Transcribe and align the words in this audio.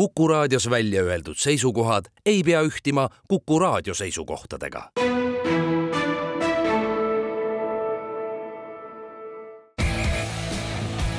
Kuku 0.00 0.28
raadios 0.28 0.70
välja 0.70 1.02
öeldud 1.02 1.36
seisukohad 1.36 2.04
ei 2.26 2.42
pea 2.42 2.62
ühtima 2.62 3.08
Kuku 3.28 3.58
raadio 3.58 3.94
seisukohtadega. 3.94 4.90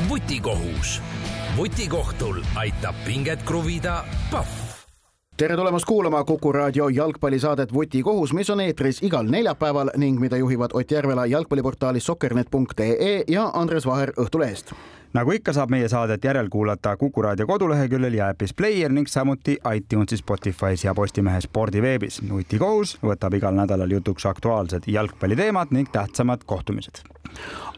vutikohus. 0.09 1.01
vutikohtul 1.57 2.41
aitab 2.55 2.95
pinget 3.05 3.43
kruvida 3.43 4.03
Pahv 4.31 4.47
tere 5.37 5.55
tulemast 5.55 5.85
kuulama 5.85 6.23
Kuku 6.23 6.51
raadio 6.51 6.89
jalgpallisaadet 6.89 7.73
Vutikohus, 7.73 8.33
mis 8.33 8.49
on 8.49 8.59
eetris 8.59 9.03
igal 9.03 9.25
neljapäeval 9.29 9.89
ning 9.97 10.19
mida 10.19 10.37
juhivad 10.37 10.69
Ott 10.73 10.91
Järvela 10.91 11.25
jalgpalliportaalis 11.25 12.05
sokkernet.ee 12.05 13.23
ja 13.27 13.51
Andres 13.53 13.85
Vaher 13.85 14.13
Õhtulehest 14.19 14.73
nagu 15.13 15.31
ikka, 15.31 15.53
saab 15.53 15.71
meie 15.73 15.89
saadet 15.91 16.23
järelkuulata 16.23 16.97
Kuku 16.97 17.21
raadio 17.21 17.47
koduleheküljel 17.47 18.13
ja 18.13 18.27
äpis 18.33 18.53
Player 18.53 18.91
ning 18.91 19.07
samuti 19.07 19.57
iTunesis, 19.75 20.23
Spotify's 20.23 20.85
ja 20.85 20.95
Postimehe 20.95 21.41
spordiveebis. 21.41 22.21
nutikohus 22.21 22.97
võtab 23.03 23.35
igal 23.37 23.55
nädalal 23.55 23.91
jutuks 23.91 24.25
aktuaalsed 24.25 24.87
jalgpalliteemad 24.87 25.71
ning 25.71 25.91
tähtsamad 25.91 26.45
kohtumised 26.45 27.03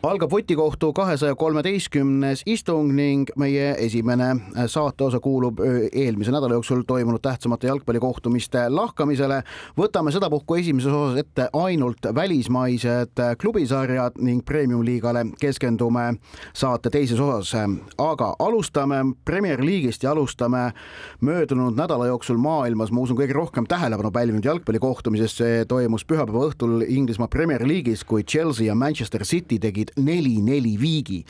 algab 0.04 0.32
Vutikohtu 0.32 0.94
kahesaja 0.94 1.36
kolmeteistkümnes 1.36 2.42
istung 2.46 2.90
ning 2.92 3.30
meie 3.40 3.70
esimene 3.80 4.34
saateosa 4.68 5.20
kuulub 5.24 5.62
eelmise 5.64 6.32
nädala 6.32 6.58
jooksul 6.58 6.82
toimunud 6.88 7.22
tähtsamate 7.24 7.68
jalgpallikohtumiste 7.68 8.66
lahkamisele. 8.70 9.38
võtame 9.78 10.12
sedapuhku 10.12 10.56
esimeses 10.60 10.92
osas 10.92 11.20
ette 11.20 11.48
ainult 11.54 12.04
välismaised 12.16 13.22
klubisarjad 13.40 14.20
ning 14.20 14.44
premium-liigale 14.46 15.24
keskendume 15.40 16.18
saate 16.54 16.90
teises 16.90 17.20
osas, 17.20 17.54
aga 17.98 18.34
alustame 18.40 19.16
Premier 19.26 19.64
League'ist 19.64 20.04
ja 20.04 20.12
alustame 20.12 20.74
möödunud 21.22 21.80
nädala 21.80 22.08
jooksul 22.12 22.38
maailmas, 22.38 22.92
ma 22.92 23.06
usun, 23.08 23.18
kõige 23.18 23.40
rohkem 23.40 23.66
tähelepanu 23.72 24.12
pälvinud 24.12 24.46
jalgpallikohtumisest, 24.46 25.38
see 25.38 25.66
toimus 25.66 26.04
pühapäeva 26.04 26.50
õhtul 26.52 26.84
Inglismaa 26.88 27.32
Premier 27.32 27.64
League'is, 27.64 28.04
kui 28.04 28.28
Chelsea 28.28 28.68
ja 28.68 28.76
Manchester 28.76 29.24
City 29.24 29.43
tegid 29.44 29.94
neli-neli 29.98 30.78
viigi. 30.80 31.24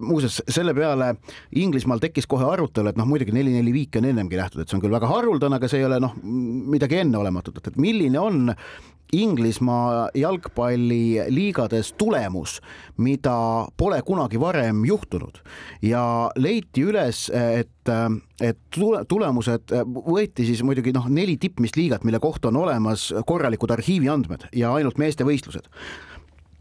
Muuseas, 0.00 0.40
selle 0.50 0.72
peale 0.74 1.12
Inglismaal 1.60 2.00
tekkis 2.02 2.26
kohe 2.26 2.46
arutelu, 2.48 2.90
et 2.90 2.96
noh, 2.98 3.06
muidugi 3.06 3.34
neli-neli 3.34 3.74
viiki 3.74 4.00
on 4.00 4.08
ennemgi 4.10 4.38
nähtud, 4.40 4.62
et 4.62 4.70
see 4.70 4.78
on 4.78 4.82
küll 4.82 4.94
väga 4.94 5.06
haruldane, 5.06 5.60
aga 5.60 5.70
see 5.70 5.78
ei 5.82 5.86
ole 5.86 6.00
noh, 6.02 6.16
midagi 6.74 6.98
enneolematut, 7.04 7.60
et 7.62 7.78
milline 7.78 8.18
on 8.18 8.50
Inglismaa 9.14 10.08
jalgpalliliigades 10.14 11.92
tulemus, 12.00 12.56
mida 12.98 13.36
pole 13.76 14.00
kunagi 14.02 14.40
varem 14.40 14.80
juhtunud? 14.88 15.38
Ja 15.86 16.02
leiti 16.34 16.82
üles, 16.88 17.28
et, 17.30 17.92
et 18.42 18.80
tulemused 19.08 19.76
võeti 19.94 20.48
siis 20.48 20.64
muidugi 20.66 20.96
noh, 20.96 21.06
neli 21.06 21.36
tippmist 21.38 21.78
liigat, 21.78 22.02
mille 22.02 22.18
kohta 22.18 22.50
on 22.50 22.58
olemas 22.64 23.12
korralikud 23.28 23.76
arhiiviandmed 23.76 24.48
ja 24.56 24.74
ainult 24.74 24.98
meestevõistlused 24.98 25.70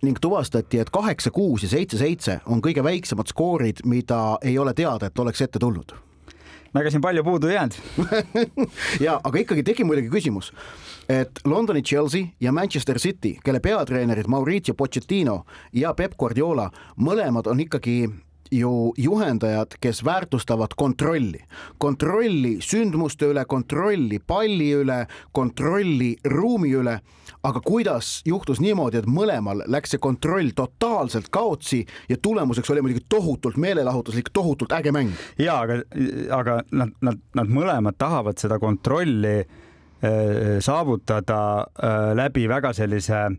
ning 0.03 0.19
tuvastati, 0.21 0.79
et 0.83 0.91
kaheksa, 0.93 1.31
kuus 1.31 1.63
ja 1.63 1.69
seitse, 1.71 1.97
seitse 1.97 2.39
on 2.51 2.61
kõige 2.63 2.83
väiksemad 2.83 3.29
skoorid, 3.31 3.83
mida 3.87 4.37
ei 4.43 4.57
ole 4.59 4.73
teada, 4.77 5.07
et 5.07 5.19
oleks 5.19 5.41
ette 5.45 5.59
tulnud. 5.59 5.95
No 6.73 6.81
ega 6.81 6.89
siin 6.89 7.03
palju 7.05 7.23
puudu 7.23 7.51
ei 7.51 7.55
jäänud. 7.55 7.75
Ja, 9.05 9.19
aga 9.23 9.39
ikkagi 9.39 9.63
tegi 9.63 9.85
muidugi 9.85 10.09
küsimus, 10.09 10.51
et 11.09 11.39
Londoni 11.45 11.83
Chelsea 11.83 12.33
ja 12.41 12.51
Manchester 12.51 12.99
City, 12.99 13.35
kelle 13.43 13.59
peatreenerid 13.59 14.27
Mauricio 14.27 14.73
Pochettino 14.73 15.43
ja 15.73 15.93
Pep 15.93 16.17
Guardiola 16.19 16.69
mõlemad 16.97 17.49
on 17.51 17.61
ikkagi 17.61 18.07
ju 18.53 18.93
juhendajad, 18.97 19.67
kes 19.79 20.05
väärtustavad 20.05 20.73
kontrolli, 20.75 21.39
kontrolli 21.77 22.57
sündmuste 22.61 23.25
üle, 23.31 23.45
kontrolli 23.45 24.19
palli 24.19 24.71
üle, 24.77 25.05
kontrolli 25.31 26.15
ruumi 26.25 26.73
üle. 26.77 26.99
aga 27.43 27.59
kuidas 27.59 28.21
juhtus 28.25 28.61
niimoodi, 28.63 29.01
et 29.01 29.07
mõlemal 29.09 29.65
läks 29.67 29.91
see 29.91 29.99
kontroll 29.99 30.53
totaalselt 30.55 31.27
kaotsi 31.31 31.81
ja 32.09 32.15
tulemuseks 32.15 32.69
oli 32.71 32.81
muidugi 32.81 33.03
tohutult 33.09 33.57
meelelahutuslik, 33.59 34.29
tohutult 34.33 34.71
äge 34.71 34.91
mäng. 34.91 35.11
ja 35.37 35.59
aga, 35.59 35.81
aga 36.31 36.61
nad, 36.71 36.95
nad, 37.01 37.19
nad 37.35 37.51
mõlemad 37.51 37.97
tahavad 37.97 38.39
seda 38.39 38.59
kontrolli 38.59 39.35
äh, 39.39 40.57
saavutada 40.59 41.43
äh, 41.59 42.15
läbi 42.15 42.47
väga 42.47 42.73
sellise 42.73 43.25
äh, 43.25 43.37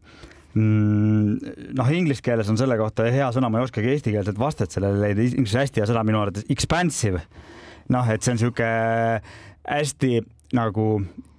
noh, 0.55 1.91
inglise 1.91 2.23
keeles 2.25 2.51
on 2.53 2.59
selle 2.61 2.77
kohta 2.79 3.09
hea 3.11 3.27
sõna, 3.35 3.51
ma 3.51 3.61
ei 3.61 3.69
oskagi 3.69 3.91
eestikeelset 3.95 4.39
vastet 4.39 4.75
sellele 4.75 5.03
leida, 5.03 5.27
inglise 5.27 5.65
hästi 5.65 5.83
hea 5.83 5.91
sõna 5.91 6.05
minu 6.07 6.23
arvates, 6.23 6.47
expansive. 6.53 7.25
noh, 7.93 8.09
et 8.09 8.25
see 8.25 8.33
on 8.33 8.41
sihuke 8.41 8.69
hästi 9.69 10.13
nagu 10.57 10.89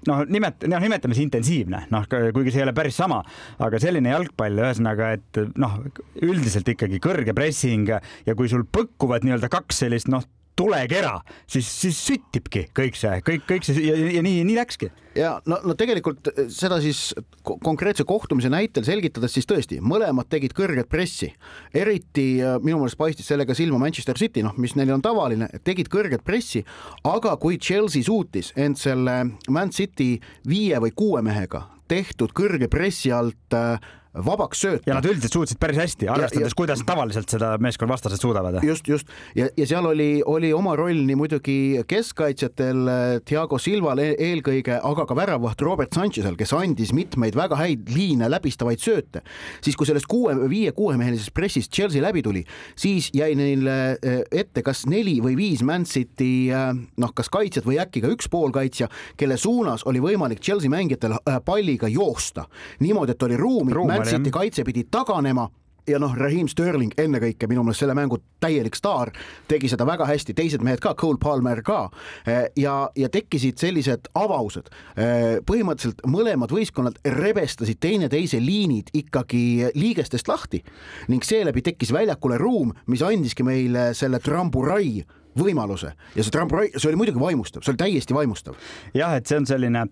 noh, 0.09 0.23
nimet-, 0.29 0.67
noh, 0.69 0.83
nimetame 0.83 1.17
see 1.17 1.25
intensiivne, 1.25 1.85
noh, 1.93 2.07
kuigi 2.09 2.53
see 2.53 2.61
ei 2.61 2.67
ole 2.67 2.75
päris 2.77 2.97
sama, 2.99 3.21
aga 3.63 3.79
selline 3.81 4.11
jalgpall, 4.13 4.61
ühesõnaga, 4.61 5.13
et 5.17 5.41
noh, 5.61 5.79
üldiselt 6.25 6.69
ikkagi 6.75 7.01
kõrge 7.03 7.35
pressing 7.37 7.89
ja 7.89 8.37
kui 8.37 8.51
sul 8.51 8.67
põkkuvad 8.67 9.25
nii-öelda 9.25 9.49
kaks 9.53 9.85
sellist 9.85 10.11
noh, 10.11 10.25
tulekera, 10.55 11.19
siis, 11.47 11.67
siis 11.81 11.97
süttibki 12.07 12.65
kõik 12.75 12.97
see, 12.99 13.19
kõik, 13.27 13.43
kõik 13.49 13.67
see 13.67 13.81
ja, 13.83 13.95
ja 14.17 14.23
nii, 14.25 14.43
nii 14.47 14.55
läkski. 14.57 14.89
ja 15.17 15.35
no, 15.49 15.59
no 15.67 15.75
tegelikult 15.77 16.29
seda 16.53 16.79
siis 16.83 17.09
konkreetse 17.43 18.05
kohtumise 18.07 18.51
näitel 18.51 18.85
selgitades, 18.87 19.35
siis 19.35 19.49
tõesti, 19.49 19.81
mõlemad 19.83 20.29
tegid 20.31 20.55
kõrget 20.55 20.89
pressi. 20.91 21.33
eriti 21.73 22.27
äh, 22.41 22.57
minu 22.63 22.79
meelest 22.81 22.99
paistis 22.99 23.27
sellega 23.31 23.55
silma 23.57 23.81
Manchester 23.81 24.17
City, 24.19 24.43
noh, 24.45 24.55
mis 24.57 24.75
neil 24.79 24.95
on 24.95 25.03
tavaline, 25.03 25.49
tegid 25.63 25.91
kõrget 25.91 26.23
pressi, 26.23 26.63
aga 27.03 27.35
kui 27.41 27.59
Chelsea 27.59 28.03
suutis 28.03 28.53
end 28.55 28.79
selle 28.79 29.21
Man 29.49 29.71
City 29.75 30.15
viie 30.47 30.79
või 30.79 30.95
kuue 30.95 31.23
mehega 31.25 31.65
tehtud 31.87 32.33
kõrge 32.35 32.69
pressi 32.71 33.11
alt 33.13 33.53
äh, 33.53 33.77
vabaks 34.23 34.61
sööta. 34.63 34.83
ja 34.89 34.97
nad 34.97 35.05
üldiselt 35.07 35.33
suutsid 35.35 35.59
päris 35.59 35.79
hästi, 35.79 36.07
arvestades, 36.11 36.55
kuidas 36.57 36.81
tavaliselt 36.87 37.31
seda 37.31 37.55
meeskonna 37.61 37.93
vastased 37.93 38.21
suudavad. 38.21 38.59
just, 38.63 38.87
just 38.87 39.11
ja, 39.35 39.47
ja 39.57 39.67
seal 39.67 39.85
oli, 39.89 40.21
oli 40.25 40.51
oma 40.53 40.75
roll 40.79 41.03
nii 41.07 41.17
muidugi 41.19 41.57
keskkaitsjatel 41.87 42.89
Thiago 43.27 43.59
Silval 43.61 44.01
e-, 44.03 44.15
eelkõige, 44.29 44.79
aga 44.83 45.05
ka 45.07 45.17
väravaht 45.17 45.61
Robert 45.65 45.95
Sanchez'el, 45.95 46.37
kes 46.39 46.53
andis 46.55 46.93
mitmeid 46.95 47.35
väga 47.37 47.59
häid 47.59 47.91
liine 47.95 48.29
läbistavaid 48.31 48.83
sööte. 48.83 49.23
siis, 49.61 49.75
kui 49.75 49.87
sellest 49.89 50.07
kuue, 50.11 50.35
viie-kuuemehelisest 50.49 51.33
pressist 51.35 51.73
Chelsea 51.73 52.03
läbi 52.03 52.23
tuli, 52.23 52.45
siis 52.75 53.09
jäi 53.13 53.33
neile 53.35 53.97
e, 54.01 54.17
ette 54.31 54.63
kas 54.65 54.85
neli 54.89 55.17
või 55.23 55.35
viis 55.39 55.63
Man 55.63 55.85
City 55.89 56.49
e, 56.51 56.63
noh, 57.01 57.13
kas 57.15 57.29
kaitsjat 57.33 57.67
või 57.67 57.79
äkki 57.83 58.03
ka 58.05 58.13
üks 58.13 58.29
poolkaitsja, 58.31 58.89
kelle 59.17 59.37
suunas 59.41 59.85
oli 59.89 60.03
võimalik 60.03 60.39
Chelsea 60.43 60.71
mängijatel 60.71 61.17
palliga 61.45 61.89
joosta 61.91 62.45
niimoodi, 62.79 63.15
et 63.15 63.23
oli 63.23 63.37
ruumi, 63.39 63.73
ruumi 63.73 64.04
City 64.09 64.33
kaitse 64.33 64.63
pidi 64.67 64.85
taganema 64.91 65.49
ja 65.87 65.99
noh, 66.01 66.13
Raheem 66.17 66.47
Sterling 66.49 66.93
ennekõike 66.99 67.47
minu 67.49 67.63
meelest 67.65 67.83
selle 67.83 67.95
mängu 67.97 68.17
täielik 68.43 68.77
staar, 68.77 69.11
tegi 69.49 69.69
seda 69.71 69.85
väga 69.87 70.07
hästi, 70.09 70.35
teised 70.37 70.63
mehed 70.65 70.81
ka, 70.83 70.95
Cole 70.97 71.19
Palmer 71.21 71.61
ka. 71.65 71.89
Eh, 72.25 72.47
ja, 72.59 72.75
ja 72.97 73.09
tekkisid 73.13 73.61
sellised 73.61 74.09
avavused. 74.17 74.71
Eh, 74.97 75.37
põhimõtteliselt 75.45 76.01
mõlemad 76.09 76.53
võistkonnad 76.53 76.97
rebestasid 77.17 77.79
teineteise 77.83 78.41
liinid 78.43 78.91
ikkagi 78.97 79.71
liigestest 79.77 80.29
lahti. 80.31 80.63
Ning 81.11 81.25
seeläbi 81.25 81.63
tekkis 81.65 81.93
väljakule 81.95 82.39
ruum, 82.41 82.73
mis 82.89 83.05
andiski 83.05 83.45
meile 83.45 83.91
selle 83.97 84.21
tramburai 84.23 85.05
võimaluse 85.39 85.91
ja 86.15 86.23
see 86.23 86.33
Trump, 86.33 86.53
see 86.75 86.89
oli 86.89 86.99
muidugi 86.99 87.21
vaimustav, 87.21 87.63
see 87.65 87.73
oli 87.73 87.81
täiesti 87.81 88.15
vaimustav. 88.15 88.57
jah, 88.95 89.15
et 89.17 89.27
see 89.29 89.39
on 89.41 89.47
selline, 89.49 89.85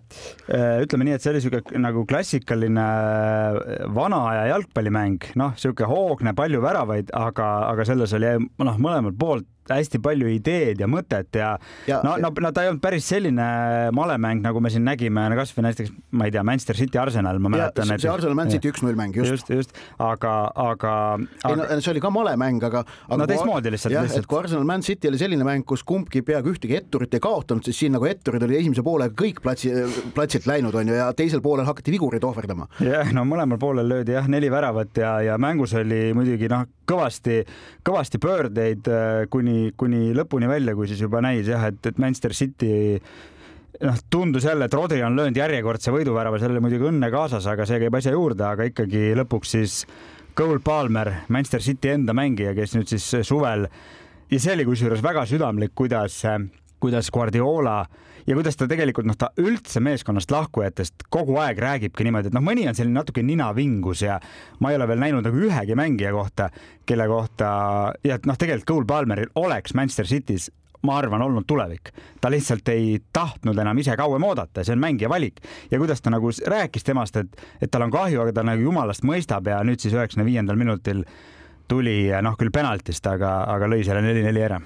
äh, 0.48 0.82
ütleme 0.84 1.08
nii, 1.08 1.16
et 1.18 1.24
see 1.24 1.32
oli 1.34 1.42
siuke 1.44 1.62
nagu 1.80 2.04
klassikaline 2.08 2.84
äh, 2.84 3.88
vana 3.94 4.20
aja 4.32 4.46
jalgpallimäng, 4.54 5.30
noh, 5.40 5.56
sihuke 5.60 5.88
hoogne, 5.90 6.34
palju 6.36 6.62
väravaid, 6.64 7.12
aga, 7.18 7.50
aga 7.70 7.88
selles 7.88 8.14
oli 8.16 8.36
noh, 8.40 8.78
mõlemalt 8.80 9.18
poolt 9.20 9.48
hästi 9.70 10.00
palju 10.04 10.28
ideed 10.28 10.80
ja 10.82 10.88
mõtet 10.90 11.38
ja, 11.38 11.54
ja 11.88 12.00
no, 12.04 12.16
no, 12.20 12.30
no 12.44 12.52
ta 12.54 12.64
ei 12.64 12.70
olnud 12.72 12.82
päris 12.84 13.06
selline 13.08 13.46
malemäng, 13.96 14.42
nagu 14.44 14.60
me 14.60 14.72
siin 14.72 14.84
nägime, 14.86 15.24
kasvõi 15.38 15.66
näiteks, 15.68 15.92
ma 16.14 16.28
ei 16.28 16.34
tea, 16.34 16.44
Manchester 16.46 16.78
City 16.78 17.00
Arsenal, 17.00 17.40
ma 17.42 17.52
mäletan. 17.52 17.94
see 17.96 18.10
Arsenal 18.10 18.36
Man 18.38 18.52
City 18.52 18.70
üks-null 18.72 18.98
mäng, 18.98 19.16
just. 19.16 19.32
just, 19.32 19.50
just, 19.50 19.80
aga, 19.98 20.34
aga, 20.54 20.94
aga.... 21.42 21.54
ei 21.54 21.78
no 21.78 21.80
see 21.80 21.94
oli 21.94 22.02
ka 22.04 22.12
malemäng, 22.12 22.60
aga, 22.68 22.84
aga. 22.84 23.20
no 23.22 23.28
teistmoodi 23.30 23.72
lihtsalt. 23.74 23.96
jah, 23.96 24.08
et 24.20 24.28
kui 24.28 24.40
Arsenal 24.40 24.68
Man 24.68 24.84
City 24.86 25.10
oli 25.10 25.20
selline 25.20 25.46
mäng, 25.46 25.64
kus 25.68 25.84
kumbki 25.86 26.24
peaaegu 26.26 26.54
ühtegi 26.54 26.78
etturit 26.80 27.16
ei 27.16 27.24
kaotanud, 27.24 27.64
siis 27.66 27.80
siin 27.84 27.96
nagu 27.96 28.08
etturid 28.08 28.44
olid 28.44 28.60
esimese 28.60 28.84
poolega 28.86 29.16
kõik 29.24 29.40
platsi, 29.44 29.72
platsilt 30.16 30.48
läinud, 30.50 30.76
onju, 30.76 30.96
ja 30.98 31.08
teisel 31.16 31.42
poolel 31.44 31.68
hakati 31.68 31.94
vigureid 31.94 32.24
ohverdama. 32.26 32.68
jah, 32.84 33.12
no 33.16 33.26
mõlemal 33.28 33.60
poolel 33.62 33.88
löödi 33.88 34.16
jah, 34.16 34.28
neli 34.30 34.52
väravat 34.52 35.00
ja, 35.00 35.16
ja 35.30 35.40
mängus 35.40 35.74
oli 35.78 36.06
muidugi 36.16 36.50
noh, 36.52 36.66
kõvasti, 36.88 37.40
kõvasti 37.86 38.20
pöördeid 38.22 38.88
äh, 38.92 39.24
kuni, 39.54 39.72
kuni 39.76 40.14
lõpuni 40.16 40.48
välja, 40.50 40.74
kui 40.74 40.88
siis 40.90 41.02
juba 41.04 41.22
näis 41.24 41.48
jah, 41.48 41.68
et, 41.70 41.80
et 41.86 41.98
Manchester 41.98 42.34
City 42.34 42.72
noh, 43.84 44.00
tundus 44.10 44.44
jälle, 44.48 44.66
et 44.66 44.74
Rodri 44.74 45.02
on 45.06 45.16
löönud 45.16 45.36
järjekordse 45.38 45.94
võiduvärava, 45.94 46.40
seal 46.40 46.54
oli 46.54 46.64
muidugi 46.64 46.88
õnne 46.90 47.10
kaasas, 47.14 47.46
aga 47.50 47.66
see 47.68 47.80
käib 47.82 47.98
asja 47.98 48.14
juurde, 48.14 48.46
aga 48.48 48.68
ikkagi 48.70 49.12
lõpuks 49.20 49.54
siis 49.56 49.78
Cole 50.34 50.60
Palmer, 50.64 51.12
Manchester 51.28 51.62
City 51.62 51.94
enda 51.94 52.14
mängija, 52.16 52.54
kes 52.56 52.74
nüüd 52.74 52.90
siis 52.90 53.06
suvel 53.26 53.68
ja 54.30 54.40
see 54.40 54.54
oli 54.56 54.66
kusjuures 54.66 55.02
väga 55.04 55.26
südamlik, 55.30 55.74
kuidas 55.78 56.22
kuidas 56.84 57.10
Guardiola 57.10 57.84
ja 58.26 58.36
kuidas 58.36 58.56
ta 58.56 58.68
tegelikult 58.70 59.08
noh, 59.08 59.18
ta 59.18 59.30
üldse 59.40 59.82
meeskonnast 59.84 60.32
lahkujatest 60.32 61.06
kogu 61.12 61.38
aeg 61.42 61.60
räägibki 61.60 62.06
niimoodi, 62.06 62.30
et 62.30 62.36
noh, 62.36 62.44
mõni 62.44 62.66
on 62.68 62.76
selline 62.76 62.98
natuke 63.00 63.24
ninavingus 63.26 64.04
ja 64.06 64.18
ma 64.60 64.72
ei 64.72 64.78
ole 64.78 64.88
veel 64.90 65.02
näinud 65.02 65.26
nagu 65.26 65.46
ühegi 65.48 65.76
mängija 65.78 66.12
kohta, 66.14 66.50
kelle 66.86 67.08
kohta 67.10 67.48
ja 68.04 68.18
et 68.18 68.28
noh, 68.28 68.38
tegelikult 68.40 68.70
Cole 68.70 68.88
Palmeril 68.88 69.32
oleks 69.40 69.74
Manchester 69.74 70.08
City's 70.08 70.50
ma 70.84 70.98
arvan, 71.00 71.22
olnud 71.24 71.46
tulevik. 71.48 71.92
ta 72.20 72.30
lihtsalt 72.30 72.68
ei 72.68 72.98
tahtnud 73.12 73.58
enam 73.58 73.78
ise 73.78 73.96
kauem 73.96 74.24
oodata, 74.24 74.64
see 74.64 74.74
on 74.76 74.82
mängija 74.82 75.08
valik 75.08 75.40
ja 75.70 75.78
kuidas 75.80 76.02
ta 76.04 76.12
nagu 76.12 76.30
rääkis 76.30 76.84
temast, 76.84 77.16
et, 77.16 77.44
et 77.60 77.70
tal 77.70 77.86
on 77.86 77.92
kahju, 77.92 78.20
aga 78.20 78.32
ta 78.36 78.44
nagu 78.44 78.62
jumalast 78.62 79.04
mõistab 79.04 79.48
ja 79.48 79.62
nüüd 79.64 79.80
siis 79.80 79.96
üheksakümne 79.96 80.28
viiendal 80.28 80.60
minutil 80.60 81.04
tuli 81.68 82.12
noh, 82.22 82.36
küll 82.36 82.52
penaltist, 82.52 83.06
aga, 83.08 83.38
aga 83.48 83.70
lõi 83.72 83.84
selle 83.86 84.04
neli-neli 84.04 84.44
ära 84.44 84.60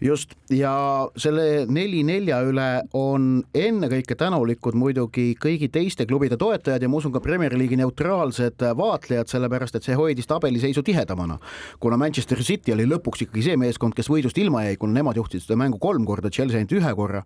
just 0.00 0.34
ja 0.52 0.72
selle 1.16 1.64
neli-nelja 1.72 2.40
üle 2.46 2.66
on 2.96 3.40
ennekõike 3.56 4.16
tänulikud 4.18 4.76
muidugi 4.76 5.30
kõigi 5.40 5.68
teiste 5.72 6.06
klubide 6.06 6.36
toetajad 6.40 6.82
ja 6.82 6.90
ma 6.90 7.00
usun 7.00 7.14
ka 7.14 7.22
Premier 7.24 7.56
League'i 7.56 7.78
neutraalsed 7.80 8.66
vaatlejad, 8.76 9.30
sellepärast 9.30 9.78
et 9.78 9.86
see 9.86 9.96
hoidis 9.96 10.28
tabeliseisu 10.28 10.82
tihedamana. 10.86 11.38
kuna 11.80 11.96
Manchester 11.96 12.42
City 12.42 12.72
oli 12.72 12.86
lõpuks 12.86 13.24
ikkagi 13.24 13.42
see 13.42 13.56
meeskond, 13.56 13.94
kes 13.96 14.10
võidust 14.12 14.38
ilma 14.38 14.66
jäi, 14.66 14.76
kuna 14.76 15.00
nemad 15.00 15.16
juhtisid 15.16 15.46
seda 15.46 15.56
mängu 15.56 15.78
kolm 15.78 16.04
korda, 16.04 16.30
Chelsea 16.30 16.60
ainult 16.60 16.76
ühe 16.76 16.94
korra. 16.94 17.22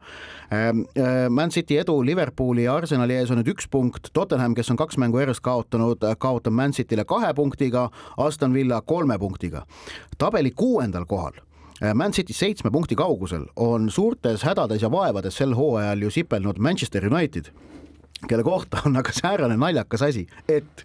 Ähm, 0.53 0.85
äh, 0.97 1.29
Man 1.31 1.51
City 1.51 1.79
edu 1.79 2.01
Liverpooli 2.07 2.65
ja 2.65 2.77
Arsenali 2.77 3.19
ees 3.19 3.31
on 3.31 3.41
nüüd 3.43 3.51
üks 3.55 3.69
punkt, 3.71 4.13
Tottenham, 4.13 4.55
kes 4.55 4.71
on 4.71 4.79
kaks 4.79 4.99
mängu 4.99 5.19
järjest 5.19 5.43
kaotanud, 5.43 6.07
kaotab 6.19 6.55
Man 6.55 6.73
City'le 6.77 7.05
kahe 7.05 7.35
punktiga, 7.35 7.89
Aston 8.17 8.55
Villa 8.55 8.81
kolme 8.81 9.19
punktiga. 9.19 9.67
tabeli 10.19 10.51
kuuendal 10.51 11.07
kohal 11.07 11.41
Man 11.95 12.13
City 12.13 12.35
seitsme 12.37 12.71
punkti 12.71 12.97
kaugusel 12.99 13.47
on 13.57 13.89
suurtes 13.91 14.43
hädades 14.45 14.83
ja 14.85 14.91
vaevades 14.93 15.39
sel 15.41 15.55
hooajal 15.57 16.03
ju 16.05 16.11
sipelnud 16.13 16.59
Manchester 16.61 17.07
United, 17.09 17.49
kelle 18.29 18.45
kohta 18.45 18.83
on 18.85 19.01
aga 19.01 19.15
säärane 19.17 19.57
naljakas 19.57 20.03
asi, 20.11 20.27
et 20.49 20.85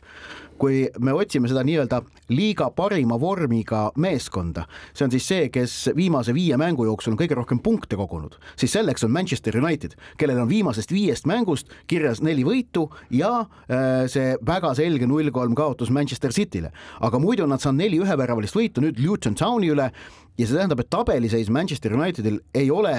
kui 0.57 0.85
me 1.03 1.11
otsime 1.11 1.49
seda 1.51 1.63
nii-öelda 1.67 1.99
liiga 2.31 2.69
parima 2.75 3.17
vormiga 3.19 3.89
meeskonda, 4.01 4.65
see 4.95 5.05
on 5.05 5.13
siis 5.13 5.27
see, 5.27 5.49
kes 5.53 5.73
viimase 5.97 6.33
viie 6.35 6.57
mängu 6.59 6.87
jooksul 6.87 7.13
on 7.13 7.19
kõige 7.19 7.37
rohkem 7.37 7.59
punkte 7.63 7.99
kogunud, 7.99 8.37
siis 8.59 8.73
selleks 8.77 9.03
on 9.05 9.13
Manchester 9.13 9.57
United, 9.59 9.97
kellel 10.19 10.39
on 10.41 10.49
viimasest 10.49 10.93
viiest 10.95 11.27
mängust 11.29 11.71
kirjas 11.91 12.23
neli 12.25 12.45
võitu 12.47 12.87
ja 13.13 13.33
äh, 13.43 14.05
see 14.11 14.35
väga 14.47 14.73
selge 14.79 15.07
null 15.09 15.31
kolm 15.35 15.55
kaotus 15.59 15.91
Manchester 15.91 16.33
City'le. 16.35 16.71
aga 17.01 17.19
muidu 17.19 17.43
on 17.43 17.51
nad 17.51 17.63
saanud 17.63 17.83
neli 17.83 17.99
üheväravalist 17.99 18.55
võitu 18.55 18.83
nüüd 18.85 19.01
Luton 19.03 19.35
Towni 19.35 19.73
üle 19.75 19.91
ja 20.37 20.47
see 20.47 20.57
tähendab, 20.57 20.81
et 20.83 20.89
tabeliseis 20.91 21.49
Manchester 21.53 21.93
Unitedil 21.95 22.39
ei 22.55 22.69
ole 22.73 22.91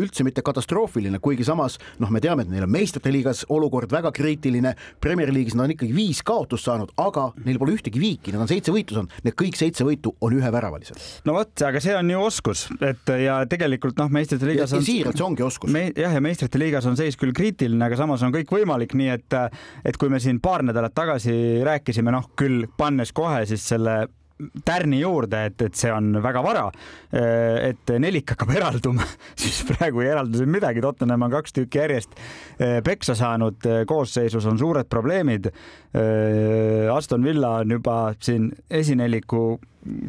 üldse 0.00 0.24
mitte 0.26 0.44
katastroofiline, 0.46 1.18
kuigi 1.22 1.46
samas 1.46 1.78
noh, 2.02 2.10
me 2.14 2.22
teame, 2.22 2.44
et 2.44 2.52
neil 2.52 2.66
on 2.66 2.72
meistrite 2.72 3.12
liigas 3.14 3.44
olukord 3.52 3.92
väga 3.92 4.12
kriitiline, 4.14 4.74
Premier 5.02 5.32
League'is 5.34 5.56
nad 5.58 5.66
on 5.66 5.74
ikkagi 5.74 5.94
viis 5.96 6.22
kaotust 6.26 6.68
saanud, 6.68 6.94
aga 7.02 7.28
neil 7.44 7.58
pole 7.62 7.74
ühtegi 7.76 8.02
viiki, 8.02 8.34
nad 8.34 8.44
on 8.44 8.50
seitse 8.50 8.74
võitu 8.74 8.98
saanud, 8.98 9.18
need 9.26 9.38
kõik 9.38 9.58
seitse 9.58 9.86
võitu 9.86 10.14
on 10.24 10.38
üheväravad. 10.38 10.90
no 11.26 11.36
vot, 11.36 11.54
aga 11.66 11.82
see 11.82 11.96
on 11.98 12.10
ju 12.14 12.24
oskus, 12.24 12.66
et 12.84 13.14
ja 13.24 13.40
tegelikult 13.50 13.98
noh, 14.00 14.10
meistrite 14.14 14.48
liigas 14.48 14.74
on. 14.76 14.84
siiralt, 14.86 15.18
see 15.18 15.26
ongi 15.26 15.46
oskus 15.46 15.74
me,. 15.74 15.88
jah, 15.98 16.14
ja 16.14 16.22
meistrite 16.24 16.60
liigas 16.62 16.86
on 16.90 16.98
seis 17.00 17.18
küll 17.20 17.34
kriitiline, 17.36 17.82
aga 17.86 17.98
samas 17.98 18.22
on 18.26 18.34
kõik 18.34 18.52
võimalik, 18.54 18.94
nii 18.98 19.14
et, 19.14 19.38
et 19.84 19.98
kui 19.98 20.12
me 20.12 20.22
siin 20.22 20.42
paar 20.44 20.62
nädalat 20.66 20.94
tagasi 20.94 21.34
rääkisime, 21.66 22.14
noh 22.14 22.30
küll 22.38 22.68
pannes 22.78 23.12
kohe 23.14 23.42
siis 23.50 23.66
selle 23.74 24.04
tärni 24.64 25.00
juurde, 25.00 25.44
et, 25.50 25.66
et 25.68 25.78
see 25.78 25.92
on 25.92 26.12
väga 26.24 26.42
vara, 26.44 26.64
et 27.14 27.92
nelik 28.02 28.34
hakkab 28.34 28.54
eralduma, 28.56 29.06
siis 29.40 29.62
praegu 29.68 30.04
ei 30.04 30.12
eraldu 30.12 30.40
siin 30.40 30.52
midagi, 30.52 30.82
Tottenham 30.84 31.26
on 31.26 31.34
kaks 31.34 31.56
tükki 31.56 31.82
järjest 31.82 32.16
eh, 32.58 32.78
peksa 32.84 33.16
saanud, 33.18 33.68
koosseisus 33.88 34.46
on 34.50 34.58
suured 34.60 34.90
probleemid. 34.90 35.50
Aston 36.94 37.22
Villa 37.24 37.58
on 37.62 37.76
juba 37.76 37.98
siin 38.18 38.48
esineliku 38.70 39.44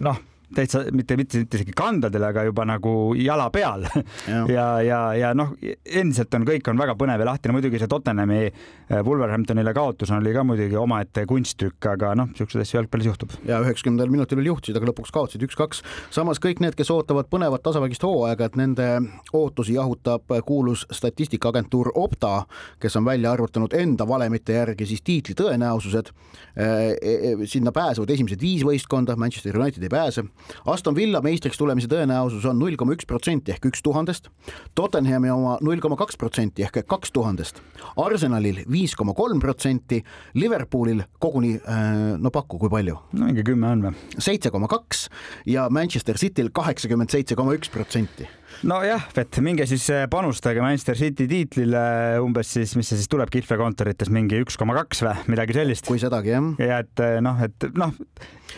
noh 0.02 0.24
täitsa 0.54 0.84
mitte, 0.92 1.18
mitte, 1.18 1.42
mitte 1.42 1.60
isegi 1.60 1.74
kandadel, 1.76 2.24
aga 2.28 2.46
juba 2.48 2.66
nagu 2.68 2.94
jala 3.18 3.48
peal. 3.54 3.86
ja, 4.56 4.68
ja, 4.86 5.00
ja 5.18 5.32
noh, 5.38 5.56
endiselt 5.86 6.34
on, 6.38 6.46
kõik 6.48 6.70
on 6.72 6.80
väga 6.80 6.96
põnev 7.00 7.24
ja 7.24 7.30
lahtine, 7.30 7.56
muidugi 7.56 7.82
see 7.82 7.90
Tottenhami 7.92 8.42
äh, 8.46 9.02
Wolverhamptonile 9.06 9.74
kaotus 9.76 10.14
oli 10.16 10.34
ka 10.36 10.46
muidugi 10.48 10.78
omaette 10.80 11.26
kunsttükk, 11.30 11.90
aga 11.96 12.14
noh, 12.20 12.30
niisuguseid 12.32 12.66
asju 12.66 12.80
jalgpallis 12.80 13.10
juhtub. 13.10 13.36
ja 13.48 13.60
üheksakümnendal 13.64 14.12
minutil 14.14 14.40
veel 14.40 14.52
juhtisid, 14.52 14.78
aga 14.78 14.92
lõpuks 14.92 15.14
kaotasid 15.16 15.46
üks-kaks. 15.48 15.82
samas 16.14 16.42
kõik 16.44 16.62
need, 16.64 16.78
kes 16.78 16.92
ootavad 16.94 17.30
põnevat 17.32 17.64
tasavägist 17.66 18.06
hooaega, 18.06 18.50
et 18.50 18.60
nende 18.60 18.90
ootusi 19.34 19.78
jahutab 19.80 20.36
kuulus 20.46 20.86
statistikaagentuur 20.92 21.92
Opta, 21.96 22.46
kes 22.82 22.96
on 23.00 23.06
välja 23.06 23.32
arvutanud 23.32 23.74
enda 23.74 24.08
valemite 24.08 24.58
järgi 24.60 24.86
siis 24.90 25.02
tiitli 25.06 25.36
tõenäosused. 25.38 26.12
Äh, 26.56 26.96
e, 27.02 27.16
e, 27.32 27.48
sinna 27.50 27.72
pääsevad 27.76 28.10
esimesed 28.14 28.42
viis 28.42 28.64
võistkonda, 28.68 29.16
Manchester 29.20 29.58
United 29.58 29.84
ei 29.84 29.92
pääse 29.92 30.26
Aston 30.72 30.96
Villa 30.98 31.22
meistriks 31.26 31.60
tulemise 31.60 31.90
tõenäosus 31.92 32.46
on 32.50 32.60
null 32.62 32.78
koma 32.80 32.96
üks 32.96 33.08
protsenti 33.10 33.54
ehk 33.56 33.70
üks 33.72 33.84
tuhandest, 33.86 34.30
Tottenhami 34.78 35.32
oma 35.34 35.58
null 35.66 35.82
koma 35.84 35.98
kaks 36.00 36.20
protsenti 36.22 36.66
ehk 36.66 36.84
kaks 36.90 37.14
tuhandest, 37.16 37.62
Arsenalil 38.02 38.64
viis 38.72 38.96
koma 38.98 39.16
kolm 39.18 39.42
protsenti, 39.44 40.02
Liverpoolil 40.38 41.04
koguni 41.20 41.56
äh, 41.58 41.92
no 42.22 42.32
paku, 42.34 42.60
kui 42.62 42.72
palju? 42.74 42.98
no 43.14 43.30
mingi 43.30 43.46
kümme 43.46 43.72
on 43.74 43.86
või? 43.88 43.94
seitse 44.18 44.52
koma 44.54 44.70
kaks 44.72 45.08
ja 45.50 45.70
Manchester 45.74 46.20
Cityl 46.22 46.52
kaheksakümmend 46.56 47.14
seitse 47.14 47.38
koma 47.40 47.56
üks 47.58 47.72
protsenti 47.74 48.30
nojah, 48.68 49.08
et 49.20 49.40
minge 49.44 49.66
siis 49.70 49.86
äh, 49.94 50.06
panustage 50.12 50.62
Manchester 50.64 50.98
City 51.00 51.28
tiitlile 51.30 51.84
umbes 52.24 52.54
siis, 52.56 52.76
mis 52.80 52.90
see 52.90 53.00
siis 53.02 53.12
tuleb 53.12 53.32
kihlvekontorites 53.34 54.12
mingi 54.14 54.40
üks 54.44 54.58
koma 54.60 54.78
kaks 54.78 55.04
või 55.06 55.36
midagi 55.36 55.58
sellist. 55.58 55.88
kui 55.90 56.02
sedagi 56.02 56.34
jah. 56.34 56.50
ja 56.62 56.80
et 56.86 57.04
äh, 57.04 57.18
noh, 57.26 57.42
et 57.44 57.68
noh, 57.76 57.94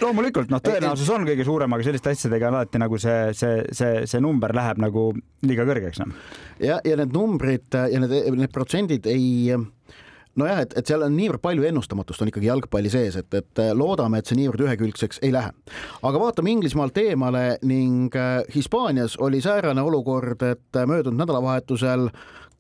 loomulikult 0.04 0.52
noh, 0.54 0.62
tõenäosus 0.64 1.10
on 1.14 1.26
kõige 1.28 1.48
suurem, 1.48 1.74
aga 1.74 1.88
selliste 1.88 2.14
asjadega 2.14 2.52
on 2.52 2.60
alati 2.60 2.82
nagu 2.84 3.02
see, 3.02 3.32
see, 3.38 3.64
see, 3.78 4.04
see 4.10 4.24
number 4.24 4.54
läheb 4.58 4.82
nagu 4.84 5.10
liiga 5.48 5.66
kõrgeks 5.68 6.04
noh. 6.04 6.14
ja, 6.64 6.82
ja 6.86 7.00
need 7.02 7.16
numbrid 7.16 7.78
ja 7.78 8.04
need, 8.04 8.18
need 8.38 8.54
protsendid 8.54 9.10
ei 9.10 9.56
nojah, 10.38 10.64
et, 10.66 10.74
et 10.80 10.90
seal 10.90 11.04
on 11.06 11.16
niivõrd 11.18 11.42
palju 11.44 11.68
ennustamatust 11.70 12.24
on 12.24 12.32
ikkagi 12.32 12.50
jalgpalli 12.50 12.92
sees, 12.94 13.18
et, 13.20 13.30
et 13.38 13.64
loodame, 13.78 14.22
et 14.22 14.30
see 14.30 14.40
niivõrd 14.40 14.66
ühekülgseks 14.68 15.22
ei 15.26 15.34
lähe. 15.36 15.54
aga 16.02 16.24
vaatame 16.24 16.54
Inglismaalt 16.56 16.98
eemale 17.02 17.46
ning 17.68 18.16
äh, 18.16 18.42
Hispaanias 18.56 19.18
oli 19.18 19.42
säärane 19.42 19.82
olukord, 19.82 20.42
et 20.44 20.84
möödunud 20.86 21.20
nädalavahetusel 21.24 22.10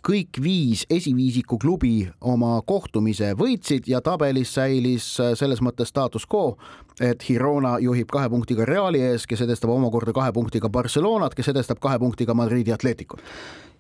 kõik 0.07 0.39
viis 0.41 0.85
esiviisiku 0.94 1.57
klubi 1.59 2.07
oma 2.21 2.61
kohtumise 2.66 3.33
võitsid 3.37 3.90
ja 3.92 4.02
tabelis 4.02 4.54
säilis 4.56 5.07
äh, 5.19 5.33
selles 5.35 5.61
mõttes 5.61 5.92
status 5.92 6.28
quo, 6.30 6.57
et 7.02 7.23
Girona 7.28 7.78
juhib 7.83 8.09
kahe 8.11 8.30
punktiga 8.30 8.66
Reali 8.66 9.02
ees, 9.11 9.28
kes 9.30 9.44
edestab 9.45 9.73
omakorda 9.73 10.13
kahe 10.16 10.33
punktiga 10.33 10.69
Barcelonat, 10.69 11.35
kes 11.37 11.52
edestab 11.54 11.81
kahe 11.83 11.99
punktiga 12.02 12.33
Madridi 12.37 12.73
Atleticut 12.73 13.21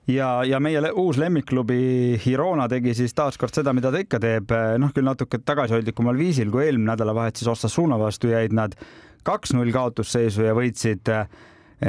ja, 0.07 0.29
ja 0.47 0.59
meie 0.63 0.91
uus 0.95 1.17
lemmikklubi 1.21 2.19
Hirona 2.25 2.67
tegi 2.71 2.93
siis 2.97 3.13
taaskord 3.17 3.55
seda, 3.55 3.73
mida 3.73 3.91
ta 3.91 4.03
ikka 4.03 4.21
teeb, 4.23 4.53
noh 4.79 4.93
küll 4.95 5.07
natuke 5.07 5.41
tagasihoidlikumal 5.43 6.17
viisil 6.17 6.51
kui 6.53 6.65
eelmine 6.67 6.93
nädalavahetus 6.93 7.47
Osasuna 7.51 7.99
vastu 7.99 8.31
jäid 8.31 8.55
nad 8.55 8.77
kaks-null 9.27 9.73
kaotusseisu 9.75 10.45
ja 10.45 10.55
võitsid 10.55 11.09
eh, 11.11 11.27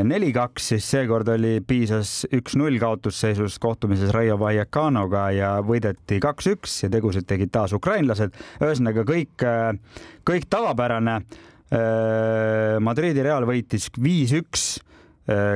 neli-kaks, 0.04 0.72
siis 0.72 0.88
seekord 0.90 1.28
oli, 1.32 1.58
piisas 1.66 2.24
üks-null 2.34 2.80
kaotusseisus 2.82 3.58
kohtumises 3.62 4.12
Raio 4.14 4.38
Vallecanoga 4.40 5.28
ja 5.36 5.52
võideti 5.64 6.20
kaks-üks 6.22 6.82
ja 6.84 6.92
tegusid 6.92 7.28
tegid 7.28 7.52
taas 7.54 7.74
ukrainlased. 7.76 8.34
ühesõnaga 8.62 9.06
kõik, 9.08 9.46
eh, 9.46 10.02
kõik 10.26 10.50
tavapärane. 10.50 11.20
Eh, 11.68 12.78
Madridi 12.80 13.22
Real 13.22 13.44
võitis 13.46 13.90
viis-üks 14.00 14.78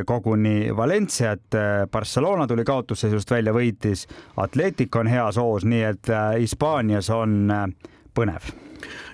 koguni 0.06 0.76
Valenciat, 0.76 1.54
äh, 1.54 1.86
Barcelona 1.90 2.46
tuli 2.46 2.64
kaotusseisust 2.64 3.30
välja, 3.30 3.54
võitis, 3.56 4.06
Atletico 4.36 5.00
on 5.00 5.08
heas 5.08 5.40
hoos, 5.40 5.64
nii 5.64 5.86
et 5.88 6.12
äh, 6.12 6.34
Hispaanias 6.42 7.10
on 7.10 7.48
põnev 8.14 8.52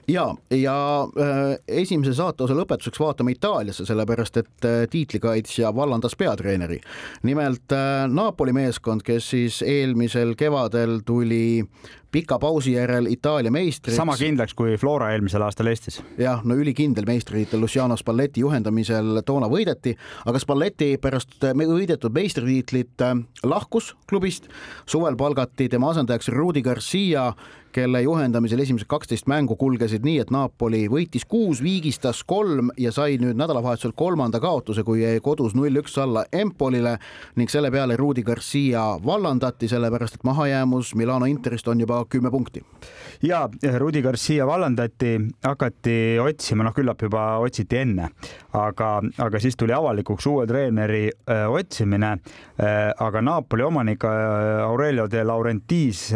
ja, 0.09 0.35
ja 0.51 0.77
äh, 1.03 1.59
esimese 1.69 2.15
saateosa 2.15 2.57
lõpetuseks 2.59 3.01
vaatame 3.01 3.35
Itaaliasse, 3.37 3.87
sellepärast 3.89 4.41
et 4.43 4.69
äh, 4.69 4.81
tiitlikaitsja 4.91 5.75
vallandas 5.75 6.17
peatreeneri. 6.17 6.81
nimelt 7.23 7.73
äh, 7.73 8.09
Napoli 8.09 8.53
meeskond, 8.53 9.03
kes 9.05 9.31
siis 9.31 9.63
eelmisel 9.63 10.35
kevadel 10.39 11.01
tuli 11.05 11.65
pika 12.13 12.39
pausi 12.39 12.73
järel 12.73 13.07
Itaalia 13.07 13.51
meistriks. 13.51 13.97
sama 13.97 14.17
kindlaks 14.17 14.55
kui 14.55 14.77
Flora 14.77 15.11
eelmisel 15.13 15.43
aastal 15.45 15.67
Eestis. 15.67 16.01
jah, 16.19 16.41
no 16.45 16.57
ülikindel 16.57 17.05
meistritiitel 17.07 17.61
Luciano 17.61 17.97
Spalletti 17.97 18.41
juhendamisel 18.41 19.23
toona 19.27 19.49
võideti, 19.53 19.95
aga 20.25 20.41
Spalletti 20.41 20.95
pärast 21.01 21.37
võidetud 21.45 22.15
meistritiitlit 22.15 23.05
äh, 23.05 23.15
lahkus 23.45 23.95
klubist. 24.09 24.49
suvel 24.87 25.17
palgati 25.17 25.69
tema 25.69 25.91
asendajaks 25.91 26.29
Rudi 26.33 26.63
Garcia, 26.63 27.33
kelle 27.73 28.03
juhendamisel 28.03 28.65
esimesed 28.65 28.89
kaksteist 28.89 29.29
mängu 29.29 29.57
kulgesid 29.59 30.05
nii, 30.07 30.19
et 30.23 30.31
Napoli 30.35 30.85
võitis 30.91 31.27
kuus, 31.29 31.63
viigistas 31.63 32.23
kolm 32.29 32.71
ja 32.79 32.93
sai 32.95 33.19
nüüd 33.21 33.39
nädalavahetusel 33.39 33.93
kolmanda 33.99 34.41
kaotuse, 34.41 34.85
kui 34.87 35.03
jäi 35.03 35.21
kodus 35.25 35.57
null-üks 35.59 35.99
alla 36.03 36.25
Empolile 36.33 36.97
ning 37.37 37.51
selle 37.51 37.71
peale 37.75 37.97
Rudi 37.99 38.23
Garcia 38.27 38.85
vallandati, 39.05 39.69
sellepärast 39.69 40.19
et 40.19 40.27
mahajäämus 40.29 40.95
Milano 40.99 41.29
Interist 41.29 41.69
on 41.69 41.81
juba 41.81 42.05
kümme 42.09 42.31
punkti. 42.31 42.65
ja 43.23 43.49
Rudi 43.79 44.03
Garcia 44.03 44.47
vallandati, 44.47 45.19
hakati 45.45 46.19
otsima, 46.23 46.65
noh, 46.65 46.75
küllap 46.75 47.03
juba 47.03 47.39
otsiti 47.43 47.77
enne, 47.83 48.11
aga, 48.53 48.93
aga 49.19 49.41
siis 49.41 49.57
tuli 49.57 49.73
avalikuks 49.73 50.27
uue 50.27 50.47
treeneri 50.47 51.09
öö, 51.31 51.49
otsimine. 51.49 52.19
aga 52.99 53.23
Napoli 53.23 53.63
omanik 53.63 54.05
Aurelio 54.05 55.11
de 55.11 55.25
Laurentiis 55.25 56.13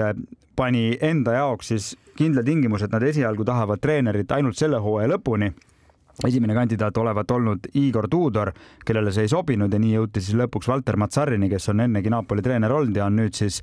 pani 0.56 0.96
enda 1.00 1.36
jaoks 1.38 1.72
siis 1.72 1.90
kindla 2.16 2.42
tingimuse, 2.44 2.86
et 2.86 2.92
nad 2.92 3.02
esialgu 3.02 3.44
tahavad 3.44 3.80
treenerit 3.80 4.32
ainult 4.32 4.58
selle 4.58 4.80
hooaja 4.82 5.14
lõpuni. 5.14 5.52
Esimene 6.26 6.54
kandidaat 6.54 6.96
olevat 7.00 7.30
olnud 7.30 7.70
Igor 7.80 8.06
Tudor, 8.08 8.52
kellele 8.84 9.12
see 9.12 9.24
ei 9.24 9.32
sobinud 9.32 9.72
ja 9.72 9.80
nii 9.80 9.94
jõuti 9.96 10.20
siis 10.20 10.36
lõpuks 10.36 10.68
Valter 10.68 10.98
Mazzarini, 11.00 11.48
kes 11.48 11.70
on 11.72 11.80
ennegi 11.86 12.12
Napoli 12.12 12.44
treener 12.44 12.72
olnud 12.72 12.96
ja 12.96 13.06
on 13.08 13.16
nüüd 13.16 13.34
siis 13.34 13.62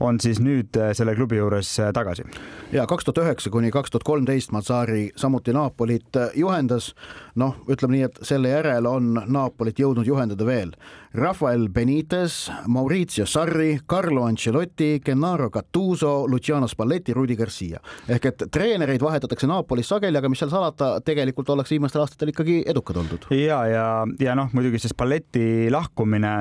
on 0.00 0.20
siis 0.20 0.40
nüüd 0.42 0.76
äh, 0.76 0.92
selle 0.96 1.14
klubi 1.16 1.38
juures 1.38 1.70
äh, 1.80 1.92
tagasi. 1.94 2.24
ja 2.72 2.86
kaks 2.86 3.04
tuhat 3.04 3.22
üheksa 3.24 3.50
kuni 3.50 3.70
kaks 3.70 3.90
tuhat 3.90 4.04
kolmteist 4.04 4.52
Mazzari 4.52 5.10
samuti 5.16 5.52
Napolit 5.52 6.16
äh, 6.16 6.30
juhendas. 6.34 6.94
noh, 7.34 7.56
ütleme 7.68 7.96
nii, 7.96 8.04
et 8.08 8.20
selle 8.22 8.52
järel 8.52 8.86
on 8.86 9.14
Napolit 9.26 9.78
jõudnud 9.80 10.06
juhendada 10.06 10.46
veel 10.46 10.74
Rafael 11.16 11.68
Benitez, 11.72 12.50
Maurizio 12.66 13.24
Sarri, 13.26 13.78
Carlo 13.88 14.26
Ancelotti, 14.26 15.00
Gennaro 15.04 15.48
Gattuso, 15.50 16.26
Luciano 16.28 16.66
Spalletti, 16.66 17.12
Rudi 17.12 17.36
Garcia. 17.36 17.80
ehk 18.08 18.24
et 18.26 18.48
treenereid 18.52 19.00
vahetatakse 19.00 19.46
Napolis 19.46 19.88
sageli, 19.88 20.18
aga 20.18 20.28
mis 20.28 20.38
seal 20.38 20.52
salata, 20.52 20.96
tegelikult 21.04 21.48
ollakse 21.50 21.76
viimastel 21.76 22.04
aastatel 22.04 22.34
ikkagi 22.34 22.62
edukad 22.66 23.00
oldud. 23.00 23.30
ja, 23.30 23.64
ja, 23.66 23.86
ja 24.20 24.34
noh, 24.34 24.52
muidugi 24.52 24.82
see 24.82 24.92
Spalletti 24.92 25.46
lahkumine 25.72 26.36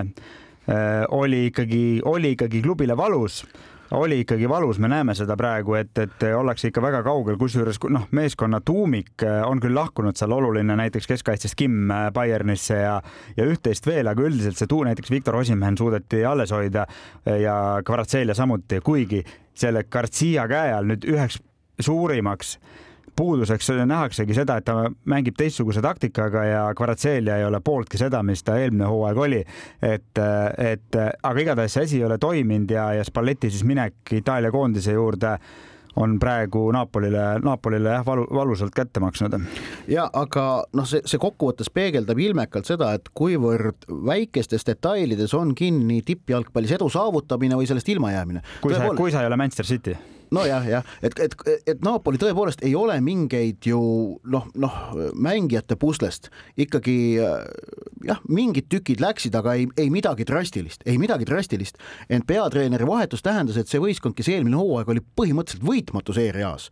oli 1.12 1.46
ikkagi, 1.52 2.02
oli 2.06 2.32
ikkagi 2.34 2.62
klubile 2.62 2.98
valus. 2.98 3.44
Oli 3.92 4.20
ikkagi 4.20 4.50
valus, 4.50 4.80
me 4.80 4.88
näeme 4.88 5.14
seda 5.16 5.36
praegu, 5.38 5.76
et, 5.78 5.98
et 6.02 6.24
ollakse 6.34 6.72
ikka 6.72 6.82
väga 6.82 7.04
kaugel, 7.06 7.38
kusjuures 7.38 7.78
noh, 7.94 8.08
meeskonna 8.18 8.58
tuumik 8.66 9.22
äh, 9.24 9.44
on 9.46 9.62
küll 9.62 9.78
lahkunud 9.78 10.18
seal 10.18 10.34
oluline 10.34 10.74
näiteks 10.80 11.06
keskkaitsest 11.12 11.56
Kim 11.56 11.92
äh, 11.94 12.08
Bayernisse 12.14 12.80
ja, 12.82 12.96
ja 13.38 13.46
üht-teist 13.46 13.86
veel, 13.86 14.10
aga 14.10 14.26
üldiselt 14.26 14.58
see 14.58 14.72
tuu, 14.72 14.82
näiteks 14.90 15.14
Viktor 15.14 15.38
Osimhen 15.38 15.78
suudeti 15.78 16.24
alles 16.26 16.52
hoida 16.56 16.88
ja 17.30 17.60
Kvaratselia 17.86 18.34
samuti, 18.34 18.82
kuigi 18.82 19.22
selle 19.54 19.86
Garcia 19.86 20.48
käe 20.50 20.74
all 20.74 20.90
nüüd 20.90 21.06
üheks 21.14 21.38
suurimaks 21.86 22.58
äh, 22.58 22.86
puuduseks 23.16 23.70
nähaksegi 23.86 24.34
seda, 24.34 24.58
et 24.58 24.66
ta 24.66 24.90
mängib 25.12 25.38
teistsuguse 25.38 25.82
taktikaga 25.82 26.44
ja 26.44 26.66
Kvaratseelia 26.78 27.38
ei 27.38 27.46
ole 27.46 27.62
pooltki 27.64 27.98
seda, 27.98 28.24
mis 28.24 28.44
ta 28.44 28.58
eelmine 28.60 28.90
hooaeg 28.90 29.18
oli. 29.18 29.44
et, 29.82 30.24
et 30.58 31.00
aga 31.24 31.40
igatahes 31.40 31.74
see 31.74 31.88
asi 31.88 32.02
ei 32.02 32.06
ole 32.06 32.18
toiminud 32.18 32.72
ja, 32.72 32.92
ja 32.94 33.04
Spalletti 33.04 33.50
siis 33.50 33.64
minek 33.64 34.14
Itaalia 34.20 34.52
koondise 34.52 34.96
juurde 34.96 35.38
on 35.96 36.18
praegu 36.20 36.72
Napolile, 36.72 37.40
Napolile 37.44 37.90
jah, 37.90 38.06
valu, 38.06 38.26
valusalt 38.34 38.74
kätte 38.76 39.00
maksnud. 39.00 39.38
ja 39.88 40.10
aga 40.14 40.66
noh, 40.74 40.88
see, 40.90 41.04
see 41.08 41.22
kokkuvõttes 41.22 41.72
peegeldab 41.74 42.20
ilmekalt 42.20 42.68
seda, 42.68 42.92
et 42.98 43.08
kuivõrd 43.16 43.88
väikestes 44.08 44.68
detailides 44.68 45.34
on 45.38 45.56
kinni 45.56 46.02
tippjalgpallis 46.06 46.76
edu 46.76 46.90
saavutamine 46.92 47.56
või 47.56 47.70
sellest 47.70 47.90
ilmajäämine. 47.96 48.44
kui 48.62 48.76
sa, 48.76 48.92
kui 48.98 49.16
sa 49.16 49.24
ei 49.24 49.32
ole 49.32 49.40
Manchester 49.40 49.72
City 49.72 49.96
nojah, 50.36 50.68
jah, 50.70 50.94
et, 51.02 51.18
et, 51.20 51.36
et 51.66 51.86
Napoli 51.86 52.20
tõepoolest 52.22 52.64
ei 52.66 52.76
ole 52.78 52.98
mingeid 53.04 53.66
ju 53.70 53.82
noh, 54.32 54.48
noh 54.60 54.80
mängijate 55.16 55.78
puslest 55.80 56.30
ikkagi 56.60 56.98
jah, 58.06 58.22
mingid 58.30 58.68
tükid 58.72 59.02
läksid, 59.04 59.36
aga 59.38 59.56
ei, 59.58 59.68
ei 59.80 59.90
midagi 59.94 60.26
drastilist, 60.28 60.84
ei 60.86 60.98
midagi 61.02 61.28
drastilist. 61.28 61.80
ent 62.10 62.28
peatreeneri 62.28 62.88
vahetus 62.88 63.24
tähendas, 63.26 63.58
et 63.58 63.72
see 63.72 63.82
võistkond, 63.82 64.16
kes 64.18 64.30
eelmine 64.34 64.58
hooaeg 64.60 64.92
oli 64.94 65.04
põhimõtteliselt 65.20 65.66
võitmatu 65.66 66.16
seeriaas, 66.16 66.70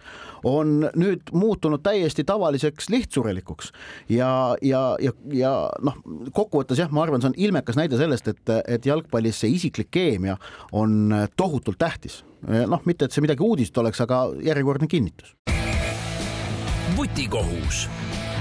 on 0.48 0.90
nüüd 1.00 1.34
muutunud 1.34 1.84
täiesti 1.84 2.26
tavaliseks 2.28 2.90
lihtsurelikuks. 2.94 3.72
Ja, 4.12 4.56
ja, 4.62 4.84
ja, 5.02 5.16
ja 5.34 5.54
noh, 5.84 5.98
kokkuvõttes 6.34 6.82
jah, 6.84 6.92
ma 6.94 7.06
arvan, 7.06 7.24
see 7.24 7.34
on 7.34 7.40
ilmekas 7.48 7.80
näide 7.80 8.00
sellest, 8.00 8.30
et, 8.30 8.54
et 8.68 8.86
jalgpallis 8.90 9.44
see 9.44 9.56
isiklik 9.58 9.92
keemia 9.94 10.38
on 10.72 11.14
tohutult 11.38 11.82
tähtis 11.82 12.24
noh, 12.48 12.82
mitte 12.86 13.06
et 13.06 13.16
see 13.16 13.24
midagi 13.24 13.44
uudist 13.44 13.78
oleks, 13.78 14.02
aga 14.04 14.26
järjekordne 14.44 14.88
kinnitus. 14.88 15.36
vutikohus, 16.98 17.90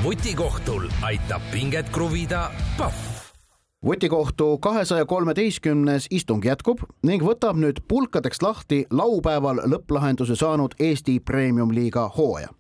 vutikohtul 0.05 0.89
aitab 1.03 1.43
pinget 1.53 1.89
kruvida 1.91 2.51
Pahv. 2.79 3.11
Vutikohtu 3.85 4.59
kahesaja 4.59 5.05
kolmeteistkümnes 5.05 6.07
istung 6.11 6.45
jätkub 6.45 6.85
ning 7.03 7.23
võtab 7.23 7.59
nüüd 7.59 7.81
pulkadeks 7.89 8.43
lahti 8.43 8.85
laupäeval 8.91 9.65
lõpplahenduse 9.67 10.37
saanud 10.39 10.79
Eesti 10.79 11.19
Premium-liiga 11.21 12.07
hooaja 12.17 12.55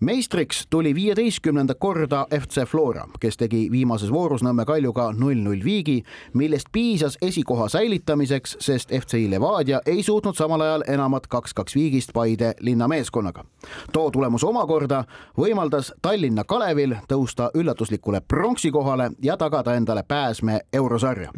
meistriks 0.00 0.66
tuli 0.70 0.94
viieteistkümnenda 0.94 1.74
korda 1.74 2.26
FC 2.40 2.64
Flora, 2.66 3.06
kes 3.20 3.36
tegi 3.36 3.68
viimases 3.70 4.12
voorus 4.12 4.42
Nõmme 4.42 4.64
Kaljuga 4.64 5.10
null-null 5.12 5.64
viigi, 5.64 6.02
millest 6.34 6.68
piisas 6.72 7.18
esikoha 7.22 7.68
säilitamiseks, 7.68 8.56
sest 8.60 8.92
FC 9.00 9.20
Levadia 9.28 9.80
ei 9.86 10.02
suutnud 10.02 10.36
samal 10.36 10.60
ajal 10.60 10.84
enamat 10.88 11.26
kaks-kaks 11.26 11.74
viigist 11.74 12.12
Paide 12.12 12.54
linnameeskonnaga. 12.60 13.44
too 13.92 14.10
tulemus 14.10 14.44
omakorda 14.44 15.04
võimaldas 15.38 15.92
Tallinna 16.02 16.44
Kalevil 16.44 16.96
tõusta 17.08 17.50
üllatuslikule 17.54 18.20
pronksi 18.20 18.70
kohale 18.70 19.10
ja 19.22 19.36
tagada 19.36 19.74
endale 19.74 20.02
pääsme 20.02 20.60
eurosarja 20.72 21.32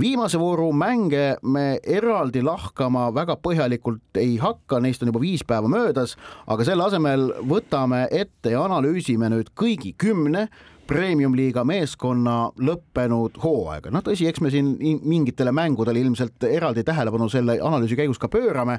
viimase 0.00 0.38
vooru 0.38 0.70
mänge 0.72 1.36
me 1.42 1.78
eraldi 1.82 2.42
lahkama 2.44 3.08
väga 3.14 3.36
põhjalikult 3.42 4.20
ei 4.20 4.36
hakka, 4.40 4.80
neist 4.82 5.02
on 5.02 5.12
juba 5.12 5.22
viis 5.22 5.44
päeva 5.46 5.70
möödas, 5.70 6.16
aga 6.46 6.66
selle 6.66 6.86
asemel 6.86 7.30
võtame 7.50 8.06
ette 8.14 8.54
ja 8.54 8.64
analüüsime 8.68 9.30
nüüd 9.32 9.50
kõigi 9.58 9.94
kümne 9.98 10.48
premium-liiga 10.88 11.64
meeskonna 11.68 12.36
lõppenud 12.64 13.36
hooaega. 13.42 13.90
noh, 13.92 14.04
tõsi, 14.04 14.28
eks 14.28 14.40
me 14.40 14.52
siin 14.52 14.70
mingitele 15.04 15.52
mängudele 15.52 16.00
ilmselt 16.00 16.46
eraldi 16.48 16.84
tähelepanu 16.86 17.28
selle 17.28 17.58
analüüsi 17.60 17.98
käigus 17.98 18.20
ka 18.20 18.30
pöörame, 18.32 18.78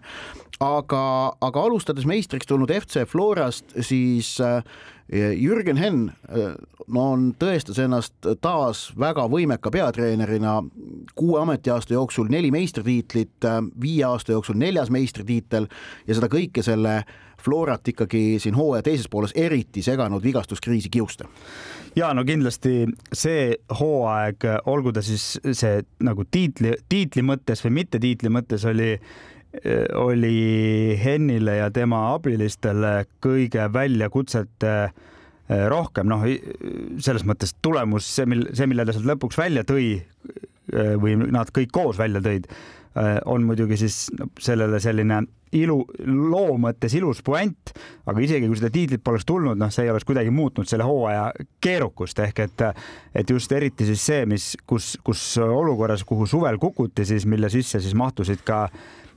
aga, 0.64 1.04
aga 1.42 1.66
alustades 1.68 2.08
meistriks 2.10 2.50
tulnud 2.50 2.74
FC 2.74 3.06
Florast, 3.10 3.76
siis 3.86 4.38
äh, 4.42 4.64
Jürgen 5.12 5.78
Henn 5.78 6.10
äh, 6.30 6.54
no 6.88 7.06
on, 7.14 7.30
tõestas 7.40 7.80
ennast 7.82 8.14
taas 8.42 8.90
väga 9.00 9.26
võimeka 9.32 9.72
peatreenerina, 9.74 10.60
kuue 11.18 11.40
ametiaasta 11.42 11.96
jooksul 11.96 12.30
neli 12.30 12.52
meistritiitlit, 12.54 13.40
äh, 13.46 13.58
viie 13.82 14.06
aasta 14.06 14.36
jooksul 14.36 14.60
neljas 14.62 14.92
meistritiitel 14.94 15.70
ja 16.08 16.18
seda 16.18 16.30
kõike 16.32 16.66
selle 16.66 17.02
Florat 17.40 17.88
ikkagi 17.88 18.36
siin 18.44 18.58
hooaja 18.60 18.84
teises 18.84 19.08
pooles 19.08 19.32
eriti 19.32 19.80
seganud 19.80 20.20
vigastuskriisi 20.24 20.90
kiuste. 20.92 21.24
Ja 21.96 22.10
no 22.14 22.26
kindlasti 22.28 22.84
see 23.16 23.54
hooaeg, 23.80 24.44
olgu 24.68 24.92
ta 24.92 25.02
siis 25.02 25.38
see 25.48 25.80
nagu 26.04 26.26
tiitli, 26.28 26.76
tiitli 26.92 27.24
mõttes 27.24 27.64
või 27.64 27.78
mitte 27.80 28.02
tiitli 28.04 28.28
mõttes 28.34 28.68
oli 28.68 28.98
oli 29.98 31.00
Hennile 31.04 31.56
ja 31.58 31.70
tema 31.74 32.14
abilistele 32.14 33.06
kõige 33.24 33.66
väljakutsete 33.74 34.74
eh, 34.86 35.64
rohkem, 35.72 36.10
noh, 36.10 36.26
selles 37.02 37.26
mõttes 37.26 37.56
tulemus, 37.62 38.06
see, 38.06 38.28
mil, 38.30 38.46
see, 38.54 38.70
mille 38.70 38.86
ta 38.86 38.94
sealt 38.94 39.10
lõpuks 39.10 39.40
välja 39.42 39.66
tõi 39.66 39.88
eh, 39.98 40.94
või 41.02 41.18
nad 41.18 41.50
kõik 41.56 41.74
koos 41.74 41.98
välja 42.02 42.22
tõid, 42.26 42.50
on 43.30 43.44
muidugi 43.46 43.78
siis 43.78 43.96
sellele 44.42 44.80
selline 44.82 45.20
ilu, 45.56 45.78
loo 46.06 46.58
mõttes 46.62 46.94
ilus 46.98 47.22
puänt, 47.26 47.72
aga 48.10 48.22
isegi 48.22 48.50
kui 48.50 48.58
seda 48.58 48.72
tiitlit 48.74 49.04
poleks 49.06 49.28
tulnud, 49.30 49.58
noh, 49.62 49.72
see 49.74 49.86
ei 49.86 49.92
oleks 49.94 50.08
kuidagi 50.10 50.34
muutnud 50.34 50.68
selle 50.68 50.88
hooaja 50.90 51.30
keerukust. 51.64 52.20
Ehk 52.26 52.42
et, 52.46 52.64
et 53.22 53.30
just 53.30 53.54
eriti 53.56 53.88
siis 53.88 54.04
see, 54.10 54.26
mis, 54.30 54.52
kus, 54.70 54.96
kus 55.06 55.24
olukorras, 55.46 56.04
kuhu 56.08 56.28
suvel 56.30 56.60
kukuti, 56.62 57.06
siis 57.08 57.30
mille 57.30 57.50
sisse 57.54 57.82
siis 57.82 57.96
mahtusid 57.98 58.44
ka 58.46 58.66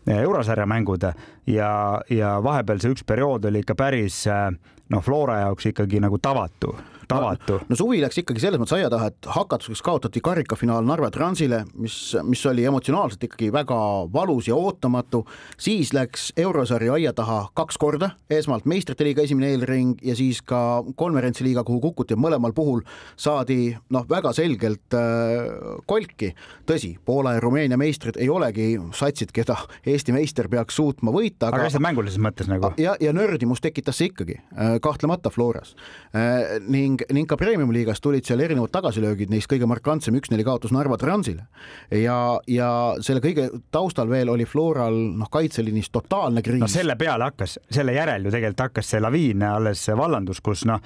eurosarja 0.06 0.66
mängud 0.66 1.04
ja, 1.46 2.00
ja 2.10 2.36
vahepeal 2.42 2.80
see 2.82 2.94
üks 2.94 3.04
periood 3.06 3.44
oli 3.50 3.62
ikka 3.62 3.76
päris 3.78 4.24
noh, 4.26 5.02
Flora 5.02 5.40
jaoks 5.44 5.70
ikkagi 5.72 6.00
nagu 6.02 6.18
tavatu 6.18 6.74
tavatu. 7.12 7.60
no 7.68 7.78
suvi 7.78 8.00
läks 8.02 8.22
ikkagi 8.22 8.42
selles 8.42 8.60
mõttes 8.60 8.76
aia 8.78 8.90
taha, 8.92 9.10
et 9.12 9.30
hakatuseks 9.36 9.82
kaotati 9.84 10.22
karikafinaal 10.24 10.86
Narva 10.86 11.10
Transile, 11.14 11.62
mis, 11.74 11.98
mis 12.26 12.44
oli 12.50 12.66
emotsionaalselt 12.68 13.28
ikkagi 13.28 13.52
väga 13.54 13.78
valus 14.12 14.48
ja 14.48 14.56
ootamatu. 14.56 15.24
siis 15.58 15.92
läks 15.92 16.32
eurosari 16.36 16.88
aia 16.88 17.12
taha 17.12 17.46
kaks 17.54 17.78
korda, 17.78 18.12
esmalt 18.30 18.66
meistrite 18.66 19.04
liiga 19.04 19.22
esimene 19.22 19.52
eelring 19.52 19.96
ja 20.02 20.16
siis 20.16 20.42
ka 20.42 20.82
konverentsiliiga, 20.96 21.64
kuhu 21.64 21.80
kukuti, 21.80 22.16
mõlemal 22.18 22.54
puhul 22.56 22.82
saadi 23.16 23.72
noh, 23.92 24.06
väga 24.08 24.32
selgelt 24.36 24.96
äh, 24.96 25.78
kolki. 25.86 26.32
tõsi, 26.66 26.94
Poola 27.04 27.36
ja 27.36 27.40
Rumeenia 27.42 27.78
meistrid 27.80 28.18
ei 28.20 28.28
olegi 28.32 28.74
satsid, 28.96 29.32
keda 29.34 29.56
Eesti 29.86 30.14
meister 30.14 30.48
peaks 30.52 30.76
suutma 30.78 31.12
võita. 31.14 31.50
aga 31.50 31.66
lihtsalt 31.66 31.84
mängulises 31.84 32.20
mõttes 32.22 32.48
nagu. 32.50 32.72
ja, 32.80 32.94
ja 33.00 33.12
nördimus 33.16 33.62
tekitas 33.64 33.98
see 34.00 34.10
ikkagi 34.10 34.38
äh, 34.38 34.76
kahtlemata 34.82 35.30
Floras 35.30 35.74
äh, 36.14 36.58
ning, 37.02 37.22
ning 37.22 37.28
ka 37.28 37.36
Premium-liigas 37.36 38.00
tulid 38.02 38.26
seal 38.26 38.40
erinevad 38.44 38.72
tagasilöögid, 38.74 39.30
neist 39.32 39.50
kõige 39.50 39.66
markantsem 39.70 40.16
üks-neli 40.18 40.44
kaotus 40.46 40.72
Narva 40.74 40.98
Transile. 41.00 41.46
ja, 41.90 42.40
ja 42.46 42.68
selle 43.00 43.22
kõige 43.24 43.48
taustal 43.70 44.10
veel 44.10 44.30
oli 44.32 44.44
Floral 44.44 44.94
noh, 45.18 45.30
kaitseliinis 45.30 45.90
totaalne 45.90 46.42
kriis. 46.42 46.60
no 46.60 46.70
selle 46.70 46.96
peale 46.96 47.30
hakkas, 47.30 47.58
selle 47.70 47.96
järel 47.96 48.26
ju 48.26 48.34
tegelikult 48.34 48.68
hakkas 48.68 48.92
see 48.94 49.00
laviin 49.00 49.42
alles 49.42 49.86
vallandus, 49.96 50.40
kus 50.40 50.66
noh, 50.68 50.80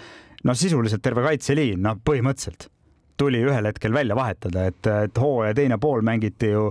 no 0.45 0.55
sisuliselt 0.55 1.03
terve 1.03 1.25
kaitseliin, 1.27 1.83
noh 1.83 2.01
põhimõtteliselt 2.05 2.71
tuli 3.17 3.41
ühel 3.41 3.65
hetkel 3.65 3.95
välja 3.97 4.17
vahetada, 4.17 4.67
et, 4.69 4.87
et 4.87 5.19
hooaja 5.21 5.55
teine 5.57 5.79
pool 5.81 6.05
mängiti 6.05 6.53
ju 6.53 6.71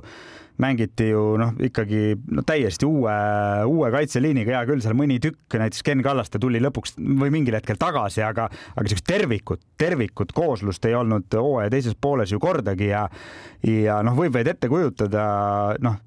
mängiti 0.62 1.09
ju 1.09 1.24
noh, 1.39 1.53
ikkagi 1.67 2.15
no 2.31 2.43
täiesti 2.47 2.88
uue, 2.88 3.15
uue 3.67 3.89
kaitseliiniga, 3.93 4.55
hea 4.55 4.67
küll, 4.69 4.83
seal 4.83 4.95
mõni 4.97 5.17
tükk, 5.24 5.57
näiteks 5.59 5.83
Ken 5.85 6.03
Kallaste 6.05 6.39
tuli 6.41 6.62
lõpuks 6.63 6.95
või 6.97 7.31
mingil 7.33 7.57
hetkel 7.57 7.79
tagasi, 7.81 8.24
aga, 8.25 8.47
aga 8.75 8.85
siukest 8.91 9.07
tervikut, 9.09 9.63
tervikut 9.79 10.31
kooslust 10.35 10.88
ei 10.88 10.95
olnud 10.95 11.35
hooaja 11.35 11.74
teises 11.74 11.97
pooles 12.00 12.31
ju 12.31 12.39
kordagi 12.43 12.91
ja 12.93 13.05
ja 13.65 14.00
noh, 14.05 14.15
võib 14.17 14.35
vaid 14.35 14.47
ette 14.51 14.69
kujutada, 14.69 15.25
noh, 15.83 16.00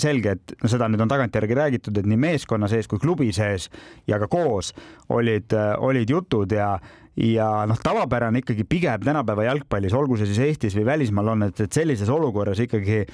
selge, 0.00 0.36
et 0.36 0.54
no 0.62 0.70
seda 0.70 0.88
nüüd 0.90 1.04
on 1.04 1.10
tagantjärgi 1.10 1.56
räägitud, 1.56 1.98
et 1.98 2.08
nii 2.08 2.20
meeskonna 2.20 2.68
sees 2.70 2.90
kui 2.90 3.00
klubi 3.02 3.32
sees 3.36 3.70
ja 4.10 4.20
ka 4.22 4.28
koos 4.30 4.72
olid, 5.14 5.54
olid 5.78 6.10
jutud 6.10 6.52
ja 6.52 6.76
ja 7.16 7.48
noh, 7.68 7.78
tavapärane 7.80 8.42
ikkagi 8.42 8.66
pigem 8.68 9.00
tänapäeva 9.00 9.46
jalgpallis, 9.46 9.94
olgu 9.96 10.18
see 10.20 10.28
siis 10.28 10.42
Eestis 10.50 10.76
või 10.76 10.84
välismaal 10.90 11.32
on, 11.32 11.46
et, 11.48 11.60
et 11.64 11.72
sellises 11.72 12.10
olukorras 12.12 12.60
ikkagi 12.60 13.06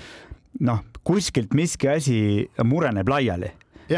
noh, 0.60 0.82
kuskilt 1.02 1.54
miski 1.54 1.88
asi 1.88 2.48
mureneb 2.64 3.08
laiali 3.08 3.50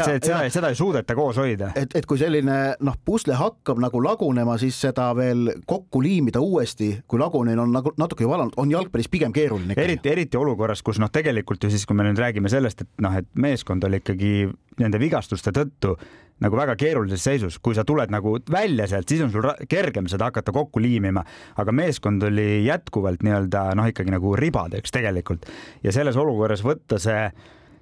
see, 0.03 0.17
et 0.19 0.27
seda, 0.27 0.41
seda 0.53 0.71
ei 0.73 0.77
suudeta 0.79 1.15
koos 1.17 1.39
hoida. 1.41 1.71
et, 1.75 1.95
et 1.95 2.05
kui 2.09 2.19
selline 2.19 2.57
noh, 2.83 2.97
pusle 3.05 3.37
hakkab 3.39 3.79
nagu 3.83 4.01
lagunema, 4.03 4.57
siis 4.61 4.77
seda 4.87 5.09
veel 5.17 5.51
kokku 5.67 6.01
liimida 6.03 6.41
uuesti, 6.43 6.91
kui 7.07 7.21
lagunemine 7.21 7.63
on 7.63 7.73
nagu 7.75 7.95
natuke 8.01 8.27
valanud, 8.29 8.57
on 8.61 8.71
jalgpallis 8.71 9.09
pigem 9.11 9.33
keeruline. 9.35 9.77
eriti, 9.77 10.11
eriti 10.11 10.37
olukorras, 10.37 10.83
kus 10.85 10.99
noh, 11.01 11.11
tegelikult 11.13 11.63
ju 11.63 11.71
siis, 11.73 11.85
kui 11.85 11.97
me 11.97 12.07
nüüd 12.07 12.19
räägime 12.21 12.51
sellest, 12.51 12.85
et 12.85 13.05
noh, 13.05 13.15
et 13.15 13.29
meeskond 13.33 13.83
oli 13.87 14.01
ikkagi 14.03 14.35
nende 14.81 14.99
vigastuste 14.99 15.53
tõttu 15.55 15.95
nagu 16.43 16.57
väga 16.59 16.75
keerulises 16.75 17.23
seisus, 17.23 17.59
kui 17.63 17.75
sa 17.77 17.85
tuled 17.87 18.11
nagu 18.11 18.35
välja 18.51 18.87
sealt, 18.91 19.07
siis 19.07 19.23
on 19.23 19.31
sul 19.31 19.45
kergem 19.71 20.09
seda 20.11 20.27
hakata 20.29 20.51
kokku 20.55 20.81
liimima, 20.83 21.23
aga 21.61 21.75
meeskond 21.75 22.23
oli 22.27 22.65
jätkuvalt 22.65 23.23
nii-öelda 23.23 23.69
noh, 23.79 23.87
ikkagi 23.91 24.11
nagu 24.11 24.35
ribadeks 24.39 24.91
tegelikult 24.95 25.47
ja 25.83 25.95
selles 25.95 26.19
olukorras 26.19 26.65
võtta 26.65 26.99
see 26.99 27.29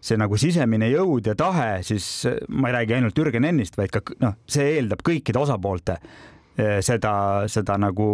see 0.03 0.19
nagu 0.19 0.37
sisemine 0.39 0.89
jõud 0.91 1.31
ja 1.31 1.37
tahe, 1.39 1.79
siis 1.85 2.27
ma 2.51 2.69
ei 2.69 2.77
räägi 2.79 2.97
ainult 2.97 3.17
Jürgen 3.17 3.47
Ennist, 3.47 3.79
vaid 3.79 3.93
ka 3.93 4.03
noh, 4.23 4.37
see 4.49 4.75
eeldab 4.77 5.03
kõikide 5.05 5.39
osapoolte 5.39 5.95
eh, 6.57 6.79
seda, 6.83 7.13
seda 7.51 7.77
nagu 7.79 8.07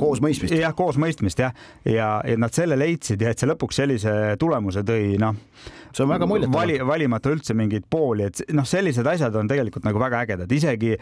koosmõistmist. 0.00 0.56
jah, 0.58 0.74
koosmõistmist 0.76 1.42
jah, 1.44 1.54
ja, 1.86 2.10
ja 2.26 2.38
nad 2.40 2.54
selle 2.56 2.78
leidsid 2.78 3.22
ja 3.22 3.32
et 3.32 3.42
see 3.42 3.50
lõpuks 3.50 3.82
sellise 3.82 4.16
tulemuse 4.42 4.82
tõi, 4.86 5.14
noh. 5.22 5.38
see 5.92 6.04
on 6.04 6.10
väga 6.16 6.28
muljet. 6.30 6.52
vali, 6.52 6.80
valimata 6.82 7.30
üldse 7.34 7.54
mingeid 7.54 7.86
pooli, 7.90 8.26
et 8.26 8.42
noh, 8.56 8.66
sellised 8.66 9.06
asjad 9.06 9.38
on 9.38 9.50
tegelikult 9.50 9.86
nagu 9.86 10.02
väga 10.02 10.24
ägedad, 10.26 10.58
isegi 10.58 10.96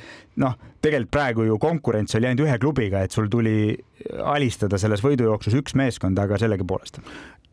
noh, 0.44 0.58
tegelikult 0.84 1.16
praegu 1.16 1.48
ju 1.48 1.58
konkurents 1.62 2.20
oli 2.20 2.28
ainult 2.28 2.44
ühe 2.44 2.60
klubiga, 2.60 3.00
et 3.00 3.16
sul 3.16 3.32
tuli 3.32 3.72
alistada 4.24 4.78
selles 4.80 5.04
võidujooksus 5.04 5.54
üks 5.60 5.76
meeskond, 5.78 6.18
aga 6.18 6.38
sellegipoolest 6.40 7.00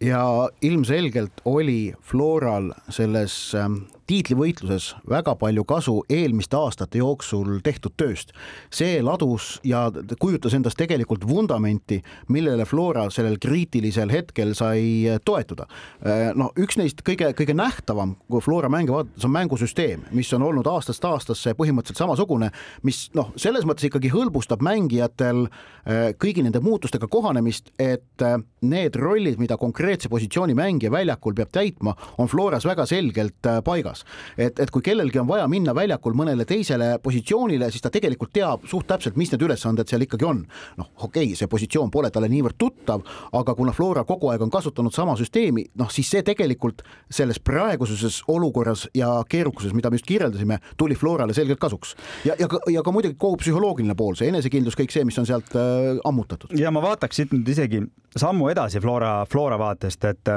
ja 0.02 0.50
ilmselgelt 0.62 1.32
oli 1.46 1.94
Floral 2.02 2.72
selles 2.90 3.54
ähm, 3.56 3.84
tiitlivõitluses 4.10 4.96
väga 5.10 5.36
palju 5.40 5.64
kasu 5.68 5.94
eelmiste 6.10 6.58
aastate 6.58 7.00
jooksul 7.00 7.60
tehtud 7.64 7.94
tööst. 7.98 8.34
see 8.74 9.00
ladus 9.04 9.60
ja 9.64 9.92
kujutas 10.20 10.54
endast 10.58 10.78
tegelikult 10.78 11.28
vundamenti, 11.28 12.02
millele 12.28 12.66
Flora 12.66 13.10
sellel 13.10 13.38
kriitilisel 13.42 14.12
hetkel 14.12 14.56
sai 14.58 15.20
toetuda. 15.26 15.68
Äh, 16.02 16.32
no 16.36 16.50
üks 16.58 16.80
neist 16.82 17.06
kõige, 17.08 17.32
kõige 17.38 17.54
nähtavam, 17.54 18.16
kui 18.30 18.42
Flora 18.42 18.70
mänge 18.70 18.92
vaadates, 18.92 19.26
on 19.26 19.36
mängusüsteem, 19.38 20.08
mis 20.12 20.34
on 20.34 20.44
olnud 20.50 20.68
aastast 20.68 21.06
aastasse 21.06 21.54
põhimõtteliselt 21.54 22.02
samasugune, 22.02 22.50
mis 22.84 23.06
noh, 23.14 23.32
selles 23.38 23.70
mõttes 23.70 23.86
ikkagi 23.88 24.12
hõlbustab 24.12 24.66
mängijatel 24.66 25.46
äh, 25.46 26.12
kõigi 26.32 26.48
nende 26.50 26.64
muutustega 26.64 27.08
kohanemist, 27.12 27.72
et 27.80 28.28
äh, 28.28 28.38
need 28.68 29.00
rollid, 29.00 29.40
mida 29.40 29.58
konkreetse 29.62 30.10
positsiooni 30.12 30.58
mängija 30.58 30.92
väljakul 30.92 31.38
peab 31.38 31.54
täitma, 31.56 31.96
on 32.18 32.28
Floras 32.32 32.68
väga 32.68 32.86
selgelt 32.90 33.52
paigas 33.66 34.02
olemas. 34.02 34.06
et, 34.38 34.60
et 34.60 34.72
kui 34.72 34.82
kellelgi 34.82 35.20
on 35.20 35.28
vaja 35.28 35.48
minna 35.48 35.74
väljakul 35.76 36.14
mõnele 36.14 36.46
teisele 36.46 37.00
positsioonile, 37.04 37.72
siis 37.72 37.82
ta 37.82 37.90
tegelikult 37.90 38.32
teab 38.34 38.66
suht 38.68 38.88
täpselt, 38.88 39.18
mis 39.18 39.32
need 39.32 39.42
ülesanded 39.42 39.88
seal 39.88 40.02
ikkagi 40.02 40.26
on. 40.26 40.46
noh, 40.78 40.88
okei 40.98 41.32
okay,, 41.32 41.36
see 41.36 41.48
positsioon 41.48 41.92
pole 41.92 42.12
talle 42.12 42.30
niivõrd 42.30 42.58
tuttav, 42.58 43.02
aga 43.34 43.56
kuna 43.56 43.72
Flora 43.72 44.04
kogu 44.04 44.32
aeg 44.32 44.42
on 44.42 44.52
kasutanud 44.52 44.94
sama 44.94 45.16
süsteemi, 45.18 45.66
noh 45.76 45.90
siis 45.92 46.10
see 46.10 46.24
tegelikult 46.24 46.82
selles 47.10 47.40
praeguses 47.40 48.22
olukorras 48.28 48.88
ja 48.94 49.24
keerukuses, 49.30 49.74
mida 49.74 49.90
me 49.90 50.00
just 50.00 50.08
kirjeldasime, 50.08 50.60
tuli 50.78 50.96
Florale 50.96 51.34
selgelt 51.34 51.60
kasuks. 51.60 51.96
ja, 52.26 52.36
ja 52.40 52.48
ka, 52.48 52.60
ja 52.72 52.84
ka 52.84 52.92
muidugi 52.92 53.18
kogu 53.18 53.38
psühholoogiline 53.42 53.96
pool, 53.96 54.16
see 54.16 54.32
enesekindlus, 54.32 54.78
kõik 54.78 54.94
see, 54.94 55.06
mis 55.06 55.20
on 55.20 55.28
sealt 55.30 55.56
äh, 55.56 56.00
ammutatud. 56.22 56.58
ja 56.60 56.72
ma 56.72 56.82
vaataks 56.84 57.22
siit 57.22 57.36
nüüd 57.36 57.48
isegi 57.50 57.82
sammu 58.16 58.50
edasi 58.54 58.82
Flora, 58.82 59.26
Flora 59.30 59.60
vaatest, 59.60 60.06
et 60.06 60.34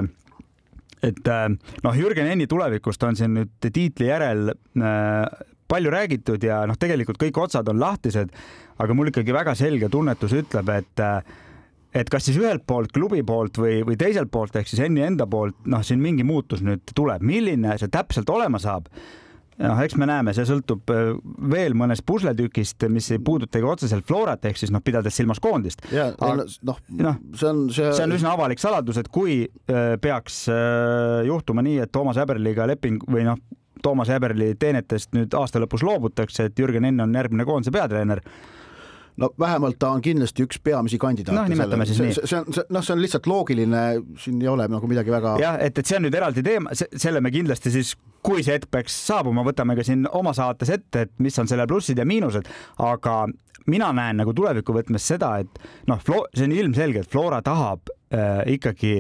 et 1.05 1.33
noh, 1.85 1.97
Jürgen 1.97 2.31
Enni 2.33 2.47
tulevikust 2.49 3.03
on 3.05 3.17
siin 3.17 3.35
nüüd 3.37 3.53
tiitli 3.61 4.09
järel 4.09 4.49
äh, 4.51 5.27
palju 5.69 5.91
räägitud 5.91 6.45
ja 6.45 6.65
noh, 6.69 6.79
tegelikult 6.81 7.21
kõik 7.21 7.41
otsad 7.45 7.69
on 7.69 7.81
lahtised, 7.81 8.31
aga 8.79 8.95
mul 8.97 9.11
ikkagi 9.11 9.35
väga 9.35 9.55
selge 9.59 9.91
tunnetus 9.93 10.33
ütleb, 10.37 10.71
et 10.75 11.05
et 11.95 12.09
kas 12.11 12.25
siis 12.27 12.39
ühelt 12.41 12.65
poolt 12.67 12.91
klubi 12.93 13.23
poolt 13.23 13.59
või, 13.59 13.83
või 13.87 13.97
teiselt 13.99 14.31
poolt 14.35 14.57
ehk 14.59 14.71
siis 14.71 14.83
Enni 14.83 15.05
enda 15.07 15.29
poolt, 15.31 15.61
noh, 15.71 15.83
siin 15.87 16.01
mingi 16.03 16.25
muutus 16.27 16.65
nüüd 16.65 16.91
tuleb, 16.95 17.23
milline 17.23 17.77
see 17.79 17.93
täpselt 17.93 18.31
olema 18.35 18.59
saab 18.59 18.89
noh, 19.63 19.81
eks 19.85 19.97
me 20.01 20.09
näeme, 20.09 20.35
see 20.37 20.47
sõltub 20.49 20.91
äh, 20.93 21.11
veel 21.51 21.77
mõnest 21.79 22.05
pusletükist, 22.07 22.87
mis 22.93 23.11
ei 23.15 23.21
puudutagi 23.25 23.67
otseselt 23.69 24.07
Florat 24.09 24.45
ehk 24.49 24.59
siis 24.61 24.73
noh, 24.75 24.83
pidades 24.85 25.17
silmas 25.17 25.41
koondist. 25.43 25.85
ja 25.95 26.11
noh, 26.21 26.81
noh, 27.01 27.21
see 27.37 27.51
on 27.51 27.67
see. 27.75 27.91
see 27.95 28.07
on 28.07 28.17
üsna 28.17 28.35
avalik 28.35 28.63
saladus, 28.63 28.99
et 29.01 29.11
kui 29.13 29.43
äh, 29.45 29.95
peaks 30.03 30.45
äh, 30.53 31.23
juhtuma 31.29 31.65
nii, 31.67 31.81
et 31.85 31.93
Toomas 31.95 32.19
Häberliga 32.21 32.69
leping 32.71 33.03
või 33.11 33.27
noh, 33.29 33.39
Toomas 33.85 34.09
Häberli 34.09 34.55
teenetest 34.59 35.13
nüüd 35.17 35.35
aasta 35.37 35.61
lõpus 35.61 35.85
loobutakse, 35.85 36.49
et 36.49 36.59
Jürgen 36.59 36.87
Enn 36.89 37.05
on 37.05 37.15
järgmine 37.15 37.45
koondise 37.49 37.75
peatreener 37.75 38.23
no 39.17 39.31
vähemalt 39.39 39.79
ta 39.79 39.93
on 39.95 40.03
kindlasti 40.03 40.47
üks 40.47 40.59
peamisi 40.63 40.99
kandidaate. 40.99 41.37
noh, 41.37 41.51
nimetame 41.51 41.87
siis 41.87 42.01
nii. 42.03 42.17
see 42.17 42.39
on, 42.41 42.49
noh, 42.75 42.85
see 42.85 42.95
on 42.97 43.03
lihtsalt 43.03 43.29
loogiline, 43.31 43.85
siin 44.21 44.43
ei 44.43 44.51
ole 44.51 44.67
nagu 44.71 44.91
midagi 44.91 45.15
väga. 45.15 45.37
jah, 45.43 45.61
et, 45.63 45.79
et 45.79 45.87
see 45.87 46.01
on 46.01 46.07
nüüd 46.09 46.19
eraldi 46.19 46.45
teema, 46.47 46.75
selle 46.75 47.23
me 47.25 47.33
kindlasti 47.35 47.73
siis, 47.75 47.95
kui 48.25 48.43
see 48.43 48.57
hetk 48.57 48.71
peaks 48.75 48.97
saabuma, 49.07 49.45
võtame 49.47 49.77
ka 49.79 49.87
siin 49.87 50.09
oma 50.11 50.35
saates 50.37 50.73
ette, 50.75 51.07
et 51.07 51.15
mis 51.23 51.39
on 51.39 51.51
selle 51.51 51.67
plussid 51.71 52.01
ja 52.01 52.09
miinused, 52.09 52.49
aga 52.83 53.25
mina 53.71 53.93
näen 53.97 54.19
nagu 54.21 54.35
tuleviku 54.37 54.75
võtmes 54.77 55.07
seda, 55.15 55.37
et 55.45 55.63
noh, 55.91 56.03
see 56.03 56.49
on 56.49 56.57
ilmselge, 56.57 57.05
et 57.05 57.11
Flora 57.11 57.41
tahab 57.45 57.93
äh, 58.13 58.43
ikkagi 58.57 58.99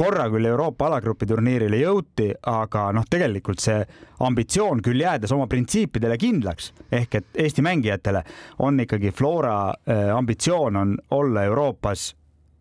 korra 0.00 0.30
küll 0.32 0.48
Euroopa 0.48 0.86
alagrupi 0.88 1.26
turniirile 1.28 1.76
jõuti, 1.82 2.30
aga 2.48 2.86
noh, 2.96 3.04
tegelikult 3.10 3.60
see 3.60 3.82
ambitsioon 4.24 4.80
küll 4.84 5.02
jäädes 5.04 5.32
oma 5.36 5.44
printsiipidele 5.50 6.16
kindlaks. 6.20 6.70
Ehk 6.92 7.18
et 7.18 7.40
Eesti 7.44 7.64
mängijatele 7.64 8.22
on 8.64 8.80
ikkagi 8.80 9.12
Flora 9.12 9.58
äh, 9.68 10.08
ambitsioon 10.16 10.76
on 10.76 10.96
olla 11.10 11.44
Euroopas 11.44 12.14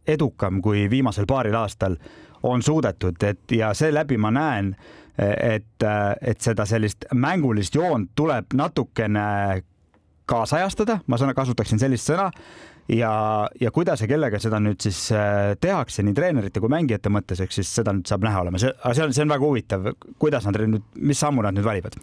edukam 0.07 0.59
kui 0.61 0.89
viimasel 0.89 1.27
paaril 1.29 1.55
aastal 1.55 1.95
on 2.43 2.63
suudetud, 2.63 3.23
et 3.23 3.51
ja 3.51 3.73
seeläbi 3.73 4.17
ma 4.17 4.31
näen, 4.31 4.75
et, 5.19 5.83
et 6.21 6.41
seda 6.41 6.65
sellist 6.65 7.05
mängulist 7.13 7.75
joont 7.75 8.11
tuleb 8.15 8.55
natukene 8.55 9.63
kaasajastada, 10.25 11.01
ma 11.07 11.19
sõna, 11.19 11.35
kasutaksin 11.35 11.79
sellist 11.81 12.07
sõna 12.07 12.29
ja, 12.89 13.49
ja 13.61 13.71
kuidas 13.71 14.01
ja 14.01 14.07
kellega 14.09 14.39
seda 14.41 14.59
nüüd 14.63 14.81
siis 14.83 15.09
äh, 15.15 15.53
tehakse 15.61 16.03
nii 16.05 16.15
treenerite 16.17 16.61
kui 16.63 16.71
mängijate 16.71 17.11
mõttes, 17.13 17.43
eks 17.43 17.61
siis 17.61 17.71
seda 17.81 17.93
nüüd 17.95 18.09
saab 18.09 18.25
näha 18.25 18.43
olema, 18.43 18.61
see, 18.61 18.73
aga 18.81 18.95
see 18.97 19.05
on, 19.05 19.15
see 19.15 19.25
on 19.25 19.35
väga 19.35 19.45
huvitav, 19.45 19.89
kuidas 20.21 20.47
nad 20.49 20.59
nüüd, 20.59 20.85
mis 20.99 21.21
sammu 21.21 21.45
nad 21.45 21.57
nüüd 21.57 21.67
valivad 21.67 21.99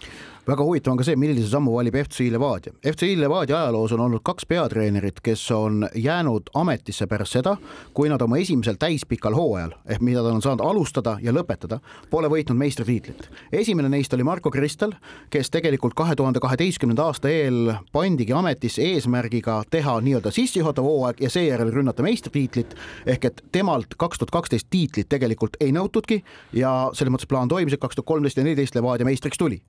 väga 0.47 0.63
huvitav 0.63 0.93
on 0.93 1.01
ka 1.01 1.05
see, 1.07 1.17
millise 1.19 1.49
sammu 1.51 1.73
valib 1.75 1.97
FC 1.99 2.29
Levadia. 2.31 2.73
FC 2.87 3.11
Levadia 3.19 3.59
ajaloos 3.63 3.93
on 3.97 4.05
olnud 4.05 4.23
kaks 4.27 4.47
peatreenerit, 4.47 5.19
kes 5.25 5.43
on 5.55 5.89
jäänud 5.95 6.51
ametisse 6.55 7.07
pärast 7.11 7.39
seda, 7.39 7.57
kui 7.95 8.09
nad 8.09 8.23
oma 8.23 8.39
esimesel 8.39 8.79
täispikal 8.79 9.35
hooajal 9.35 9.75
ehk 9.91 10.05
mida 10.07 10.23
ta 10.23 10.31
on 10.35 10.43
saanud 10.45 10.63
alustada 10.63 11.17
ja 11.23 11.35
lõpetada, 11.35 11.81
pole 12.11 12.31
võitnud 12.31 12.59
meistritiitlit. 12.59 13.29
esimene 13.53 13.89
neist 13.89 14.15
oli 14.15 14.25
Marko 14.25 14.51
Kristel, 14.51 14.95
kes 15.31 15.51
tegelikult 15.51 15.95
kahe 15.95 16.15
tuhande 16.17 16.41
kaheteistkümnenda 16.41 17.09
aasta 17.11 17.31
eel 17.31 17.75
pandigi 17.93 18.33
ametisse 18.33 18.83
eesmärgiga 18.83 19.63
teha 19.71 19.99
nii-öelda 20.01 20.31
sissejuhatav 20.77 20.85
hooaeg 20.85 21.21
ja 21.21 21.31
seejärel 21.31 21.73
rünnata 21.73 22.05
meistritiitlit 22.05 22.75
ehk 23.07 23.25
et 23.25 23.43
temalt 23.53 23.97
kaks 23.97 24.19
tuhat 24.19 24.31
kaksteist 24.31 24.69
tiitlit 24.71 25.09
tegelikult 25.09 25.57
ei 25.61 25.73
nõutudki 25.73 26.23
ja 26.53 26.91
selles 26.95 27.13
mõttes 27.13 27.29
plaan 27.29 27.49
toimis, 27.49 27.75
et 27.75 27.81
kaks 27.81 27.97
tuhat 27.97 28.07
kolmteist 28.07 28.37
ja 28.37 28.45
neliteist 28.45 28.75
Levadia 28.75 29.07
meistriks 29.07 29.39
tuli. 29.39 29.63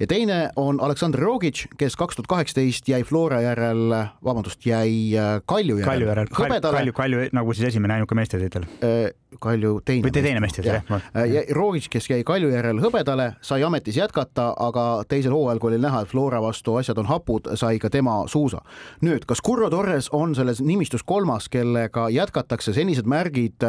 ja 0.00 0.06
teine 0.06 0.50
on 0.56 0.80
Aleksandr 0.80 1.18
Rogic, 1.18 1.66
kes 1.78 1.96
kaks 1.96 2.16
tuhat 2.16 2.28
kaheksateist 2.28 2.88
jäi 2.88 3.02
Flora 3.04 3.40
järel, 3.40 3.94
vabandust, 4.24 4.64
jäi 4.66 5.14
äh, 5.16 5.40
Kalju 5.46 5.78
järel. 5.78 5.92
Kalju 5.92 6.08
järel, 6.08 6.28
Kalju, 6.32 6.92
Kalju 6.92 7.28
nagu 7.32 7.54
siis 7.54 7.68
esimene 7.72 7.98
ainuke 7.98 8.14
meistritiitel. 8.14 8.66
Kalju 9.40 9.80
teine. 9.84 10.06
või 10.06 10.12
teine 10.12 10.40
meistritiitel, 10.40 10.80
jah. 10.88 11.02
Äh, 11.12 11.50
Rogic, 11.52 11.90
kes 11.92 12.06
jäi 12.08 12.22
Kalju 12.24 12.48
järel 12.48 12.80
hõbedale, 12.80 13.34
sai 13.44 13.60
ametis 13.62 13.98
jätkata, 14.00 14.54
aga 14.56 15.04
teisel 15.08 15.34
hooajal, 15.36 15.60
kui 15.60 15.68
oli 15.68 15.80
näha, 15.82 16.00
et 16.02 16.08
Flora 16.08 16.40
vastu 16.40 16.78
asjad 16.80 16.98
on 16.98 17.10
hapud, 17.10 17.50
sai 17.60 17.78
ka 17.78 17.90
tema 17.92 18.22
suusa. 18.26 18.62
nüüd, 19.04 19.26
kas 19.28 19.42
Curro 19.44 19.68
Torres 19.70 20.08
on 20.16 20.34
selles 20.34 20.62
nimistus 20.64 21.04
kolmas, 21.04 21.48
kellega 21.48 22.08
jätkatakse, 22.08 22.72
senised 22.72 23.04
märgid, 23.04 23.60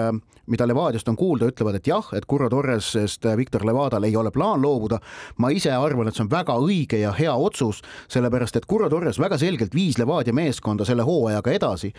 mida 0.48 0.68
Levadiast 0.68 1.08
on 1.12 1.18
kuulda, 1.20 1.50
ütlevad, 1.52 1.76
et 1.76 1.88
jah, 1.88 2.08
et 2.16 2.26
Curro 2.26 2.50
Torresest 2.50 3.28
Viktor 3.38 3.66
Levadal 3.68 4.08
ei 4.08 4.16
ole 4.16 4.32
plaan 4.32 4.62
loobuda. 4.62 5.00
ma 5.38 5.50
ise 5.50 5.72
arvan, 5.72 6.08
et 6.08 6.16
see 6.16 6.24
on 6.24 6.32
väga 6.32 6.56
õige 6.56 7.02
ja 7.04 7.12
hea 7.12 7.36
otsus, 7.36 7.82
sellepärast 8.08 8.56
et 8.56 8.66
Curro 8.66 8.90
Torres 8.90 9.20
väga 9.20 9.38
selgelt 9.38 9.76
viis 9.76 9.98
Levadia 9.98 10.34
meeskonda 10.34 10.86
selle 10.86 11.04
hooajaga 11.04 11.52
edasi. 11.52 11.94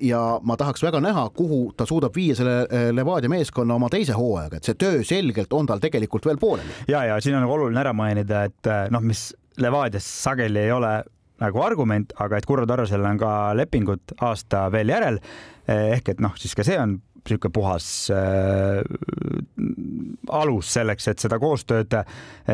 ja 0.00 0.38
ma 0.42 0.56
tahaks 0.56 0.82
väga 0.82 1.00
näha, 1.00 1.30
kuhu 1.30 1.72
ta 1.76 1.86
suudab 1.86 2.14
viia 2.14 2.36
selle 2.36 2.89
Levadia 2.94 3.30
meeskonna 3.32 3.76
oma 3.76 3.90
teise 3.92 4.16
hooajaga, 4.16 4.60
et 4.60 4.68
see 4.68 4.78
töö 4.80 5.04
selgelt 5.06 5.52
on 5.56 5.68
tal 5.68 5.82
tegelikult 5.82 6.26
veel 6.26 6.40
pooleli. 6.40 6.82
ja, 6.88 7.04
ja 7.10 7.20
siin 7.20 7.36
on 7.38 7.46
nagu 7.46 7.56
oluline 7.58 7.80
ära 7.82 7.94
mainida, 7.96 8.44
et 8.50 8.70
eh, 8.70 8.86
noh, 8.92 9.04
mis 9.04 9.30
Levadias 9.60 10.06
sageli 10.06 10.64
ei 10.64 10.72
ole 10.72 11.00
nagu 11.40 11.62
argument, 11.64 12.12
aga 12.20 12.38
et 12.38 12.46
Kurro 12.48 12.66
Torresel 12.68 13.04
on 13.06 13.18
ka 13.20 13.30
lepingut 13.56 14.14
aasta 14.20 14.66
veel 14.72 14.92
järel. 14.92 15.20
Eh, 15.68 15.94
ehk 15.96 16.14
et 16.14 16.20
noh, 16.20 16.34
siis 16.36 16.54
ka 16.56 16.64
see 16.66 16.76
on 16.80 16.98
niisugune 17.20 17.52
puhas 17.52 18.10
äh, 18.10 18.82
alus 20.28 20.72
selleks, 20.72 21.08
et 21.08 21.18
seda 21.18 21.38
koostööd 21.38 21.92
äh, 21.94 22.06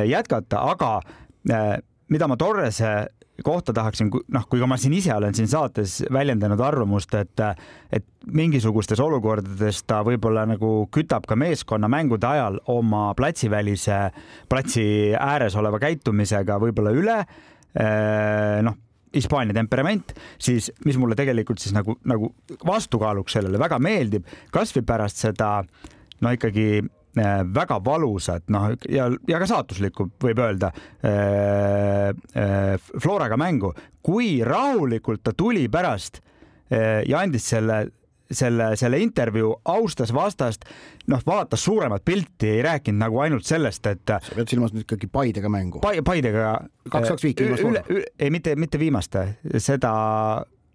jätkata, 0.06 0.62
aga 0.72 1.00
äh, 1.50 1.76
mida 2.08 2.28
ma 2.28 2.36
Torrese 2.36 3.08
kohta 3.44 3.72
tahaksin, 3.76 4.10
noh, 4.32 4.46
kui 4.48 4.60
ka 4.60 4.68
ma 4.68 4.78
siin 4.80 4.94
ise 4.96 5.12
olen 5.14 5.34
siin 5.36 5.48
saates 5.50 5.98
väljendanud 6.12 6.60
arvamust, 6.62 7.12
et, 7.18 7.42
et 7.92 8.06
mingisugustes 8.32 9.00
olukordades 9.02 9.82
ta 9.88 10.00
võib-olla 10.06 10.46
nagu 10.48 10.86
kütab 10.94 11.28
ka 11.28 11.36
meeskonna 11.38 11.90
mängude 11.92 12.28
ajal 12.28 12.60
oma 12.72 13.10
platsivälise, 13.18 14.00
platsi 14.48 14.86
ääres 15.18 15.56
oleva 15.56 15.80
käitumisega 15.82 16.58
võib-olla 16.62 16.94
üle. 16.96 17.20
Äh, 17.76 18.58
noh, 18.64 18.80
Hispaania 19.16 19.54
temperament, 19.56 20.12
siis 20.42 20.68
mis 20.84 20.98
mulle 21.00 21.16
tegelikult 21.16 21.62
siis 21.62 21.72
nagu, 21.72 21.94
nagu 22.04 22.32
vastukaaluks 22.66 23.36
sellele 23.38 23.60
väga 23.60 23.78
meeldib, 23.80 24.26
kasvõi 24.52 24.82
pärast 24.84 25.22
seda 25.22 25.60
no 26.20 26.32
ikkagi 26.34 26.82
väga 27.16 27.78
valusat, 27.84 28.46
noh 28.52 28.68
ja, 28.92 29.08
ja 29.28 29.40
ka 29.40 29.48
saatuslikku 29.48 30.10
võib 30.22 30.40
öelda 30.44 30.72
äh, 30.72 32.10
äh, 32.36 32.88
Floraga 33.00 33.38
mängu, 33.40 33.72
kui 34.04 34.40
rahulikult 34.44 35.24
ta 35.24 35.32
tuli 35.36 35.66
pärast 35.72 36.20
äh, 36.70 37.02
ja 37.08 37.22
andis 37.24 37.48
selle 37.54 37.86
selle, 38.26 38.72
selle 38.76 38.98
intervjuu, 38.98 39.52
austas 39.70 40.10
vastast, 40.14 40.64
noh, 41.06 41.20
vaatas 41.26 41.62
suuremat 41.62 42.02
pilti, 42.04 42.48
ei 42.56 42.62
rääkinud 42.66 42.98
nagu 42.98 43.20
ainult 43.22 43.46
sellest, 43.46 43.86
et. 43.86 44.02
sa 44.02 44.34
pead 44.34 44.50
silmas 44.50 44.74
nüüd 44.74 44.82
ikkagi 44.82 45.06
Paidega 45.12 45.50
mängu 45.52 45.78
pa? 45.84 45.92
Paidega. 46.04 46.56
kaks-kaks 46.90 47.22
viiki 47.22 47.46
viimast 47.46 47.62
vooru. 47.62 48.02
ei, 48.18 48.32
mitte, 48.34 48.56
mitte 48.58 48.82
viimast, 48.82 49.14
seda 49.62 49.92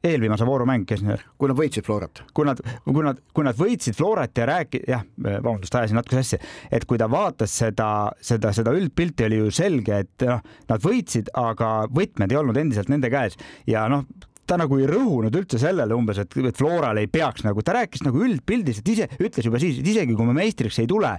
eelviimase 0.04 0.46
vooru 0.48 0.66
mäng, 0.70 0.86
kes 0.90 1.04
nüüd. 1.06 1.22
kui 1.38 1.52
nad 1.52 1.58
võitsid 1.58 1.86
Florat. 1.86 2.24
kui 2.34 2.48
nad, 2.48 2.62
kui 2.86 3.06
nad, 3.06 3.22
kui 3.34 3.46
nad 3.46 3.58
võitsid 3.58 3.98
Florat 3.98 4.38
ja 4.38 4.48
rääki-, 4.50 4.84
jah, 4.90 5.06
vabandust, 5.22 5.76
ajasin 5.76 6.00
natuke 6.00 6.18
sassi, 6.20 6.42
et 6.72 6.88
kui 6.90 7.00
ta 7.02 7.10
vaatas 7.12 7.54
seda, 7.64 7.92
seda, 8.22 8.54
seda 8.56 8.74
üldpilti, 8.78 9.28
oli 9.28 9.44
ju 9.44 9.54
selge, 9.54 10.02
et 10.06 10.28
noh, 10.28 10.42
nad 10.72 10.84
võitsid, 10.84 11.32
aga 11.38 11.72
võtmed 11.94 12.34
ei 12.34 12.42
olnud 12.42 12.58
endiselt 12.58 12.90
nende 12.92 13.12
käes 13.14 13.38
ja 13.70 13.88
noh, 13.92 14.08
ta 14.52 14.58
nagu 14.60 14.78
ei 14.82 14.88
rõhunud 14.90 15.36
üldse 15.40 15.60
sellele 15.62 15.96
umbes, 15.96 16.20
et, 16.22 16.36
et 16.44 16.58
Floral 16.60 17.00
ei 17.00 17.08
peaks 17.12 17.46
nagu, 17.46 17.64
ta 17.64 17.76
rääkis 17.78 18.04
nagu 18.04 18.20
üldpildis, 18.26 18.82
et 18.82 18.92
ise 18.92 19.08
ütles 19.16 19.48
juba 19.48 19.62
siis, 19.62 19.80
et 19.80 19.88
isegi 19.88 20.16
kui 20.18 20.28
me 20.28 20.36
meistriks 20.36 20.82
ei 20.84 20.90
tule, 20.92 21.12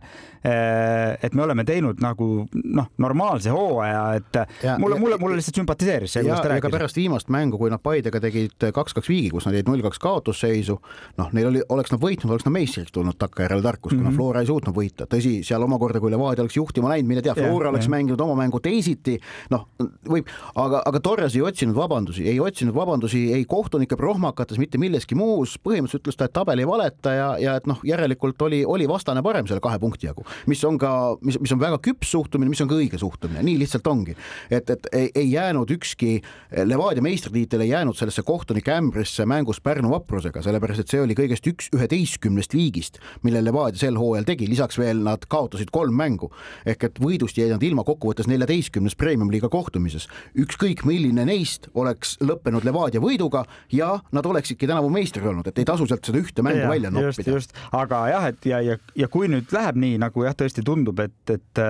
eh, 0.45 1.15
et 1.17 1.37
me 1.39 1.47
oleme 1.47 1.65
teinud 1.69 2.03
nagu 2.05 2.29
noh, 2.53 2.91
normaalse 3.01 3.55
hooaja, 3.55 4.03
et 4.21 4.41
ja, 4.67 4.77
mulle, 4.83 4.99
mulle, 5.01 5.17
mulle 5.23 5.39
lihtsalt 5.39 5.63
sümpatiseeris 5.63 6.19
see, 6.19 6.27
kuidas 6.27 6.45
ta 6.45 6.53
rääkis. 6.53 6.75
pärast 6.75 7.01
viimast 7.01 7.33
mängu, 7.33 7.61
kui 7.61 7.73
nad 7.73 7.81
Paidega 7.83 8.21
tegid 8.23 8.69
kaks-kaks 8.77 9.09
viigi, 9.09 9.31
kus 9.33 9.49
nad 9.49 9.57
jäid 9.57 9.71
null-kaks 9.71 10.03
kaotusseisu, 10.03 10.77
noh, 11.21 11.33
neil 11.33 11.49
oli, 11.49 11.65
oleks 11.73 11.95
nad 11.95 12.03
võitnud, 12.03 12.35
oleks 12.35 12.47
nad 12.49 12.57
meistriks 12.59 12.93
tulnud 12.93 13.17
takkajärjel 13.21 13.65
tarkus, 13.65 13.95
kuna 13.95 14.11
mm 14.11 14.13
-hmm. 14.13 14.21
Flora 14.21 14.45
ei 14.45 14.51
suutnud 14.51 14.77
võita. 14.77 15.09
tõsi, 15.09 15.39
seal 15.47 15.63
omakorda, 15.63 16.01
kui 16.01 16.13
Levadia 16.13 16.45
oleks 16.45 16.57
juhtima 16.57 16.93
läinud, 16.93 17.09
mine 17.09 17.23
tea, 17.25 17.35
Flora 17.35 17.71
ja, 17.71 17.73
oleks 17.73 17.89
ja. 17.89 17.97
mänginud 17.97 18.21
oma 18.21 18.37
mängu 18.43 18.61
teisiti, 18.61 19.19
noh, 19.51 19.69
võib, 20.09 20.29
aga, 20.55 20.83
aga 20.85 21.01
Torres 21.01 21.35
ei 21.37 21.43
otsinud 21.43 21.77
vabandusi, 21.77 22.29
ei 22.29 22.41
otsinud 22.41 22.75
vabandusi 22.75 23.22
ei, 23.23 23.41
ei 23.41 23.45
kohtunike 23.49 23.97
prohmakates, 23.97 24.59
mitte 24.61 24.81
milleski 24.83 25.17
muus, 25.19 25.57
põhimõtteliselt 25.63 26.03
ütles 26.03 26.19
ta, 26.19 26.29
et 26.29 26.35
tabel 26.37 26.63
ei 26.63 26.69
valeta 26.69 27.15
ja, 27.15 27.29
ja 27.41 27.57
et 27.61 27.69
noh, 27.71 27.81
järelikult 27.87 28.43
oli, 28.43 28.63
oli 28.69 28.89
vastane 28.91 29.23
parem 29.25 29.49
selle 29.51 29.63
kahe 29.65 29.79
punkti 29.83 30.09
jagu, 30.09 30.25
mis 30.51 30.63
on 30.69 30.79
ka, 30.81 30.93
mis, 31.23 31.39
mis 31.43 31.55
on 31.55 31.61
väga 31.63 31.79
küps 31.85 32.13
suhtumine, 32.15 32.51
mis 32.53 32.63
on 32.65 32.71
ka 32.71 32.79
õige 32.79 33.01
suhtumine, 33.01 33.43
nii 33.47 33.59
lihtsalt 33.63 33.87
ongi. 33.91 34.17
et, 34.51 34.71
et 34.71 34.89
ei, 34.93 35.11
ei 35.15 35.31
jäänud 35.33 35.71
ükski 35.77 36.21
Levadia 36.65 37.03
meistritiitel 37.03 37.65
ei 37.65 37.73
jäänud 37.73 37.97
sellesse 37.97 38.23
kohtunike 38.27 38.73
ämbrisse 38.75 39.27
mängus 39.27 39.61
Pärnu 39.61 39.91
vaprusega, 39.93 40.43
sellepärast 40.43 40.85
et 40.85 40.93
see 40.93 41.01
oli 41.03 41.17
kõigest 41.17 41.47
üks 41.49 41.71
üheteistkümnest 41.77 42.55
viigist, 42.57 42.99
mille 43.23 43.43
Levadia 43.45 43.81
sel 43.81 43.99
hooajal 44.01 44.27
tegi, 44.29 44.49
lisaks 44.51 44.79
veel 44.81 45.03
nad 45.07 45.25
kaotasid 45.29 45.71
kolm 45.73 45.97
mängu. 45.97 46.31
ehk 46.67 46.85
et 46.85 46.99
võidust 47.01 47.39
jäid 47.39 47.53
nad 47.55 47.63
ilma 47.63 47.85
kokkuvõttes 47.85 48.29
neljateistkümnes 48.31 48.97
premium-liiga 48.97 49.49
kohtumises. 49.49 50.09
ükskõik 50.37 50.85
milline 50.85 51.25
neist 51.25 51.69
oleks 51.75 52.17
lõppenud 52.21 52.65
Levadia 52.65 53.01
võidu, 53.01 53.12
võiduga 53.13 53.45
ja 53.73 53.95
nad 54.13 54.27
oleksidki 54.27 54.69
tänavu 54.71 54.91
meistrid 54.93 55.27
olnud, 55.29 55.47
et 55.49 55.61
ei 55.61 55.69
tasu 55.69 55.87
sealt 55.89 56.05
seda 56.09 56.21
ühte 56.23 56.45
mängu 56.45 56.65
ja, 56.65 56.71
välja 56.71 56.93
noppida. 56.95 57.37
just, 57.37 57.55
aga 57.77 58.03
jah, 58.13 58.29
et 58.33 58.49
ja, 58.49 58.61
ja, 58.65 58.79
ja 58.99 59.09
kui 59.13 59.31
nüüd 59.33 59.53
läheb 59.55 59.79
nii, 59.83 59.99
nagu 60.03 60.27
jah, 60.27 60.37
tõesti 60.39 60.65
tundub, 60.67 61.01
et, 61.05 61.19
et, 61.31 61.63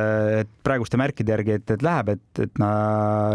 et 0.43 0.55
praeguste 0.65 1.01
märkide 1.01 1.37
järgi, 1.37 1.59
et, 1.61 1.75
et 1.77 1.85
läheb, 1.85 2.15
et, 2.17 2.43
et 2.47 2.63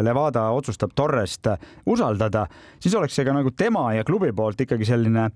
Levada 0.07 0.47
otsustab 0.55 0.95
Torrest 0.97 1.51
usaldada, 1.89 2.47
siis 2.79 2.95
oleks 2.97 3.17
see 3.17 3.27
ka 3.27 3.35
nagu 3.35 3.53
tema 3.55 3.89
ja 3.97 4.07
klubi 4.07 4.31
poolt 4.35 4.61
ikkagi 4.65 4.87
selline 4.87 5.29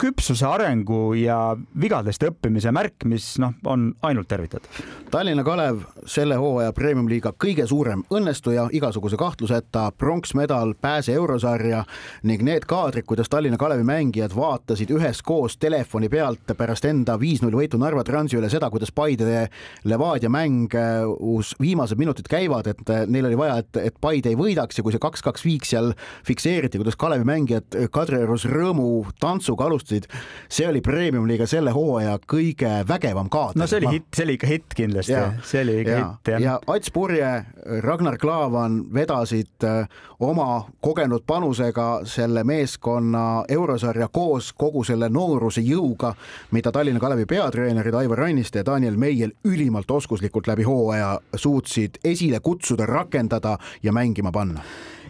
küpsuse 0.00 0.46
arengu 0.46 1.14
ja 1.18 1.54
vigadest 1.80 2.24
õppimise 2.26 2.72
märk, 2.74 3.04
mis 3.08 3.34
noh, 3.42 3.54
on 3.70 3.92
ainult 4.06 4.28
tervitatav. 4.30 4.82
Tallinna 5.10 5.44
Kalev 5.46 5.84
selle 6.10 6.36
hooaja 6.40 6.72
premium-liiga 6.74 7.34
kõige 7.40 7.66
suurem 7.70 8.02
õnnestuja, 8.12 8.66
igasuguse 8.74 9.18
kahtluseta 9.20 9.86
pronksmedal, 9.98 10.74
pääse 10.80 11.14
eurosarja 11.14 11.84
ning 12.26 12.42
need 12.46 12.66
kaadrid, 12.68 13.06
kuidas 13.06 13.30
Tallinna 13.32 13.58
Kalevi 13.60 13.86
mängijad 13.86 14.34
vaatasid 14.36 14.90
üheskoos 14.94 15.58
telefoni 15.62 16.10
pealt 16.12 16.54
pärast 16.58 16.88
enda 16.88 17.16
viis-null 17.20 17.54
võitu 17.54 17.78
Narva 17.80 18.04
Transi 18.04 18.38
üle 18.40 18.50
seda, 18.52 18.70
kuidas 18.74 18.92
Paide 18.94 19.46
Levadia 19.84 20.30
mäng, 20.32 20.74
kus 21.18 21.54
viimased 21.60 22.00
minutid 22.00 22.28
käivad, 22.30 22.68
et 22.74 22.94
neil 23.06 23.30
oli 23.30 23.38
vaja, 23.38 23.60
et, 23.62 23.82
et 23.92 24.00
Paide 24.00 24.32
ei 24.32 24.38
võidaks 24.38 24.78
ja 24.78 24.84
kui 24.84 24.94
see 24.94 25.02
kaks-kaks 25.02 25.46
viik 25.46 25.68
seal 25.68 25.92
fikseeriti, 26.26 26.80
kuidas 26.82 26.98
Kalevi 27.00 27.26
mängijad 27.28 27.78
Kadriorus 27.94 28.48
rõõmu 28.50 28.88
tantsuga 29.22 29.68
alustasid 29.68 29.83
alustasid, 29.84 30.04
see 30.48 30.68
oli 30.68 30.80
Premium-liiga 30.80 31.46
selle 31.46 31.70
hooaja 31.70 32.18
kõige 32.26 32.84
vägevam 32.88 33.28
kaader. 33.28 33.58
no 33.58 33.66
see 33.66 33.78
oli 33.78 33.98
hitt, 33.98 34.06
see 34.14 34.24
oli 34.24 34.36
ikka 34.38 34.46
hitt 34.46 34.74
kindlasti, 34.76 35.18
see 35.44 35.62
oli 35.62 35.76
ikka 35.82 35.96
hitt 35.98 36.28
jah. 36.28 36.40
ja 36.40 36.58
Ats 36.66 36.90
Purje, 36.90 37.44
Ragnar 37.82 38.18
Klavan 38.18 38.84
vedasid 38.94 39.64
äh, 39.64 39.88
oma 40.20 40.64
kogenud 40.80 41.24
panusega 41.26 42.04
selle 42.04 42.44
meeskonna 42.44 43.44
eurosarja 43.48 44.08
koos 44.08 44.52
kogu 44.52 44.84
selle 44.84 45.08
nooruse 45.08 45.60
jõuga, 45.60 46.14
mida 46.50 46.72
Tallinna 46.72 47.00
Kalevi 47.00 47.26
peatreenerid 47.26 47.94
Aivar 47.94 48.18
Ranniste 48.18 48.62
ja 48.62 48.66
Daniel 48.66 48.96
Meiel 48.96 49.32
ülimalt 49.44 49.90
oskuslikult 49.90 50.46
läbi 50.46 50.64
hooaja 50.64 51.18
suutsid 51.34 52.00
esile 52.04 52.40
kutsuda, 52.40 52.86
rakendada 52.86 53.58
ja 53.82 53.92
mängima 53.92 54.32
panna 54.32 54.62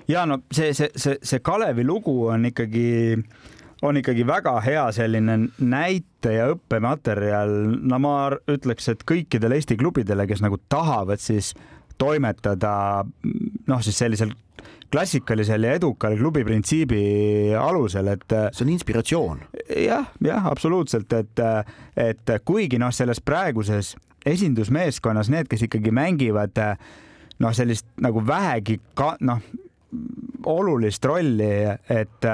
ja 0.08 0.26
no 0.26 0.38
see, 0.52 0.74
see, 0.74 0.90
see, 0.96 1.18
see 1.22 1.40
Kalevi 1.40 1.84
lugu 1.84 2.26
on 2.28 2.44
ikkagi 2.46 3.16
on 3.85 4.01
ikkagi 4.01 4.25
väga 4.27 4.55
hea 4.64 4.85
selline 4.97 5.37
näite 5.61 6.33
ja 6.38 6.49
õppematerjal. 6.55 7.53
no 7.85 8.01
ma 8.01 8.14
ütleks, 8.51 8.88
et 8.92 9.05
kõikidele 9.09 9.59
Eesti 9.59 9.77
klubidele, 9.81 10.27
kes 10.31 10.42
nagu 10.44 10.59
tahavad 10.73 11.20
siis 11.20 11.53
toimetada 12.01 13.05
noh, 13.68 13.83
siis 13.85 13.99
sellisel 13.99 14.33
klassikalisel 14.92 15.66
ja 15.66 15.75
edukal 15.79 16.16
klubi 16.18 16.44
printsiibi 16.47 17.03
alusel, 17.59 18.09
et. 18.14 18.27
see 18.53 18.64
on 18.66 18.73
inspiratsioon 18.75 19.42
ja,. 19.68 19.81
jah, 19.85 20.12
jah, 20.25 20.47
absoluutselt, 20.51 21.12
et, 21.12 21.44
et 21.97 22.35
kuigi 22.44 22.81
noh, 22.81 22.92
selles 22.94 23.20
praeguses 23.20 23.94
esindusmeeskonnas 24.25 25.29
need, 25.33 25.51
kes 25.51 25.66
ikkagi 25.68 25.92
mängivad 25.92 26.57
noh, 27.42 27.53
sellist 27.53 27.90
nagu 28.01 28.23
vähegi 28.27 28.79
ka 28.97 29.14
noh, 29.20 29.42
olulist 30.49 31.05
rolli, 31.05 31.53
et 31.92 32.27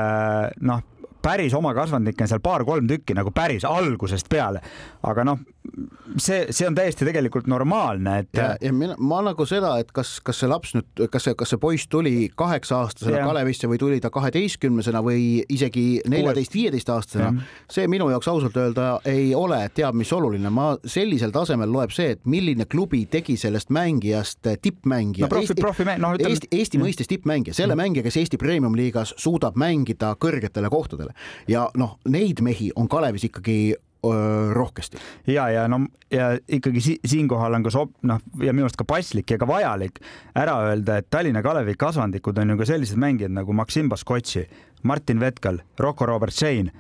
noh 0.61 0.87
päris 1.23 1.55
oma 1.55 1.75
kasvandikke 1.77 2.25
on 2.25 2.31
seal 2.31 2.43
paar-kolm 2.45 2.89
tükki 2.91 3.17
nagu 3.19 3.33
päris 3.35 3.65
algusest 3.69 4.29
peale. 4.31 4.61
aga 5.03 5.25
noh, 5.25 5.39
see, 6.21 6.47
see 6.53 6.67
on 6.69 6.75
täiesti 6.77 7.07
tegelikult 7.09 7.47
normaalne, 7.51 8.19
et. 8.25 8.41
ja, 8.61 8.73
mina, 8.75 8.97
ma 8.99 9.21
nagu 9.25 9.45
seda, 9.49 9.75
et 9.81 9.93
kas, 9.97 10.19
kas 10.25 10.43
see 10.43 10.51
laps 10.51 10.75
nüüd, 10.77 11.05
kas 11.13 11.27
see, 11.27 11.37
kas 11.39 11.53
see 11.53 11.61
poiss 11.61 11.89
tuli 11.91 12.15
kaheksa-aastasena 12.37 13.23
Kalevisse 13.27 13.69
või 13.71 13.79
tuli 13.81 14.01
ta 14.03 14.11
kaheteistkümnesena 14.13 15.03
või 15.05 15.43
isegi 15.53 16.03
neljateist-viieteistaastasena, 16.11 17.47
see 17.71 17.87
minu 17.91 18.11
jaoks 18.13 18.29
ausalt 18.33 18.57
öelda 18.61 18.91
ei 19.09 19.31
ole 19.37 19.63
teab 19.77 19.99
mis 19.99 20.13
oluline, 20.17 20.53
ma 20.53 20.73
sellisel 20.85 21.33
tasemel 21.35 21.71
loeb 21.73 21.95
see, 21.95 22.17
et 22.17 22.25
milline 22.31 22.67
klubi 22.71 23.05
tegi 23.11 23.37
sellest 23.41 23.73
mängijast 23.75 24.51
tippmängija 24.63 25.29
no,. 25.29 25.33
profi, 25.33 25.57
profi, 25.61 25.89
no 25.97 26.15
ütleme. 26.17 26.35
Eesti, 26.35 26.51
Eesti 26.57 26.83
mõistes 26.83 27.11
tippmängija, 27.11 27.57
selle 27.57 27.77
mm. 27.77 27.85
mängija, 27.85 28.07
kes 28.07 28.21
Eesti 28.23 28.41
Premium-liigas 28.41 29.15
suudab 29.21 29.59
mängida 29.61 30.15
kõrgetele 30.21 30.71
kohtadele 30.73 31.10
ja 31.49 31.69
noh, 31.75 31.99
neid 32.09 32.43
mehi 32.43 32.71
on 32.77 32.89
Kalevis 32.89 33.25
ikkagi 33.31 33.75
rohkesti. 34.53 34.97
ja, 35.27 35.51
ja 35.53 35.69
no 35.69 35.83
ja 36.11 36.39
ikkagi 36.49 36.81
si 36.81 36.95
siinkohal 37.05 37.55
on 37.55 37.63
ka 37.63 37.71
sob-, 37.71 37.93
noh, 38.03 38.21
ja 38.41 38.55
minu 38.57 38.65
arust 38.65 38.79
ka 38.81 38.87
paslik 38.89 39.31
ja 39.31 39.39
ka 39.39 39.49
vajalik 39.49 40.01
ära 40.35 40.57
öelda, 40.71 40.97
et 40.97 41.11
Tallinna 41.11 41.43
Kalevi 41.43 41.75
kasvandikud 41.77 42.39
on 42.39 42.55
ju 42.55 42.57
ka 42.63 42.69
sellised 42.73 42.97
mängijad 42.97 43.35
nagu 43.37 43.53
Maksim 43.53 43.89
Baskotši, 43.93 44.47
Martin 44.83 45.21
Vetkal, 45.21 45.61
Rocco 45.79 46.07
Robert 46.09 46.33
Shane, 46.33 46.73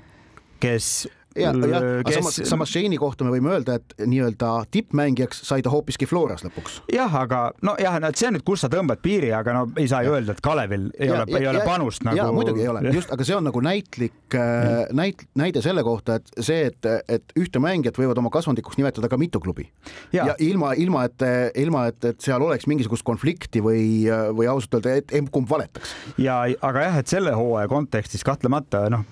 kes 0.60 1.08
ja, 1.36 1.52
jah, 1.54 1.84
aga 2.00 2.14
samas, 2.16 2.38
samas 2.48 2.72
Shane'i 2.72 2.98
kohta 2.98 3.26
me 3.26 3.32
võime 3.34 3.52
öelda, 3.54 3.76
et 3.78 3.94
nii-öelda 4.02 4.50
tippmängijaks 4.74 5.44
sai 5.46 5.62
ta 5.62 5.70
hoopiski 5.70 6.08
Floras 6.10 6.42
lõpuks. 6.46 6.80
jah, 6.92 7.14
aga 7.22 7.42
nojah, 7.66 7.98
no 8.02 8.10
see 8.14 8.28
on 8.30 8.36
nüüd, 8.36 8.44
kus 8.46 8.64
sa 8.64 8.70
tõmbad 8.72 9.02
piiri, 9.04 9.30
aga 9.36 9.54
no 9.54 9.64
ei 9.78 9.86
saa 9.90 10.02
ju 10.06 10.14
öelda, 10.16 10.34
et 10.34 10.42
Kalevil 10.44 10.88
ei 10.98 11.10
ja, 11.10 11.20
ole, 11.20 11.26
ei 11.36 11.44
ja, 11.44 11.52
ole 11.52 11.62
panust 11.66 12.06
nagu. 12.06 12.26
muidugi 12.34 12.64
ei 12.64 12.70
ole, 12.72 12.82
just, 12.98 13.12
aga 13.14 13.26
see 13.26 13.36
on 13.36 13.46
nagu 13.46 13.62
näitlik 13.64 14.38
äh, 14.38 14.90
näit-, 14.96 15.26
näide 15.38 15.62
selle 15.64 15.84
kohta, 15.86 16.18
et 16.18 16.34
see, 16.42 16.66
et, 16.72 16.90
et 17.06 17.36
ühte 17.38 17.62
mängijat 17.62 18.00
võivad 18.00 18.18
oma 18.22 18.32
kasvandikuks 18.34 18.80
nimetada 18.80 19.10
ka 19.10 19.20
mitu 19.20 19.42
klubi 19.42 19.68
ja, 20.14 20.32
ja 20.32 20.38
ilma, 20.42 20.72
ilma 20.80 21.06
et, 21.06 21.26
ilma 21.62 21.86
et, 21.92 22.10
et 22.10 22.26
seal 22.26 22.42
oleks 22.42 22.66
mingisugust 22.70 23.06
konflikti 23.06 23.62
või, 23.62 23.86
või 24.34 24.50
ausalt 24.50 24.80
öelda, 24.80 24.98
et 24.98 25.16
emb-kumb 25.20 25.50
valetaks. 25.50 25.94
ja 26.18 26.42
aga 26.58 26.86
jah, 26.88 27.00
et 27.04 27.16
selle 27.18 27.38
hooaja 27.38 27.70
kontekstis 27.70 28.26
kahtlemata 28.26 28.88
noh 28.90 29.06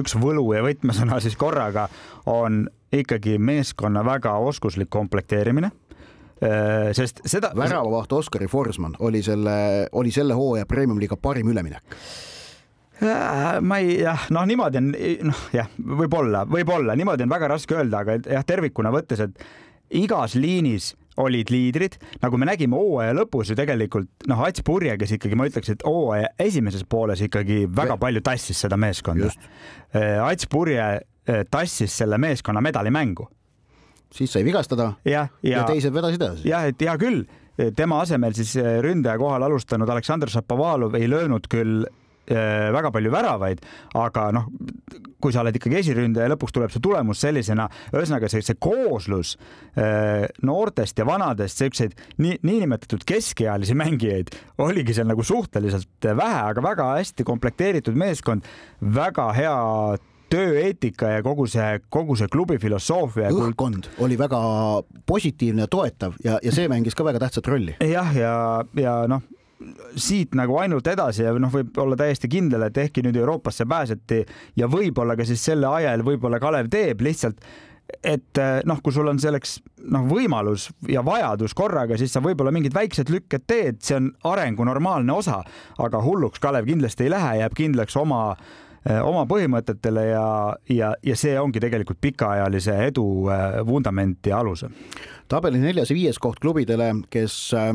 üks 0.00 0.16
võlu 0.20 0.44
ja 0.54 0.64
võtmesõna 0.64 1.20
siis 1.22 1.36
korraga 1.40 1.88
on 2.30 2.64
ikkagi 2.92 3.38
meeskonna 3.38 4.02
väga 4.06 4.34
oskuslik 4.42 4.90
komplekteerimine 4.90 5.70
äh, 5.70 6.90
sest 6.96 7.22
seda. 7.24 7.52
väravavaht 7.56 8.12
Oskari 8.12 8.48
Forsman 8.50 8.96
oli 8.98 9.22
selle, 9.22 9.86
oli 9.92 10.12
selle 10.14 10.34
hooaja 10.34 10.66
premium-liiga 10.66 11.16
parim 11.16 11.52
üleminek 11.52 11.96
äh, 13.02 13.60
ma 13.60 13.80
ei, 13.82 14.00
jah, 14.02 14.28
noh, 14.34 14.46
niimoodi 14.48 14.82
on, 14.82 14.92
noh, 15.30 15.44
jah, 15.54 15.70
võib-olla, 15.78 16.44
võib-olla 16.50 16.96
niimoodi 16.98 17.26
on 17.26 17.34
väga 17.36 17.52
raske 17.54 17.78
öelda, 17.78 18.04
aga 18.04 18.18
jah, 18.24 18.46
tervikuna 18.46 18.92
võttes, 18.94 19.22
et 19.26 19.44
igas 20.02 20.36
liinis 20.38 20.94
olid 21.20 21.50
liidrid, 21.50 21.96
nagu 22.22 22.38
me 22.38 22.48
nägime 22.48 22.78
hooaja 22.78 23.14
lõpus 23.18 23.50
ju 23.50 23.56
tegelikult 23.58 24.28
noh, 24.30 24.44
Ats 24.46 24.62
Purje, 24.66 24.94
kes 25.00 25.16
ikkagi 25.16 25.38
ma 25.38 25.48
ütleks, 25.50 25.72
et 25.74 25.84
hooaja 25.86 26.30
esimeses 26.40 26.86
pooles 26.88 27.22
ikkagi 27.26 27.64
väga 27.66 27.98
palju 28.00 28.22
tassis 28.24 28.62
seda 28.66 28.78
meeskonda. 28.80 29.32
Äh, 29.94 30.16
Ats 30.22 30.48
Purje 30.50 30.80
äh, 30.86 31.44
tassis 31.50 31.96
selle 32.02 32.18
meeskonna 32.18 32.62
medalimängu. 32.64 33.28
siis 34.10 34.32
sai 34.32 34.44
vigastada 34.44 34.92
ja, 35.04 35.28
ja, 35.42 35.60
ja 35.60 35.66
teised 35.68 35.94
vedasid 35.94 36.22
edasi. 36.22 36.48
jah, 36.48 36.64
et 36.66 36.80
hea 36.82 36.96
küll, 36.98 37.24
tema 37.76 38.00
asemel 38.02 38.34
siis 38.34 38.56
äh, 38.58 38.80
ründaja 38.82 39.18
kohal 39.18 39.42
alustanud 39.46 39.88
Aleksandr 39.88 40.30
Šapovalov 40.30 40.94
ei 40.98 41.06
löönud 41.10 41.46
küll 41.50 41.84
Äh, 42.30 42.70
väga 42.70 42.92
palju 42.94 43.10
väravaid, 43.10 43.62
aga 43.98 44.28
noh, 44.36 44.44
kui 45.22 45.34
sa 45.34 45.44
oled 45.44 45.56
ikkagi 45.56 45.80
esiründaja 45.80 46.28
ja 46.28 46.34
lõpuks 46.34 46.54
tuleb 46.56 46.74
see 46.74 46.82
tulemus 46.84 47.22
sellisena, 47.24 47.68
ühesõnaga 47.94 48.30
see, 48.32 48.44
see 48.44 48.58
kooslus 48.60 49.36
äh, 49.78 50.26
noortest 50.46 51.00
ja 51.00 51.06
vanadest, 51.08 51.60
siukseid 51.60 51.96
nii, 52.22 52.38
niinimetatud 52.46 53.04
keskealisi 53.08 53.76
mängijaid 53.78 54.34
oligi 54.60 54.96
seal 54.96 55.10
nagu 55.10 55.24
suhteliselt 55.26 56.10
vähe, 56.16 56.44
aga 56.52 56.64
väga 56.64 56.92
hästi 56.98 57.26
komplekteeritud 57.26 57.98
meeskond, 57.98 58.46
väga 58.80 59.30
hea 59.36 59.58
tööeetika 60.30 61.16
ja 61.16 61.24
kogu 61.26 61.46
see, 61.50 61.80
kogu 61.92 62.16
see 62.18 62.30
klubi 62.30 62.58
filosoofia. 62.62 63.32
õhkkond 63.34 63.90
oli 64.04 64.18
väga 64.20 64.40
positiivne 65.08 65.66
ja 65.66 65.70
toetav 65.70 66.16
ja, 66.24 66.38
ja 66.42 66.54
see 66.54 66.70
mängis 66.70 66.96
ka 66.98 67.06
väga 67.06 67.22
tähtsat 67.26 67.50
rolli. 67.50 67.76
jah, 67.82 68.14
ja, 68.16 68.34
ja, 68.78 68.82
ja 68.84 68.96
noh 69.10 69.26
siit 70.00 70.36
nagu 70.38 70.56
ainult 70.60 70.86
edasi 70.88 71.24
ja 71.26 71.32
noh, 71.36 71.50
võib 71.52 71.76
olla 71.82 71.98
täiesti 72.00 72.30
kindel, 72.32 72.64
et 72.68 72.78
ehkki 72.80 73.04
nüüd 73.04 73.18
Euroopasse 73.20 73.66
pääseti 73.68 74.22
ja 74.56 74.68
võib-olla 74.70 75.16
ka 75.18 75.26
siis 75.28 75.42
selle 75.44 75.68
ajal 75.68 76.04
võib-olla 76.06 76.40
Kalev 76.40 76.70
teeb 76.72 77.04
lihtsalt 77.04 77.44
et 78.04 78.38
eh, 78.38 78.60
noh, 78.68 78.80
kui 78.82 78.94
sul 78.94 79.08
on 79.10 79.18
selleks 79.20 79.58
noh, 79.90 80.06
võimalus 80.08 80.68
ja 80.88 81.02
vajadus 81.06 81.54
korraga, 81.56 81.98
siis 82.00 82.12
sa 82.14 82.22
võib-olla 82.24 82.52
mingid 82.54 82.74
väiksed 82.76 83.10
lükked 83.12 83.46
teed, 83.50 83.80
see 83.84 83.98
on 83.98 84.10
arengu 84.30 84.64
normaalne 84.68 85.12
osa, 85.12 85.40
aga 85.82 86.02
hulluks 86.04 86.42
Kalev 86.42 86.68
kindlasti 86.70 87.06
ei 87.06 87.14
lähe, 87.14 87.36
jääb 87.42 87.56
kindlaks 87.58 87.98
oma 88.00 88.22
eh, 88.32 88.69
oma 89.04 89.26
põhimõtetele 89.28 90.06
ja, 90.08 90.26
ja, 90.72 90.94
ja 91.04 91.16
see 91.16 91.34
ongi 91.40 91.60
tegelikult 91.60 92.00
pikaajalise 92.00 92.78
edu 92.86 93.04
eh, 93.28 93.58
vundament 93.66 94.26
ja 94.26 94.38
alus 94.40 94.64
tabeli 95.30 95.60
neljas 95.62 95.90
ja 95.90 95.96
viies 95.96 96.18
koht 96.18 96.40
klubidele, 96.42 96.90
kes 97.10 97.34
äh, 97.54 97.70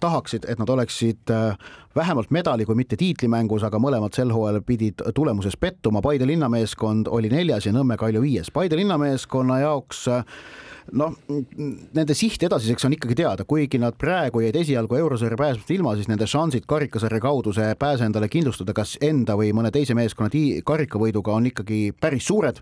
tahaksid, 0.00 0.48
et 0.50 0.58
nad 0.58 0.70
oleksid 0.72 1.30
äh, 1.30 1.54
vähemalt 1.96 2.32
medali, 2.34 2.66
kui 2.66 2.78
mitte 2.78 2.98
tiitlimängus, 2.98 3.62
aga 3.66 3.78
mõlemad 3.82 4.16
sel 4.16 4.32
hooajal 4.34 4.64
pidid 4.66 5.04
tulemuses 5.14 5.56
pettuma. 5.60 6.02
Paide 6.02 6.26
linnameeskond 6.26 7.10
oli 7.10 7.30
neljas 7.30 7.68
ja 7.68 7.74
Nõmme 7.74 7.98
Kalju 8.00 8.22
viies. 8.24 8.50
Paide 8.54 8.78
linnameeskonna 8.80 9.60
jaoks 9.62 10.06
äh, 10.10 10.24
noh, 10.96 11.14
nende 11.28 12.14
siht 12.16 12.42
edasiseks 12.46 12.86
on 12.86 12.94
ikkagi 12.96 13.16
teada, 13.18 13.44
kuigi 13.48 13.80
nad 13.80 13.96
praegu 13.98 14.42
jäid 14.42 14.56
esialgu 14.56 14.96
eurosarja 14.98 15.36
pääsmast 15.38 15.70
ilma, 15.74 15.94
siis 15.98 16.08
nende 16.10 16.26
šansid 16.28 16.66
karikasarja 16.68 17.20
kaudu 17.22 17.52
see 17.56 17.74
pääse 17.78 18.06
endale 18.08 18.28
kindlustada, 18.32 18.74
kas 18.76 18.96
enda 19.04 19.36
või 19.38 19.50
mõne 19.56 19.72
teise 19.74 19.96
meeskonna 19.98 20.30
karikavõiduga 20.64 21.34
on 21.34 21.48
ikkagi 21.50 21.80
päris 22.00 22.26
suured. 22.28 22.60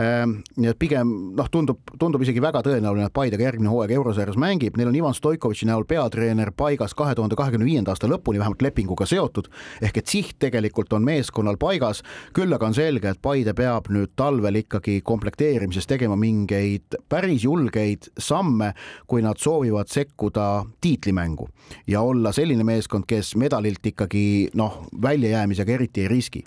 Ehm, 0.00 0.38
nii 0.56 0.72
et 0.72 0.78
pigem 0.80 1.12
noh, 1.38 1.48
tundub, 1.52 1.80
tundub 1.98 2.24
isegi 2.24 2.42
väga 2.44 2.62
tõenäoline, 2.66 3.08
et 3.08 3.16
Paide 3.18 3.38
ka 3.40 3.46
järgmine 3.48 3.72
hooaeg 3.72 3.94
eurosarjas 3.96 4.38
mängib, 4.38 4.76
neil 4.78 4.90
on 4.92 4.98
Ivan 4.98 5.16
Stoikovitši 5.16 5.68
näol 5.68 5.86
peatreener 5.88 6.52
paigas 6.56 6.94
kahe 6.94 7.16
tuhande 7.18 7.36
kahekümne 7.38 7.66
viienda 7.66 7.92
aasta 7.92 8.10
lõpuni 8.10 8.38
vähemalt 8.38 8.62
lepinguga 8.62 9.08
seotud, 9.08 9.48
ehk 9.82 10.02
et 10.02 10.12
siht 10.12 10.36
tegelikult 10.38 10.92
on 10.92 11.06
meeskonnal 11.06 11.58
paigas, 11.60 12.04
küll 12.36 12.52
aga 12.54 12.68
on 12.70 12.76
selge, 12.76 13.10
et 13.10 13.22
Paide 13.22 13.54
peab 13.56 13.90
nüüd 13.92 14.14
talvel 14.16 14.60
ikkagi 14.62 15.00
komplekteerimises 15.04 15.88
tegema 15.88 16.16
mingeid 16.20 16.98
päris 17.08 17.44
julgeid 17.44 17.57
julgeid 17.58 18.10
samme, 18.18 18.72
kui 19.06 19.22
nad 19.24 19.38
soovivad 19.40 19.90
sekkuda 19.90 20.64
tiitlimängu 20.80 21.48
ja 21.86 22.00
olla 22.00 22.32
selline 22.32 22.64
meeskond, 22.64 23.06
kes 23.08 23.34
medalilt 23.36 23.86
ikkagi 23.86 24.50
noh, 24.58 24.84
väljajäämisega 25.02 25.72
eriti 25.72 26.06
ei 26.06 26.08
riski. 26.08 26.44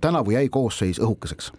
tänavu 0.00 0.30
jäi 0.30 0.48
koosseis 0.48 1.00
õhukeseks 1.00 1.52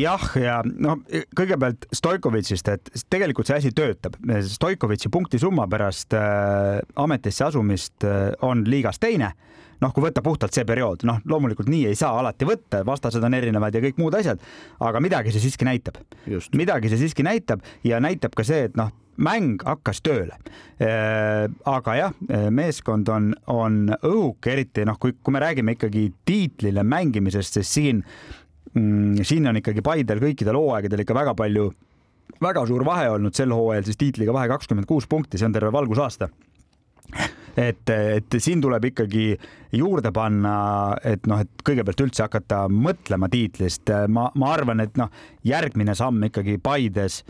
jah, 0.00 0.22
ja 0.40 0.60
no 0.64 0.96
kõigepealt 1.36 1.84
Stoikovitšist, 1.92 2.68
et 2.72 3.04
tegelikult 3.12 3.50
see 3.50 3.58
asi 3.60 3.72
töötab. 3.76 4.16
Stoikovitši 4.54 5.10
punktisumma 5.12 5.66
pärast 5.70 6.16
äh, 6.16 6.80
ametisse 6.96 7.44
asumist 7.50 8.06
äh, 8.08 8.30
on 8.46 8.64
liigas 8.68 8.98
teine 9.02 9.34
noh, 9.80 9.92
kui 9.94 10.04
võtta 10.04 10.22
puhtalt 10.24 10.56
see 10.56 10.66
periood, 10.68 11.04
noh, 11.08 11.20
loomulikult 11.28 11.70
nii 11.72 11.86
ei 11.90 11.98
saa 11.98 12.18
alati 12.20 12.48
võtta, 12.48 12.82
vastased 12.86 13.24
on 13.24 13.36
erinevad 13.36 13.74
ja 13.74 13.82
kõik 13.84 14.00
muud 14.00 14.16
asjad, 14.18 14.40
aga 14.86 15.02
midagi 15.02 15.32
see 15.34 15.44
siiski 15.46 15.68
näitab. 15.68 16.00
midagi 16.56 16.92
see 16.92 17.04
siiski 17.04 17.26
näitab 17.26 17.64
ja 17.84 18.00
näitab 18.00 18.36
ka 18.36 18.44
see, 18.46 18.68
et 18.68 18.76
noh, 18.80 18.92
mäng 19.20 19.60
hakkas 19.66 20.00
tööle. 20.04 20.36
Äh, 20.80 21.46
aga 21.68 21.96
jah, 21.96 22.14
meeskond 22.50 23.08
on, 23.12 23.34
on 23.52 23.82
õhuke, 23.96 24.54
eriti 24.54 24.86
noh, 24.88 24.98
kui, 25.00 25.16
kui 25.20 25.34
me 25.34 25.42
räägime 25.42 25.76
ikkagi 25.76 26.08
tiitlile 26.28 26.84
mängimisest, 26.86 27.60
siis 27.60 27.74
siin 27.74 28.04
mm,, 28.74 29.20
siin 29.26 29.48
on 29.50 29.60
ikkagi 29.60 29.84
Paidel 29.84 30.22
kõikidel 30.22 30.56
hooaegadel 30.60 31.04
ikka 31.04 31.16
väga 31.16 31.36
palju, 31.36 31.68
väga 32.40 32.64
suur 32.68 32.86
vahe 32.88 33.10
olnud 33.16 33.36
sel 33.36 33.52
hooajal 33.52 33.88
siis 33.88 34.00
tiitliga 34.00 34.32
vahe 34.36 34.48
kakskümmend 34.52 34.88
kuus 34.88 35.08
punkti, 35.10 35.40
see 35.40 35.50
on 35.50 35.56
terve 35.56 35.72
valgusaasta 35.74 36.30
et, 37.56 37.90
et 37.90 38.38
siin 38.38 38.62
tuleb 38.62 38.90
ikkagi 38.90 39.26
juurde 39.76 40.12
panna, 40.14 40.54
et 41.04 41.26
noh, 41.30 41.42
et 41.42 41.64
kõigepealt 41.66 42.04
üldse 42.06 42.26
hakata 42.26 42.64
mõtlema 42.70 43.30
tiitlist. 43.30 43.90
ma, 44.08 44.30
ma 44.34 44.52
arvan, 44.54 44.80
et 44.84 44.96
noh, 45.00 45.10
järgmine 45.46 45.94
samm 45.98 46.24
ikkagi 46.30 46.58
Paides 46.62 47.22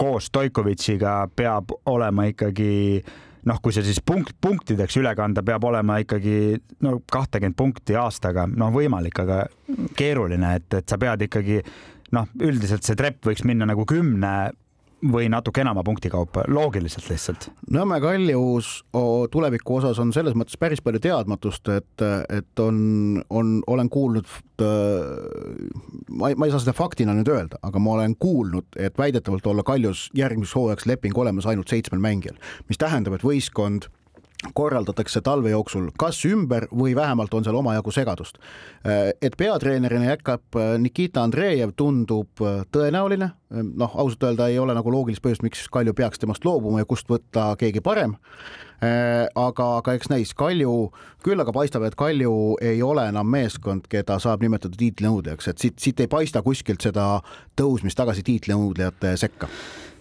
koos 0.00 0.30
Stoikovitšiga 0.30 1.28
peab 1.36 1.74
olema 1.90 2.24
ikkagi 2.30 2.70
noh, 3.48 3.60
kui 3.62 3.72
see 3.72 3.84
siis 3.86 4.00
punkt, 4.04 4.34
punktideks 4.40 4.98
üle 5.00 5.12
kanda, 5.16 5.44
peab 5.46 5.64
olema 5.64 5.98
ikkagi 6.02 6.58
no 6.84 6.98
kahtekümmend 7.12 7.56
punkti 7.56 7.96
aastaga, 7.96 8.46
noh, 8.48 8.72
võimalik, 8.74 9.22
aga 9.22 9.44
keeruline, 9.96 10.56
et, 10.60 10.68
et 10.76 10.88
sa 10.88 10.98
pead 11.00 11.24
ikkagi 11.28 11.60
noh, 12.16 12.28
üldiselt 12.42 12.86
see 12.86 12.98
trepp 12.98 13.30
võiks 13.30 13.44
minna 13.48 13.68
nagu 13.70 13.86
kümne 13.88 14.34
või 15.00 15.28
natuke 15.32 15.62
enama 15.62 15.82
punkti 15.86 16.10
kaupa, 16.12 16.44
loogiliselt 16.48 17.08
lihtsalt. 17.10 17.48
Nõmme 17.72 18.00
Kallius 18.02 18.72
tuleviku 19.32 19.78
osas 19.78 19.98
on 20.02 20.12
selles 20.12 20.36
mõttes 20.38 20.58
päris 20.60 20.82
palju 20.84 21.00
teadmatust, 21.02 21.68
et, 21.72 22.04
et 22.28 22.62
on, 22.62 23.22
on, 23.30 23.54
olen 23.66 23.90
kuulnud, 23.92 24.28
ma 24.60 26.30
ei, 26.30 26.36
ma 26.36 26.48
ei 26.48 26.52
saa 26.52 26.62
seda 26.64 26.76
faktina 26.76 27.14
nüüd 27.16 27.30
öelda, 27.32 27.60
aga 27.66 27.82
ma 27.82 27.96
olen 27.96 28.16
kuulnud, 28.20 28.68
et 28.76 28.98
väidetavalt 29.00 29.46
olla 29.46 29.64
Kaljus 29.66 30.08
järgmiseks 30.16 30.56
hooajaks 30.58 30.90
leping 30.90 31.18
olemas 31.18 31.48
ainult 31.48 31.72
seitsmel 31.72 32.02
mängijal, 32.02 32.36
mis 32.68 32.80
tähendab, 32.80 33.16
et 33.16 33.24
võistkond 33.26 33.88
korraldatakse 34.54 35.20
talve 35.20 35.50
jooksul 35.52 35.90
kas 35.98 36.22
ümber 36.24 36.66
või 36.72 36.94
vähemalt 36.96 37.34
on 37.34 37.44
seal 37.44 37.58
omajagu 37.60 37.92
segadust. 37.92 38.38
et 39.22 39.36
peatreenerina 39.36 40.04
jätkab 40.04 40.56
Nikita 40.78 41.22
Andreev, 41.22 41.74
tundub 41.76 42.40
tõenäoline, 42.72 43.30
noh, 43.50 43.92
ausalt 43.94 44.24
öelda 44.24 44.48
ei 44.48 44.58
ole 44.58 44.74
nagu 44.74 44.92
loogilist 44.92 45.22
põhjust, 45.22 45.44
miks 45.44 45.68
Kalju 45.68 45.94
peaks 45.94 46.18
temast 46.18 46.44
loobuma 46.44 46.80
ja 46.80 46.88
kust 46.88 47.08
võtta 47.08 47.54
keegi 47.60 47.80
parem. 47.80 48.16
aga, 49.36 49.66
aga 49.76 49.92
eks 49.92 50.08
näis, 50.08 50.32
Kalju, 50.34 50.90
küll 51.24 51.40
aga 51.40 51.52
paistab, 51.52 51.84
et 51.84 51.94
Kalju 51.94 52.56
ei 52.60 52.82
ole 52.82 53.08
enam 53.08 53.28
meeskond, 53.28 53.84
keda 53.92 54.18
saab 54.18 54.40
nimetada 54.40 54.76
tiitlinõudjaks, 54.80 55.48
et 55.48 55.58
siit, 55.58 55.78
siit 55.78 56.00
ei 56.00 56.08
paista 56.08 56.42
kuskilt 56.42 56.80
seda 56.80 57.20
tõusmist 57.60 58.00
tagasi 58.00 58.24
tiitlinõudjate 58.24 59.16
sekka 59.20 59.50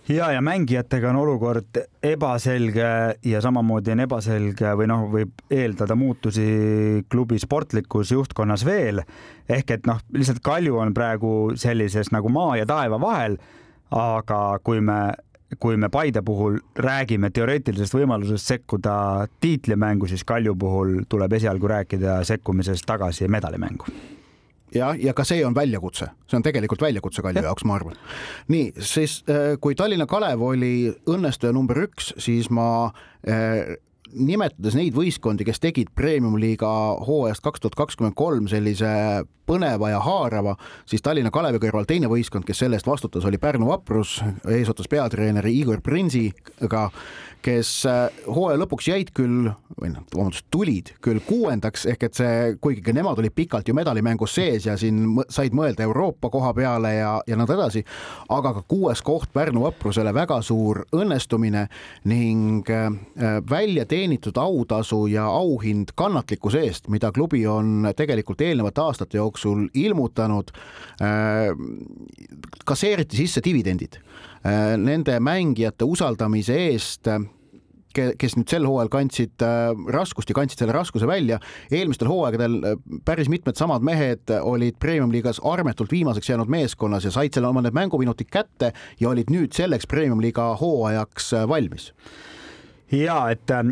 ja, 0.10 0.32
ja 0.32 0.42
mängijatega 0.42 1.10
on 1.10 1.16
olukord 1.16 1.80
ebaselge 2.04 2.90
ja 3.26 3.42
samamoodi 3.42 3.94
on 3.94 4.04
ebaselge 4.06 4.74
või 4.80 4.90
noh, 4.90 5.06
võib 5.12 5.44
eeldada 5.54 5.96
muutusi 5.96 6.50
klubi 7.12 7.40
sportlikus 7.40 8.12
juhtkonnas 8.12 8.66
veel. 8.66 9.04
ehk 9.50 9.72
et 9.72 9.88
noh, 9.88 10.02
lihtsalt 10.14 10.42
Kalju 10.44 10.78
on 10.78 10.94
praegu 10.94 11.54
sellises 11.56 12.12
nagu 12.12 12.30
maa 12.30 12.58
ja 12.58 12.66
taeva 12.66 13.00
vahel. 13.02 13.38
aga 13.92 14.60
kui 14.64 14.82
me, 14.82 15.14
kui 15.60 15.78
me 15.78 15.90
Paide 15.90 16.22
puhul 16.22 16.60
räägime 16.76 17.30
teoreetilisest 17.30 17.94
võimalusest 17.94 18.46
sekkuda 18.46 19.28
tiitlimängu, 19.42 20.08
siis 20.08 20.24
Kalju 20.24 20.56
puhul 20.56 21.04
tuleb 21.10 21.34
esialgu 21.34 21.68
rääkida 21.68 22.24
sekkumisest 22.24 22.86
tagasi 22.86 23.28
medalimängu 23.28 23.86
jah, 24.76 24.96
ja 25.00 25.14
ka 25.18 25.26
see 25.28 25.44
on 25.46 25.56
väljakutse, 25.58 26.10
see 26.30 26.40
on 26.40 26.46
tegelikult 26.46 26.82
väljakutse 26.84 27.24
Kalju 27.26 27.44
jaoks, 27.46 27.66
ma 27.68 27.78
arvan. 27.80 28.00
nii, 28.52 28.72
siis 28.80 29.20
äh, 29.30 29.56
kui 29.62 29.76
Tallinna 29.76 30.08
Kalev 30.10 30.44
oli 30.46 30.74
õnnestuja 31.10 31.54
number 31.56 31.84
üks, 31.88 32.14
siis 32.22 32.50
ma 32.54 32.70
äh, 33.28 33.78
nimetades 34.14 34.78
neid 34.78 34.96
võistkondi, 34.96 35.46
kes 35.48 35.62
tegid 35.64 35.92
premium-liiga 35.96 36.70
hooajast 37.08 37.44
kaks 37.46 37.64
tuhat 37.64 37.78
kakskümmend 37.80 38.18
kolm 38.18 38.48
sellise 38.52 38.90
põneva 39.50 39.90
ja 39.90 40.00
haarava, 40.06 40.54
siis 40.86 41.02
Tallinna 41.02 41.32
Kalevi 41.34 41.62
kõrval 41.64 41.88
teine 41.90 42.10
võistkond, 42.12 42.46
kes 42.46 42.62
selle 42.62 42.78
eest 42.78 42.90
vastutas, 42.90 43.26
oli 43.26 43.40
Pärnu 43.42 43.72
Vaprus 43.72 44.20
eesotsas 44.46 44.90
peatreeneri 44.92 45.56
Igor 45.58 45.82
Prinsiga 45.82 46.90
kes 47.46 47.70
äh, 47.88 48.10
hooaja 48.28 48.60
lõpuks 48.60 48.90
jäid 48.90 49.12
küll, 49.16 49.48
või 49.80 49.92
noh, 49.94 50.04
vabandust, 50.12 50.46
tulid 50.52 50.92
küll 51.04 51.22
kuuendaks, 51.24 51.86
ehk 51.90 52.04
et 52.10 52.20
see, 52.20 52.56
kuigi 52.62 52.84
ka 52.84 52.94
nemad 52.96 53.20
olid 53.22 53.34
pikalt 53.36 53.70
ju 53.70 53.76
medalimängus 53.78 54.36
sees 54.36 54.68
ja 54.68 54.76
siin 54.80 55.16
said 55.32 55.56
mõelda 55.56 55.86
Euroopa 55.88 56.32
koha 56.34 56.52
peale 56.58 56.94
ja, 56.98 57.14
ja 57.28 57.40
nõnda 57.40 57.56
edasi, 57.56 57.84
aga 58.36 58.54
ka 58.58 58.66
kuues 58.68 59.04
koht 59.06 59.32
Pärnu 59.34 59.64
vaprusele 59.64 60.14
väga 60.16 60.42
suur 60.46 60.84
õnnestumine 60.96 61.68
ning 62.12 62.68
äh, 62.74 62.90
välja 63.50 63.88
teenitud 63.88 63.99
autasu 64.38 65.08
ja 65.08 65.26
auhind 65.26 65.94
kannatlikkuse 65.96 66.64
eest, 66.68 66.88
mida 66.90 67.12
klubi 67.12 67.46
on 67.48 67.92
tegelikult 67.96 68.42
eelnevate 68.42 68.82
aastate 68.82 69.18
jooksul 69.18 69.68
ilmutanud, 69.74 70.52
äh, 71.02 71.54
kasseeriti 72.66 73.18
sisse 73.18 73.42
dividendid 73.44 74.00
Äh, 74.46 74.78
nende 74.80 75.18
mängijate 75.20 75.84
usaldamise 75.84 76.56
eest 76.70 77.10
kes 77.92 78.36
nüüd 78.38 78.48
sel 78.48 78.64
hooajal 78.64 78.88
kandsid 78.94 79.44
äh, 79.44 79.74
raskust 79.92 80.30
ja 80.32 80.36
kandsid 80.38 80.62
selle 80.62 80.72
raskuse 80.72 81.08
välja. 81.10 81.42
eelmistel 81.72 82.08
hooaegadel 82.08 82.56
päris 83.04 83.28
mitmed 83.28 83.60
samad 83.60 83.84
mehed 83.84 84.32
olid 84.40 84.78
premium-liigas 84.80 85.42
armetult 85.44 85.92
viimaseks 85.92 86.30
jäänud 86.30 86.48
meeskonnas 86.48 87.04
ja 87.04 87.12
said 87.12 87.36
selle 87.36 87.52
oma 87.52 87.66
need 87.66 87.76
mänguminutid 87.76 88.32
kätte 88.32 88.72
ja 89.00 89.10
olid 89.10 89.34
nüüd 89.34 89.52
selleks 89.52 89.90
premium-liiga 89.92 90.54
hooajaks 90.62 91.34
valmis 91.52 91.92
ja 92.92 93.20
et 93.32 93.52
äh, 93.52 93.64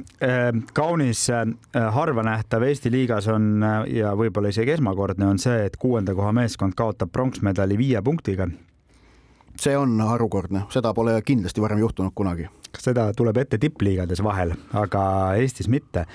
kaunis 0.74 1.30
äh, 1.30 1.48
harva 1.94 2.24
nähtav 2.24 2.64
Eesti 2.64 2.92
liigas 2.92 3.28
on 3.28 3.64
äh, 3.64 3.82
ja 3.98 4.14
võib-olla 4.16 4.54
isegi 4.54 4.76
esmakordne 4.78 5.28
on 5.28 5.42
see, 5.42 5.66
et 5.66 5.78
kuuenda 5.78 6.16
koha 6.16 6.32
meeskond 6.36 6.78
kaotab 6.78 7.12
pronksmedali 7.12 7.78
viie 7.78 8.02
punktiga 8.02 8.48
see 9.62 9.78
on 9.78 10.00
harukordne, 10.02 10.66
seda 10.74 10.94
pole 10.94 11.16
kindlasti 11.26 11.62
varem 11.62 11.82
juhtunud 11.82 12.14
kunagi. 12.16 12.48
Seda 12.84 13.10
tuleb 13.18 13.38
ette 13.42 13.60
tippliigades 13.62 14.22
vahel, 14.24 14.54
aga 14.78 15.04
Eestis 15.42 15.70
mitte. 15.72 16.06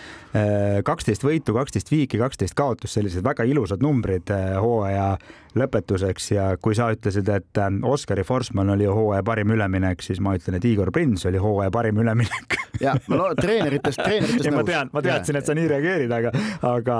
kaksteist 0.84 1.24
võitu, 1.24 1.52
kaksteist 1.52 1.90
viiki, 1.92 2.18
kaksteist 2.18 2.54
kaotust, 2.56 2.94
sellised 2.96 3.24
väga 3.24 3.44
ilusad 3.48 3.82
numbrid 3.82 4.30
eh, 4.32 4.54
hooaja 4.60 5.16
lõpetuseks 5.58 6.30
ja 6.32 6.46
kui 6.62 6.76
sa 6.76 6.88
ütlesid, 6.94 7.28
et 7.28 7.60
eh, 7.60 7.76
Oskari 7.88 8.24
Forsman 8.24 8.72
oli 8.72 8.88
hooaja 8.88 9.24
parim 9.26 9.52
üleminek, 9.52 10.04
siis 10.04 10.22
ma 10.24 10.36
ütlen, 10.38 10.56
et 10.58 10.64
Igor 10.68 10.92
Prins 10.94 11.26
oli 11.28 11.40
hooaja 11.42 11.72
parim 11.74 12.00
üleminek. 12.02 12.58
ja 12.86 12.96
no 13.12 13.32
treeneritest, 13.38 14.00
treeneritest 14.00 14.48
nõus. 14.50 14.58
ma 14.60 14.64
tean, 14.70 14.94
ma 14.94 15.04
teadsin, 15.04 15.40
et 15.40 15.48
sa 15.48 15.56
nii 15.58 15.68
reageerid, 15.74 16.16
aga, 16.16 16.32
aga, 16.70 16.98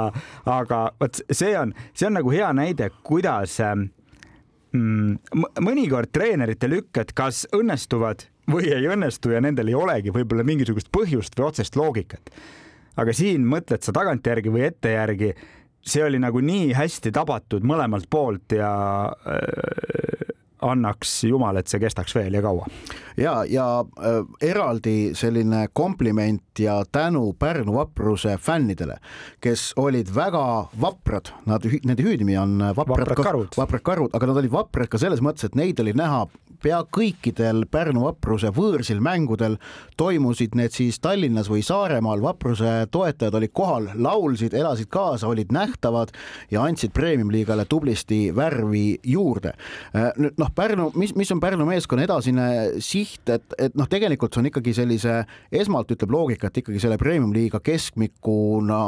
aga 0.59 0.85
vot 1.01 1.25
see 1.31 1.57
on, 1.59 1.75
see 1.95 2.09
on 2.09 2.19
nagu 2.21 2.35
hea 2.35 2.53
näide, 2.57 2.93
kuidas 3.07 3.59
äh, 3.63 3.75
mm, 3.77 3.91
mõnikord 4.73 6.13
treenerite 6.13 6.69
lükked 6.71 7.13
kas 7.17 7.45
õnnestuvad 7.53 8.27
või 8.53 8.73
ei 8.73 8.89
õnnestu 8.91 9.35
ja 9.35 9.41
nendel 9.45 9.71
ei 9.71 9.77
olegi 9.79 10.13
võib-olla 10.15 10.45
mingisugust 10.47 10.91
põhjust 10.95 11.37
või 11.39 11.49
otsest 11.49 11.77
loogikat. 11.77 12.31
aga 12.97 13.13
siin 13.13 13.45
mõtled 13.49 13.83
sa 13.83 13.93
tagantjärgi 13.93 14.53
või 14.53 14.67
ettejärgi, 14.69 15.33
see 15.83 16.03
oli 16.05 16.19
nagu 16.19 16.41
nii 16.41 16.73
hästi 16.77 17.13
tabatud 17.13 17.65
mõlemalt 17.65 18.09
poolt 18.11 18.53
ja 18.57 18.73
äh, 19.13 20.12
annaks 20.63 21.25
jumal, 21.29 21.59
et 21.61 21.71
see 21.71 21.81
kestaks 21.83 22.15
veel 22.17 22.39
ja 22.39 22.43
kaua. 22.45 22.67
ja, 23.17 23.35
ja 23.49 23.67
äh, 23.83 24.21
eraldi 24.51 25.13
selline 25.19 25.67
kompliment 25.73 26.59
ja 26.59 26.83
tänu 26.93 27.33
Pärnu 27.39 27.75
vapruse 27.75 28.37
fännidele, 28.39 28.99
kes 29.41 29.73
olid 29.77 30.11
väga 30.15 30.45
vaprad, 30.81 31.33
nad, 31.47 31.67
nende 31.85 32.03
hüüdnimi 32.03 32.39
on 32.39 32.59
vaprad, 32.77 33.03
vaprad 33.03 33.25
karud, 33.25 33.59
vaprad 33.59 33.83
karud, 33.83 34.15
aga 34.15 34.31
nad 34.31 34.43
olid 34.43 34.53
vaprad 34.53 34.93
ka 34.93 35.01
selles 35.01 35.23
mõttes, 35.25 35.49
et 35.49 35.59
neid 35.59 35.81
oli 35.81 35.97
näha 35.97 36.27
pea 36.63 36.81
kõikidel 36.95 37.65
Pärnu 37.71 38.05
vapruse 38.07 38.53
võõrsil 38.55 39.03
mängudel, 39.03 39.59
toimusid 40.01 40.55
need 40.59 40.75
siis 40.75 41.01
Tallinnas 41.03 41.51
või 41.51 41.65
Saaremaal, 41.67 42.23
vapruse 42.23 42.87
toetajad 42.95 43.37
olid 43.39 43.53
kohal, 43.57 43.89
laulsid, 43.99 44.55
elasid 44.55 44.91
kaasa, 44.93 45.29
olid 45.31 45.53
nähtavad 45.55 46.15
ja 46.53 46.63
andsid 46.63 46.95
premium-liigale 46.95 47.67
tublisti 47.71 48.25
värvi 48.37 49.01
juurde. 49.15 49.57
Äh, 49.97 50.13
nüüd 50.23 50.39
noh, 50.41 50.52
Pärnu, 50.55 50.91
mis, 50.99 51.15
mis 51.19 51.31
on 51.35 51.41
Pärnu 51.41 51.67
meeskonna 51.69 52.07
edasine 52.07 52.47
siht, 52.83 53.23
et, 53.33 53.57
et 53.59 53.77
noh, 53.79 53.89
tegelikult 53.91 54.35
see 54.35 54.43
on 54.43 54.51
ikkagi 54.51 54.75
sellise, 54.77 55.21
esmalt 55.63 55.93
ütleb 55.95 56.13
loogika, 56.15 56.51
et 56.51 56.63
ikkagi 56.63 56.83
selle 56.83 56.99
premium-liiga 57.01 57.63
keskmikuna, 57.65 58.83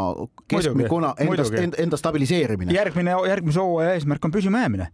keskmikuna 0.50 1.14
endast, 1.24 1.56
enda 1.56 2.00
stabiliseerimine. 2.00 2.74
järgmine, 2.74 3.16
järgmise 3.30 3.62
hooaja 3.62 3.96
eesmärk 3.98 4.28
on 4.28 4.34
püsima 4.34 4.64
jäämine 4.64 4.90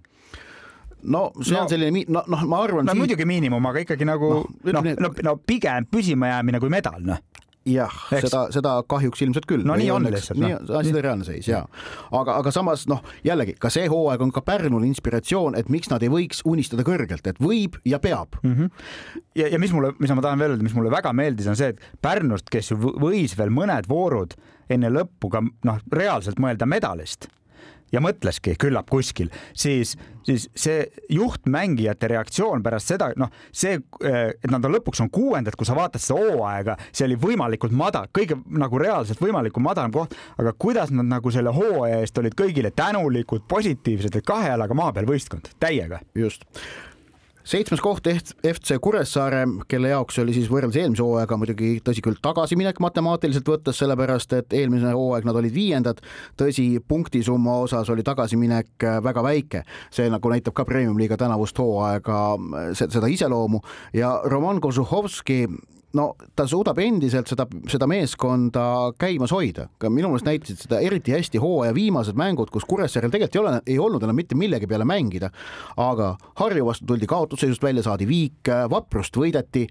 no 1.02 1.30
see 1.40 1.54
no, 1.54 1.62
on 1.62 1.70
selline, 1.70 2.04
noh, 2.12 2.26
noh, 2.28 2.42
ma 2.48 2.60
arvan. 2.60 2.84
no 2.84 2.92
siit... 2.92 3.00
muidugi 3.00 3.26
miinimum, 3.28 3.66
aga 3.70 3.84
ikkagi 3.86 4.06
nagu 4.08 4.32
noh, 4.42 4.72
no, 4.72 4.82
no, 4.82 4.94
no, 5.00 5.12
no 5.24 5.36
pigem 5.46 5.86
püsimajäämine 5.90 6.60
kui 6.60 6.72
medal, 6.72 7.00
noh 7.04 7.22
jah, 7.68 7.92
seda, 8.08 8.46
seda 8.54 8.74
kahjuks 8.88 9.20
ilmselt 9.24 9.46
küll. 9.48 9.64
no 9.66 9.76
nii 9.78 9.90
on 9.92 10.08
lihtsalt. 10.08 10.40
nii 10.40 10.54
on, 10.56 10.84
see 10.86 10.94
on 10.94 11.02
reaalne 11.04 11.26
seis 11.26 11.48
ja, 11.48 11.62
aga, 12.16 12.38
aga 12.40 12.52
samas 12.54 12.86
noh, 12.90 13.02
jällegi 13.26 13.56
ka 13.60 13.70
see 13.72 13.88
hooaeg 13.90 14.22
on 14.24 14.32
ka 14.34 14.42
Pärnul 14.46 14.86
inspiratsioon, 14.88 15.58
et 15.58 15.68
miks 15.72 15.90
nad 15.92 16.02
ei 16.04 16.12
võiks 16.12 16.40
unistada 16.48 16.86
kõrgelt, 16.86 17.26
et 17.28 17.42
võib 17.42 17.76
ja 17.88 18.00
peab 18.02 18.38
mm. 18.42 18.54
-hmm. 18.54 18.86
ja, 19.42 19.50
ja 19.52 19.60
mis 19.60 19.74
mulle, 19.76 19.92
mis 19.98 20.12
ma 20.14 20.24
tahan 20.24 20.40
veel 20.40 20.56
öelda, 20.56 20.66
mis 20.66 20.76
mulle 20.76 20.92
väga 20.92 21.12
meeldis, 21.12 21.50
on 21.50 21.58
see, 21.58 21.74
et 21.74 22.00
Pärnust, 22.02 22.48
kes 22.50 22.72
ju 22.72 22.80
võis 22.80 23.36
veel 23.38 23.52
mõned 23.52 23.90
voorud 23.90 24.36
enne 24.70 24.90
lõppu 24.92 25.30
ka 25.32 25.44
noh, 25.44 25.84
reaalselt 25.92 26.40
mõelda 26.40 26.68
medalist 26.68 27.28
ja 27.92 28.02
mõtleski 28.02 28.56
küllap 28.60 28.90
kuskil, 28.90 29.30
siis, 29.56 29.96
siis 30.26 30.48
see 30.56 30.84
juhtmängijate 31.12 32.10
reaktsioon 32.10 32.62
pärast 32.64 32.92
seda, 32.92 33.10
noh, 33.20 33.30
see, 33.52 33.78
et 34.02 34.50
nad 34.50 34.64
on 34.64 34.76
lõpuks 34.76 35.02
on 35.04 35.10
kuuendad, 35.12 35.56
kui 35.58 35.68
sa 35.68 35.76
vaatad 35.78 36.02
seda 36.02 36.20
hooaega, 36.20 36.76
see 36.92 37.06
oli 37.08 37.18
võimalikult 37.20 37.74
madal, 37.76 38.10
kõige 38.16 38.38
nagu 38.50 38.82
reaalselt 38.82 39.22
võimalikult 39.22 39.66
madalam 39.66 39.94
koht, 39.94 40.16
aga 40.40 40.54
kuidas 40.58 40.92
nad 40.94 41.08
nagu 41.10 41.32
selle 41.34 41.54
hooaja 41.54 42.02
eest 42.04 42.18
olid 42.22 42.36
kõigile 42.38 42.72
tänulikud, 42.74 43.46
positiivsed, 43.50 44.16
et 44.16 44.26
kahe 44.26 44.52
jalaga 44.52 44.76
maa 44.76 44.94
peal 44.94 45.08
võistkond, 45.10 45.52
täiega. 45.62 46.00
just 46.14 46.46
seitsmes 47.44 47.80
koht 47.80 48.06
FC 48.06 48.78
Kuressaare, 48.82 49.44
kelle 49.68 49.92
jaoks 49.92 50.18
oli 50.22 50.34
siis 50.36 50.50
võrreldes 50.50 50.80
eelmise 50.80 51.04
hooajaga 51.04 51.38
muidugi 51.40 51.70
tõsi 51.84 52.04
küll 52.04 52.18
tagasiminek 52.22 52.80
matemaatiliselt 52.82 53.48
võttes, 53.48 53.80
sellepärast 53.80 54.34
et 54.38 54.56
eelmine 54.56 54.92
hooaeg 54.96 55.28
nad 55.28 55.40
olid 55.40 55.54
viiendad. 55.54 56.00
tõsi, 56.40 56.80
punktisumma 56.88 57.58
osas 57.64 57.90
oli 57.90 58.02
tagasiminek 58.06 58.86
väga 59.02 59.22
väike, 59.22 59.64
see 59.90 60.10
nagu 60.10 60.32
näitab 60.32 60.54
ka 60.54 60.64
premium-liiga 60.64 61.16
tänavust 61.20 61.58
hooaega 61.58 62.20
seda 62.74 63.06
iseloomu 63.06 63.60
ja 63.94 64.20
Roman 64.24 64.60
Kožuhovski 64.60 65.46
no 65.98 66.06
ta 66.36 66.46
suudab 66.48 66.78
endiselt 66.82 67.30
seda, 67.30 67.46
seda 67.70 67.86
meeskonda 67.90 68.64
käimas 69.00 69.32
hoida, 69.34 69.66
ka 69.80 69.90
minu 69.92 70.12
meelest 70.12 70.28
näitasid 70.28 70.64
seda 70.64 70.80
eriti 70.84 71.14
hästi 71.14 71.40
hooaja 71.42 71.74
viimased 71.74 72.18
mängud, 72.18 72.52
kus 72.52 72.66
Kuressaarel 72.68 73.12
tegelikult 73.12 73.36
ei 73.36 73.42
ole, 73.42 73.54
ei 73.74 73.78
olnud 73.82 74.06
enam 74.06 74.18
mitte 74.20 74.38
millegi 74.38 74.68
peale 74.70 74.86
mängida, 74.88 75.32
aga 75.80 76.12
Harju 76.40 76.68
vastu 76.68 76.86
tuldi 76.90 77.08
kaotusseisust 77.10 77.64
välja, 77.64 77.84
saadi 77.86 78.06
viik, 78.08 78.52
vaprust 78.70 79.16
võideti 79.18 79.66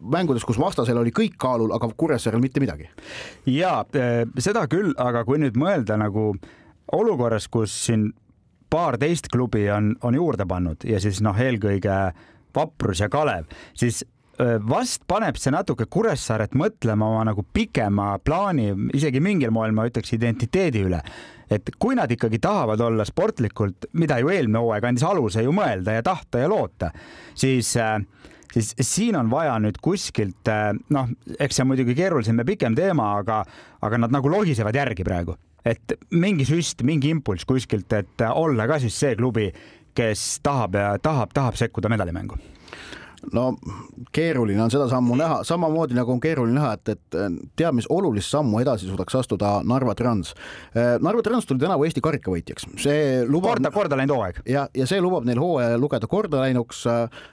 mängudes, 0.00 0.44
kus 0.44 0.60
vastasel 0.60 1.00
oli 1.00 1.14
kõik 1.16 1.38
kaalul, 1.40 1.72
aga 1.76 1.88
Kuressaarel 1.96 2.42
mitte 2.42 2.60
midagi. 2.60 2.90
ja 3.46 3.78
eh, 3.96 4.22
seda 4.38 4.66
küll, 4.70 4.92
aga 4.98 5.24
kui 5.24 5.40
nüüd 5.40 5.56
mõelda 5.56 5.96
nagu 6.00 6.34
olukorras, 6.92 7.48
kus 7.48 7.72
siin 7.86 8.10
paarteist 8.70 9.30
klubi 9.32 9.68
on, 9.70 9.94
on 10.02 10.14
juurde 10.14 10.46
pannud 10.48 10.84
ja 10.84 11.00
siis 11.00 11.22
noh, 11.24 11.36
eelkõige 11.38 11.96
Vaprus 12.56 13.00
ja 13.00 13.08
Kalev, 13.12 13.50
siis 13.76 14.02
vast 14.68 15.06
paneb 15.08 15.38
see 15.40 15.52
natuke 15.54 15.86
Kuressaaret 15.90 16.56
mõtlema 16.58 17.08
oma 17.08 17.24
nagu 17.28 17.44
pikema 17.52 18.16
plaani, 18.24 18.68
isegi 18.96 19.20
mingil 19.24 19.52
moel 19.54 19.72
ma 19.76 19.86
ütleks 19.88 20.12
identiteedi 20.16 20.84
üle. 20.88 21.00
et 21.50 21.68
kui 21.78 21.94
nad 21.94 22.10
ikkagi 22.10 22.40
tahavad 22.42 22.80
olla 22.82 23.04
sportlikult, 23.06 23.86
mida 23.92 24.18
ju 24.18 24.32
eelmine 24.34 24.58
hooaeg 24.58 24.84
andis 24.88 25.04
aluse 25.06 25.44
ju 25.44 25.52
mõelda 25.54 25.94
ja 25.94 26.02
tahta 26.02 26.40
ja 26.42 26.48
loota, 26.50 26.90
siis 27.34 27.76
siis 28.50 28.74
siin 28.80 29.16
on 29.16 29.30
vaja 29.30 29.54
nüüd 29.62 29.78
kuskilt 29.82 30.50
noh, 30.90 31.12
eks 31.38 31.56
see 31.56 31.62
on 31.62 31.70
muidugi 31.70 31.94
keerulisem 31.94 32.42
ja 32.42 32.48
pikem 32.48 32.74
teema, 32.74 33.12
aga, 33.20 33.44
aga 33.80 34.02
nad 34.02 34.14
nagu 34.16 34.32
lohisevad 34.32 34.74
järgi 34.74 35.06
praegu, 35.06 35.36
et 35.64 35.96
mingi 36.10 36.48
süst, 36.48 36.82
mingi 36.82 37.14
impulss 37.14 37.46
kuskilt, 37.46 37.92
et 37.92 38.26
olla 38.32 38.66
ka 38.66 38.80
siis 38.82 38.98
see 38.98 39.14
klubi, 39.14 39.52
kes 39.94 40.26
tahab 40.42 40.74
ja 40.74 40.92
tahab, 40.98 41.30
tahab 41.36 41.62
sekkuda 41.62 41.92
medalimängu 41.94 42.55
no 43.32 43.56
keeruline 44.12 44.62
on 44.62 44.70
seda 44.72 44.86
sammu 44.90 45.16
näha, 45.18 45.40
samamoodi 45.46 45.96
nagu 45.96 46.12
on 46.12 46.20
keeruline 46.22 46.56
näha, 46.58 46.72
et, 46.76 46.94
et 46.94 47.16
tead, 47.56 47.72
mis 47.76 47.88
olulist 47.92 48.30
sammu 48.32 48.60
edasi 48.62 48.88
suudaks 48.88 49.18
astuda 49.20 49.60
Narva 49.66 49.94
Trans. 49.98 50.32
Äh, 50.76 50.96
Narva 51.02 51.24
Trans 51.26 51.48
tuli 51.48 51.62
tänavu 51.62 51.86
Eesti 51.86 52.02
karikavõitjaks, 52.04 52.68
see 52.82 53.24
lubab. 53.28 53.56
korda, 53.56 53.72
korda 53.74 53.98
läinud 54.00 54.16
hooaeg. 54.16 54.40
ja, 54.48 54.66
ja 54.76 54.88
see 54.88 55.00
lubab 55.02 55.26
neil 55.28 55.40
hooaja 55.40 55.78
lugeda 55.80 56.08
korda 56.10 56.42
läinuks. 56.44 56.84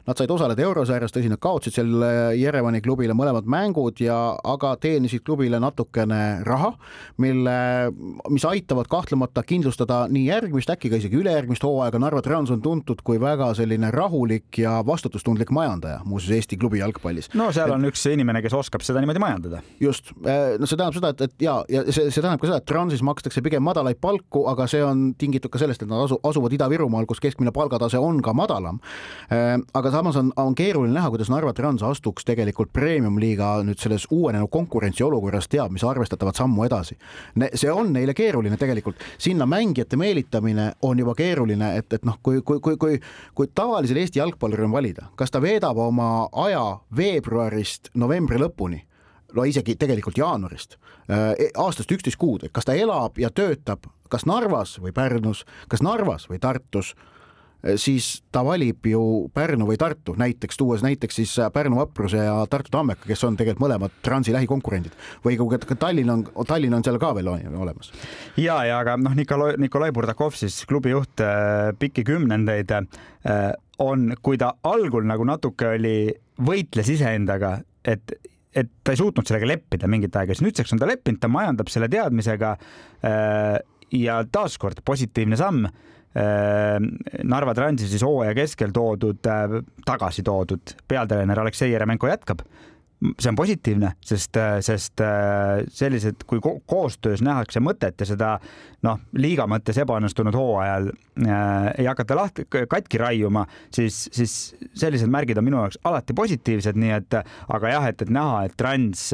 Nad 0.08 0.20
said 0.20 0.32
osaleda 0.32 0.64
eurosarjas, 0.66 1.14
tõsi, 1.14 1.30
nad 1.32 1.42
kaotsid 1.42 1.76
seal 1.76 2.06
Jerevani 2.38 2.82
klubile 2.84 3.16
mõlemad 3.18 3.48
mängud 3.50 4.02
ja, 4.04 4.18
aga 4.44 4.74
teenisid 4.82 5.24
klubile 5.26 5.60
natukene 5.62 6.44
raha, 6.48 6.74
mille, 7.22 7.56
mis 8.34 8.46
aitavad 8.48 8.90
kahtlemata 8.92 9.44
kindlustada 9.48 10.04
nii 10.12 10.28
järgmist, 10.28 10.72
äkki 10.74 10.92
ka 10.92 11.00
isegi 11.02 11.20
ülejärgmist 11.22 11.66
hooaega. 11.66 12.02
Narva 12.02 12.24
Trans 12.26 12.52
on 12.54 12.62
tuntud 12.64 13.04
kui 13.06 13.22
väga 13.22 13.52
selline 13.58 13.92
rahulik 13.94 14.64
ja 14.64 14.80
vastutustundlik 14.86 15.52
majandus 15.54 15.73
majandaja 15.74 16.02
muuseas 16.06 16.38
Eesti 16.38 16.58
klubi 16.58 16.80
jalgpallis. 16.80 17.30
no 17.34 17.52
seal 17.52 17.72
on 17.74 17.86
et, 17.86 17.94
üks 17.94 18.06
inimene, 18.12 18.42
kes 18.44 18.54
oskab 18.58 18.84
seda 18.86 19.02
niimoodi 19.02 19.22
majandada. 19.22 19.62
just, 19.80 20.12
äh, 20.26 20.58
no 20.60 20.68
see 20.70 20.78
tähendab 20.78 20.98
seda, 20.98 21.12
et, 21.14 21.22
et 21.22 21.46
ja, 21.46 21.58
ja 21.70 21.84
see, 21.90 22.10
see 22.10 22.22
tähendab 22.22 22.42
ka 22.42 22.50
seda, 22.50 22.60
et 22.62 22.68
Transis 22.70 23.04
makstakse 23.06 23.44
pigem 23.46 23.64
madalaid 23.64 24.00
palku, 24.02 24.46
aga 24.50 24.68
see 24.68 24.84
on 24.84 25.14
tingitud 25.20 25.52
ka 25.52 25.62
sellest, 25.62 25.84
et 25.84 25.92
nad 25.92 26.06
asu, 26.06 26.20
asuvad 26.24 26.54
Ida-Virumaal, 26.58 27.08
kus 27.10 27.22
keskmine 27.24 27.54
palgatase 27.56 28.00
on 28.02 28.22
ka 28.24 28.34
madalam. 28.38 28.80
Äh, 29.34 29.58
aga 29.74 29.94
samas 29.94 30.18
on, 30.20 30.32
on 30.38 30.56
keeruline 30.56 30.94
näha, 30.96 31.12
kuidas 31.14 31.32
Narva 31.34 31.54
Trans 31.58 31.84
astuks 31.84 32.26
tegelikult 32.28 32.74
premium-liiga 32.74 33.56
nüüd 33.68 33.82
selles 33.82 34.08
uuenenud 34.12 34.52
konkurentsiolukorras 34.54 35.50
teab 35.52 35.74
mis 35.74 35.86
arvestatavat 35.88 36.40
sammu 36.40 36.66
edasi. 36.68 36.98
see 37.54 37.72
on 37.72 37.94
neile 37.94 38.14
keeruline 38.14 38.58
tegelikult, 38.58 39.02
sinna 39.18 39.46
mängijate 39.50 39.98
meelitamine 39.98 40.72
on 40.82 41.00
juba 41.00 41.16
keeruline, 41.16 41.76
et, 41.78 41.94
et 41.94 42.06
noh, 42.06 42.18
kui, 42.24 42.42
kui, 42.42 42.60
kui, 42.64 42.78
kui, 42.78 43.00
kui 43.36 43.50
tavalisel 43.56 43.98
Eesti 44.02 44.20
jalgpalluril 44.20 44.68
on 44.68 44.74
valida, 44.74 45.08
kas 45.20 45.32
ta 45.32 45.42
veedab 45.44 45.63
veedab 45.64 45.78
oma 45.80 46.28
aja 46.44 46.80
veebruarist 46.96 47.94
novembri 47.96 48.40
lõpuni 48.42 48.82
no 49.34 49.46
isegi 49.48 49.76
tegelikult 49.80 50.18
jaanuarist, 50.18 50.76
äh, 51.10 51.32
e, 51.40 51.48
aastast 51.58 51.92
üksteist 51.92 52.20
kuud, 52.20 52.44
et 52.44 52.52
kas 52.52 52.66
ta 52.66 52.76
elab 52.76 53.18
ja 53.18 53.30
töötab 53.30 53.88
kas 54.10 54.28
Narvas 54.30 54.78
või 54.80 54.92
Pärnus, 54.94 55.46
kas 55.72 55.82
Narvas 55.82 56.28
või 56.30 56.40
Tartus 56.40 56.94
Eh, 57.64 57.78
siis 57.80 58.24
ta 58.32 58.42
valib 58.44 58.84
ju 58.92 59.02
Pärnu 59.34 59.66
või 59.70 59.78
Tartu, 59.80 60.18
näiteks 60.20 60.60
tuues 60.60 60.84
näiteks 60.84 61.16
siis 61.16 61.36
Pärnu 61.54 61.80
Vapruse 61.80 62.26
ja 62.26 62.36
Tartu 62.52 62.74
Tammeka, 62.76 63.08
kes 63.08 63.24
on 63.24 63.38
tegelikult 63.40 63.64
mõlemad 63.64 63.94
Transi 64.04 64.34
lähikonkurendid 64.36 64.98
või 65.24 65.38
kui 65.40 65.60
ka 65.64 65.78
Tallinn 65.80 66.12
on, 66.12 66.26
Tallinn 66.48 66.76
on 66.76 66.84
seal 66.84 67.00
ka 67.00 67.14
veel 67.16 67.32
olemas. 67.32 67.94
ja, 68.36 68.60
ja 68.68 68.82
aga 68.84 68.98
noh, 69.00 69.16
Nikolai, 69.16 69.56
Nikolai 69.64 69.94
Burdakov 69.96 70.36
siis 70.36 70.60
klubi 70.68 70.92
juht 70.92 71.24
äh, 71.24 71.72
pikki 71.80 72.04
kümnendeid 72.04 72.76
on, 73.82 74.12
kui 74.22 74.38
ta 74.38 74.54
algul 74.70 75.08
nagu 75.10 75.26
natuke 75.26 75.74
oli, 75.78 75.98
võitles 76.46 76.94
iseendaga, 76.94 77.58
et 77.86 78.16
et 78.54 78.68
ta 78.86 78.94
ei 78.94 79.00
suutnud 79.00 79.26
sellega 79.26 79.48
leppida 79.50 79.88
mingit 79.90 80.14
aega, 80.14 80.36
siis 80.36 80.46
nüüdseks 80.46 80.76
on 80.76 80.82
ta 80.84 80.86
leppinud, 80.86 81.18
ta 81.18 81.26
majandab 81.26 81.72
selle 81.74 81.88
teadmisega 81.90 82.52
ja 83.98 84.18
taaskord 84.30 84.84
positiivne 84.86 85.40
samm 85.40 85.66
Äh, 86.14 86.78
Narva 87.24 87.56
Transi 87.58 87.88
siis 87.90 88.04
hooaja 88.06 88.36
keskel 88.38 88.70
toodud, 88.74 89.26
äh, 89.26 89.56
tagasi 89.86 90.22
toodud 90.24 90.76
peatreener 90.88 91.40
Aleksei 91.42 91.72
Jeremenko 91.72 92.12
jätkab 92.12 92.44
see 93.20 93.30
on 93.30 93.38
positiivne, 93.38 93.94
sest, 94.06 94.38
äh, 94.40 94.58
sest 94.64 95.02
sellised, 95.74 96.24
kui 96.28 96.42
ko 96.44 96.56
koostöös 96.70 97.24
nähakse 97.26 97.62
mõtet 97.64 98.00
ja 98.00 98.08
seda 98.08 98.32
noh, 98.86 99.00
liiga 99.20 99.48
mõttes 99.50 99.78
ebaõnnestunud 99.84 100.36
hooajal 100.38 100.90
äh, 100.90 101.70
ei 101.84 101.88
hakata 101.90 102.18
lahti, 102.18 102.48
katki 102.48 103.02
raiuma, 103.02 103.46
siis, 103.74 104.06
siis 104.14 104.56
sellised 104.80 105.12
märgid 105.12 105.40
on 105.40 105.48
minu 105.48 105.62
jaoks 105.62 105.82
alati 105.90 106.16
positiivsed, 106.18 106.80
nii 106.80 106.98
et 106.98 107.20
aga 107.20 107.76
jah, 107.76 107.88
et, 107.92 108.04
et 108.06 108.14
näha, 108.14 108.44
et 108.48 108.58
Trans, 108.60 109.08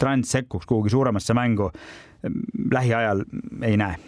Trans 0.00 0.34
sekkuks 0.38 0.68
kuhugi 0.68 0.94
suuremasse 0.94 1.36
mängu 1.36 1.70
lähiajal 2.72 3.24
ei 3.66 3.78
näe 3.80 3.98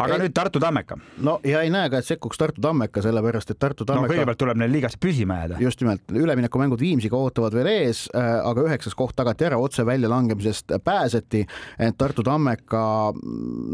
aga 0.00 0.16
ei, 0.16 0.22
nüüd 0.24 0.34
Tartu 0.36 0.60
Tammeka. 0.62 0.96
no 1.26 1.38
ja 1.46 1.62
ei 1.64 1.70
näe 1.72 1.90
ka, 1.92 2.00
et 2.00 2.08
sekkuks 2.08 2.40
Tartu 2.40 2.62
Tammeka, 2.64 3.02
sellepärast 3.04 3.52
et 3.54 3.60
Tartu 3.60 3.86
Tammeka. 3.88 4.08
no 4.08 4.14
kõigepealt 4.14 4.40
tuleb 4.40 4.60
neil 4.62 4.72
liigas 4.72 4.96
püsima 5.00 5.42
jääda. 5.42 5.60
just 5.62 5.82
nimelt, 5.82 6.04
üleminekumängud 6.12 6.80
Viimsiga 6.82 7.18
ootavad 7.18 7.56
veel 7.56 7.70
ees, 7.72 8.04
äh, 8.16 8.32
aga 8.40 8.66
üheksas 8.68 8.96
koht 8.98 9.16
tagati 9.18 9.48
ära, 9.48 9.60
otse 9.60 9.86
väljalangemisest 9.86 10.76
pääseti. 10.84 11.44
et 11.78 11.98
Tartu 11.98 12.24
Tammeka 12.26 13.12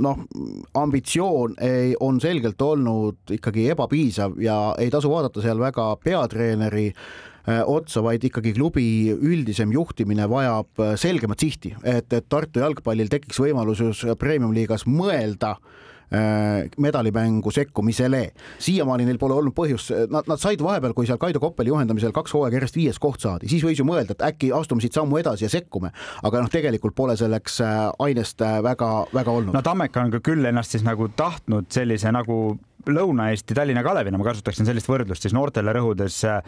noh, 0.08 0.26
ambitsioon 0.74 1.56
ei, 1.60 1.94
on 2.00 2.20
selgelt 2.20 2.60
olnud 2.62 3.34
ikkagi 3.38 3.70
ebapiisav 3.74 4.38
ja 4.42 4.58
ei 4.78 4.90
tasu 4.90 5.10
vaadata 5.10 5.42
seal 5.44 5.60
väga 5.60 5.88
peatreeneri 6.04 6.86
äh, 6.92 7.62
otsa, 7.66 8.02
vaid 8.02 8.24
ikkagi 8.24 8.54
klubi 8.56 8.86
üldisem 9.14 9.72
juhtimine 9.72 10.28
vajab 10.30 10.82
äh, 10.82 10.94
selgemat 11.00 11.44
sihti, 11.44 11.74
et, 11.82 12.12
et 12.12 12.28
Tartu 12.28 12.64
jalgpallil 12.64 13.10
tekiks 13.12 13.40
võimalus 13.42 13.84
just 13.84 14.08
premium-liigas 14.18 14.86
mõelda 14.88 15.56
äh, 15.56 15.76
Äh, 16.08 16.70
medalimängu 16.78 17.50
sekkumisele. 17.50 18.32
siiamaani 18.58 19.04
neil 19.04 19.18
pole 19.18 19.34
olnud 19.34 19.52
põhjust, 19.52 19.90
nad, 20.08 20.24
nad 20.24 20.40
said 20.40 20.62
vahepeal, 20.64 20.94
kui 20.96 21.04
seal 21.04 21.18
Kaido 21.20 21.40
Koppeli 21.42 21.68
juhendamisel 21.68 22.14
kaks 22.16 22.32
hooaega 22.32 22.56
järjest 22.56 22.78
viies 22.80 22.98
koht 22.98 23.20
saadi, 23.20 23.50
siis 23.52 23.60
võis 23.66 23.76
ju 23.76 23.84
mõelda, 23.84 24.16
et 24.16 24.24
äkki 24.30 24.48
astume 24.56 24.80
siit 24.80 24.96
sammu 24.96 25.18
edasi 25.20 25.44
ja 25.44 25.50
sekkume, 25.52 25.90
aga 26.24 26.40
noh, 26.40 26.48
tegelikult 26.48 26.96
pole 26.96 27.16
selleks 27.20 27.60
äh, 27.60 27.74
ainest 28.06 28.40
väga-väga 28.40 29.28
äh, 29.28 29.34
olnud. 29.34 29.52
no 29.52 29.62
Tammeka 29.62 30.06
on 30.06 30.14
ka 30.16 30.22
küll 30.24 30.48
ennast 30.48 30.72
siis 30.72 30.86
nagu 30.86 31.10
tahtnud 31.12 31.68
sellise 31.76 32.08
nagu 32.16 32.56
Lõuna-Eesti 32.88 33.56
Tallinna 33.56 33.82
Kalevina, 33.84 34.18
ma 34.20 34.26
kasutaksin 34.26 34.68
sellist 34.68 34.88
võrdlust 34.88 35.24
siis 35.24 35.34
noortele 35.36 35.72
rõhudes 35.76 36.18
äh, 36.28 36.40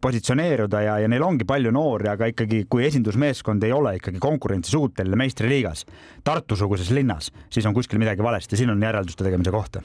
positsioneeruda 0.00 0.82
ja, 0.84 0.98
ja 1.04 1.08
neil 1.10 1.24
ongi 1.26 1.46
palju 1.48 1.72
noori, 1.74 2.08
aga 2.12 2.30
ikkagi, 2.32 2.64
kui 2.70 2.86
esindusmeeskond 2.88 3.64
ei 3.68 3.74
ole 3.76 3.96
ikkagi 3.98 4.22
konkurentsisuuteline 4.22 5.18
meistriliigas, 5.20 5.84
Tartu-suguses 6.24 6.90
linnas, 6.96 7.32
siis 7.52 7.66
on 7.68 7.76
kuskil 7.76 8.00
midagi 8.00 8.24
valesti, 8.24 8.56
siin 8.58 8.72
on 8.72 8.82
järelduste 8.82 9.26
tegemise 9.26 9.54
kohta 9.54 9.84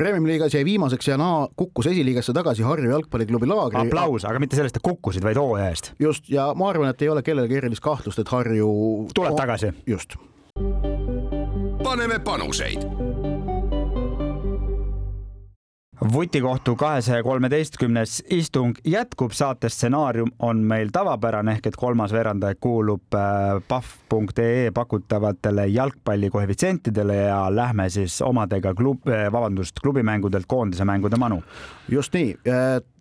Premium-liigas 0.00 0.54
jäi 0.54 0.64
viimaseks 0.64 1.08
ja 1.08 1.16
naa 1.20 1.48
kukkus 1.56 1.86
esiliigasse 1.86 2.32
tagasi 2.32 2.62
Harju 2.62 2.90
jalgpalliklubi 2.90 3.46
laagri. 3.46 3.80
aplaus, 3.80 4.24
aga 4.24 4.40
mitte 4.40 4.56
sellest, 4.56 4.78
et 4.80 4.82
kukkusid, 4.82 5.22
vaid 5.22 5.36
hooaja 5.36 5.68
eest. 5.68 5.92
just, 6.00 6.30
ja 6.32 6.54
ma 6.56 6.70
arvan, 6.70 6.88
et 6.88 7.02
ei 7.02 7.12
ole 7.12 7.22
kellelgi 7.22 7.60
erilist 7.60 7.84
kahtlust, 7.84 8.18
et 8.18 8.28
Harju 8.28 8.70
tuleb 9.14 9.36
tagasi. 9.36 9.74
just. 9.86 10.16
paneme 11.84 12.18
panuseid 12.18 13.09
vutikohtu 16.12 16.76
kahesaja 16.76 17.22
kolmeteistkümnes 17.22 18.22
istung 18.30 18.74
jätkub, 18.84 19.32
saate 19.32 19.68
stsenaarium 19.68 20.30
on 20.38 20.62
meil 20.64 20.88
tavapärane 20.92 21.52
ehk 21.58 21.66
et 21.70 21.76
kolmas 21.76 22.12
veerandaeg 22.12 22.60
kuulub 22.60 23.14
äh, 23.14 23.60
pahv.ee 23.68 24.70
pakutavatele 24.74 25.66
jalgpallikoefitsientidele 25.66 27.16
ja 27.16 27.42
lähme 27.54 27.90
siis 27.90 28.22
omadega 28.22 28.74
klub, 28.74 29.08
äh, 29.08 29.28
vabandust, 29.32 29.80
klubimängudelt 29.82 30.48
koondise 30.48 30.84
mängude 30.84 31.16
manu. 31.16 31.42
just 31.88 32.14
nii 32.14 32.36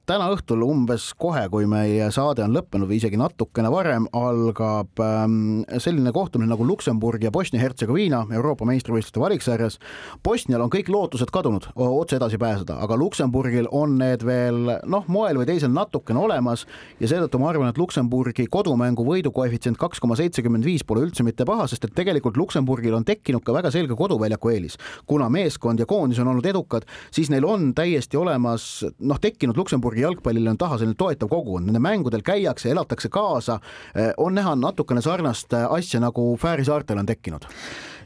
täna 0.09 0.25
õhtul 0.33 0.63
umbes 0.65 1.11
kohe, 1.21 1.43
kui 1.53 1.67
meie 1.69 2.07
saade 2.13 2.41
on 2.41 2.55
lõppenud 2.55 2.89
või 2.89 2.97
isegi 2.97 3.17
natukene 3.19 3.69
varem, 3.69 4.07
algab 4.17 4.97
ähm, 5.05 5.59
selline 5.77 6.09
kohtumine 6.15 6.49
nagu 6.49 6.65
Luksemburg 6.65 7.21
ja 7.21 7.29
Bosnia-Hertsegoviina 7.33 8.23
Euroopa 8.33 8.65
meistrivõistluste 8.65 9.21
valiksarjas. 9.21 9.77
Bosnial 10.25 10.63
on 10.65 10.71
kõik 10.73 10.89
lootused 10.89 11.29
kadunud 11.33 11.67
otse 11.75 12.17
edasi 12.17 12.39
pääseda, 12.41 12.79
aga 12.81 12.97
Luksemburgil 12.97 13.69
on 13.75 13.99
need 14.01 14.25
veel 14.25 14.71
noh, 14.89 15.05
moel 15.13 15.37
või 15.37 15.49
teisel 15.51 15.69
natukene 15.75 16.23
olemas 16.23 16.65
ja 16.97 17.11
seetõttu 17.11 17.41
ma 17.43 17.51
arvan, 17.51 17.69
et 17.69 17.77
Luksemburgi 17.77 18.47
kodumängu 18.49 19.05
võidu 19.05 19.33
koefitsient 19.35 19.77
kaks 19.77 20.01
koma 20.01 20.17
seitsekümmend 20.17 20.65
viis 20.65 20.85
pole 20.89 21.05
üldse 21.05 21.27
mitte 21.27 21.45
paha, 21.45 21.69
sest 21.69 21.85
et 21.85 21.93
tegelikult 21.93 22.39
Luksemburgil 22.39 22.97
on 22.97 23.05
tekkinud 23.05 23.45
ka 23.45 23.53
väga 23.59 23.69
selge 23.77 23.93
koduväljaku 23.99 24.55
eelis. 24.55 24.81
kuna 25.05 25.29
meeskond 25.29 25.79
ja 25.79 25.85
koondis 25.85 26.19
on 26.19 26.33
olnud 26.33 26.49
edukad, 26.49 26.89
siis 27.13 27.29
neil 27.29 27.45
on 27.45 27.75
täiesti 27.77 28.17
olemas 28.17 28.69
noh, 28.97 29.21
tekkinud 29.21 29.57
Luksemburgi 29.57 29.98
Luksemburgi 29.99 30.01
jalgpallile 30.01 30.49
on 30.49 30.57
taha 30.57 30.77
selline 30.77 30.97
toetav 30.97 31.29
kogukond, 31.29 31.67
nende 31.67 31.79
mängudel 31.79 32.23
käiakse, 32.23 32.71
elatakse 32.71 33.09
kaasa, 33.09 33.59
eh, 33.95 34.13
on 34.17 34.35
näha 34.35 34.55
natukene 34.55 35.01
sarnast 35.01 35.53
eh, 35.53 35.67
asja, 35.69 35.99
nagu 35.99 36.37
Fääri 36.39 36.65
saartel 36.65 36.97
on 36.97 37.05
tekkinud 37.05 37.45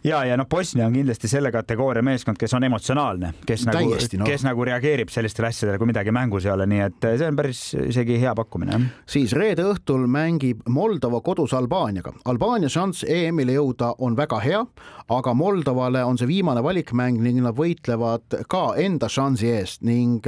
ja, 0.04 0.26
ja 0.26 0.38
noh, 0.38 0.48
Bosnia 0.50 0.86
on 0.88 0.94
kindlasti 0.94 1.28
selle 1.32 1.52
kategooria 1.52 2.04
meeskond, 2.04 2.38
kes 2.40 2.54
on 2.54 2.64
emotsionaalne, 2.68 3.34
kes 3.48 3.66
nagu, 3.70 3.96
no. 4.20 4.28
kes 4.28 4.44
nagu 4.46 4.66
reageerib 4.68 5.12
sellistele 5.14 5.50
asjadele, 5.50 5.80
kui 5.80 5.90
midagi 5.90 6.12
mängus 6.16 6.48
ei 6.48 6.52
ole, 6.54 6.68
nii 6.70 6.84
et 6.88 7.08
see 7.08 7.30
on 7.30 7.40
päris 7.40 7.62
isegi 7.88 8.20
hea 8.22 8.34
pakkumine. 8.36 8.80
siis 9.10 9.34
reede 9.38 9.66
õhtul 9.70 10.06
mängib 10.12 10.64
Moldova 10.70 11.22
kodus 11.22 11.54
Albaaniaga. 11.58 12.14
Albaania 12.26 12.70
šanss 12.72 13.06
EM-ile 13.08 13.58
jõuda 13.58 13.94
on 14.04 14.18
väga 14.20 14.40
hea, 14.44 14.62
aga 15.10 15.34
Moldovale 15.34 16.04
on 16.04 16.20
see 16.20 16.28
viimane 16.28 16.64
valikmäng 16.64 17.22
ning 17.24 17.44
nad 17.44 17.56
võitlevad 17.58 18.44
ka 18.50 18.66
enda 18.80 19.10
šansi 19.12 19.52
eest 19.56 19.84
ning 19.88 20.28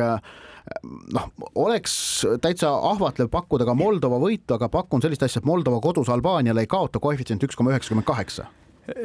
noh, 1.13 1.30
oleks 1.55 1.95
täitsa 2.41 2.72
ahvatlev 2.91 3.30
pakkuda 3.34 3.68
ka 3.68 3.76
Moldova 3.78 4.20
võitu, 4.22 4.55
aga 4.57 4.70
pakun 4.72 5.03
sellist 5.03 5.26
asja, 5.26 5.41
et 5.41 5.49
Moldova 5.49 5.82
kodus 5.84 6.09
Albaaniale 6.09 6.66
ei 6.66 6.72
kaota 6.72 7.01
koefitsient 7.03 7.43
üks 7.45 7.57
koma 7.57 7.74
üheksakümmend 7.74 8.07
kaheksa 8.07 8.49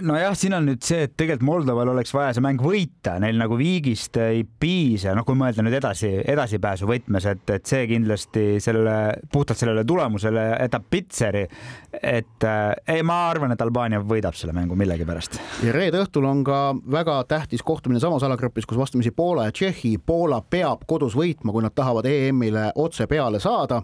nojah, 0.02 0.34
siin 0.36 0.54
on 0.56 0.66
nüüd 0.68 0.82
see, 0.84 1.04
et 1.06 1.14
tegelikult 1.16 1.46
Moldoval 1.46 1.90
oleks 1.94 2.12
vaja 2.14 2.34
see 2.36 2.44
mäng 2.44 2.60
võita, 2.62 3.14
neil 3.22 3.38
nagu 3.40 3.56
viigist 3.58 4.16
ei 4.20 4.42
piisa, 4.44 5.14
noh, 5.16 5.24
kui 5.26 5.38
mõelda 5.38 5.64
nüüd 5.64 5.76
edasi, 5.78 6.10
edasipääsu 6.28 6.88
võtmes, 6.90 7.26
et, 7.30 7.44
et 7.54 7.70
see 7.70 7.86
kindlasti 7.90 8.44
sellele, 8.62 8.96
puhtalt 9.32 9.60
sellele 9.60 9.84
tulemusele 9.88 10.46
jätab 10.52 10.88
pitseri. 10.90 11.46
et 12.02 12.44
äh, 12.44 12.96
ei, 12.96 13.02
ma 13.02 13.22
arvan, 13.30 13.52
et 13.54 13.62
Albaania 13.62 14.02
võidab 14.04 14.36
selle 14.36 14.52
mängu 14.56 14.76
millegipärast. 14.78 15.40
ja 15.64 15.72
reede 15.76 16.02
õhtul 16.04 16.28
on 16.28 16.44
ka 16.44 16.60
väga 16.90 17.22
tähtis 17.28 17.64
kohtumine 17.64 18.00
samas 18.00 18.22
alagrupis, 18.26 18.66
kus 18.66 18.78
vastamisi 18.78 19.10
Poola 19.10 19.48
ja 19.48 19.52
Tšehhi. 19.52 19.96
Poola 20.06 20.42
peab 20.42 20.84
kodus 20.86 21.16
võitma, 21.16 21.52
kui 21.52 21.64
nad 21.64 21.74
tahavad 21.74 22.06
EM-ile 22.06 22.70
otse 22.76 23.06
peale 23.10 23.40
saada 23.40 23.82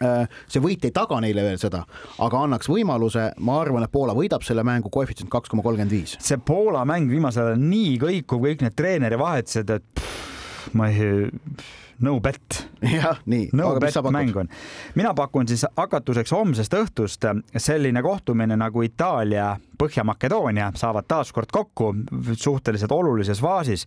see 0.00 0.62
võit 0.62 0.84
ei 0.86 0.94
taga 0.96 1.18
neile 1.20 1.44
veel 1.44 1.58
seda, 1.60 1.82
aga 2.24 2.44
annaks 2.46 2.70
võimaluse, 2.70 3.26
ma 3.44 3.58
arvan, 3.60 3.84
et 3.84 3.92
Poola 3.92 4.14
võidab 4.16 4.44
selle 4.46 4.64
mängu 4.66 4.92
koefitsient 4.92 5.30
kaks 5.32 5.52
koma 5.52 5.64
kolmkümmend 5.66 5.92
viis. 5.92 6.16
see 6.20 6.40
Poola 6.40 6.86
mäng 6.88 7.10
viimasel 7.10 7.50
ajal 7.52 7.60
nii 7.60 7.98
kõikuv, 8.00 8.46
kõik 8.48 8.64
need 8.64 8.78
treeneri 8.78 9.20
vahetused, 9.20 9.76
et 9.76 9.84
pff, 10.00 10.72
ma 10.78 10.88
ei, 10.88 11.28
no 12.00 12.16
bet. 12.20 12.62
jah, 13.00 13.20
nii. 13.26 13.50
no 13.52 13.74
bet 13.80 14.00
mäng 14.10 14.36
on. 14.40 14.48
mina 14.94 15.12
pakun 15.14 15.48
siis 15.48 15.66
hakatuseks 15.76 16.32
homsest 16.32 16.74
õhtust 16.76 17.28
selline 17.56 18.02
kohtumine 18.02 18.56
nagu 18.56 18.82
Itaalia, 18.86 19.52
Põhja-Makedoonia 19.80 20.72
saavad 20.76 21.08
taas 21.08 21.32
kord 21.32 21.52
kokku 21.52 21.92
suhteliselt 22.36 22.92
olulises 22.92 23.40
faasis 23.40 23.86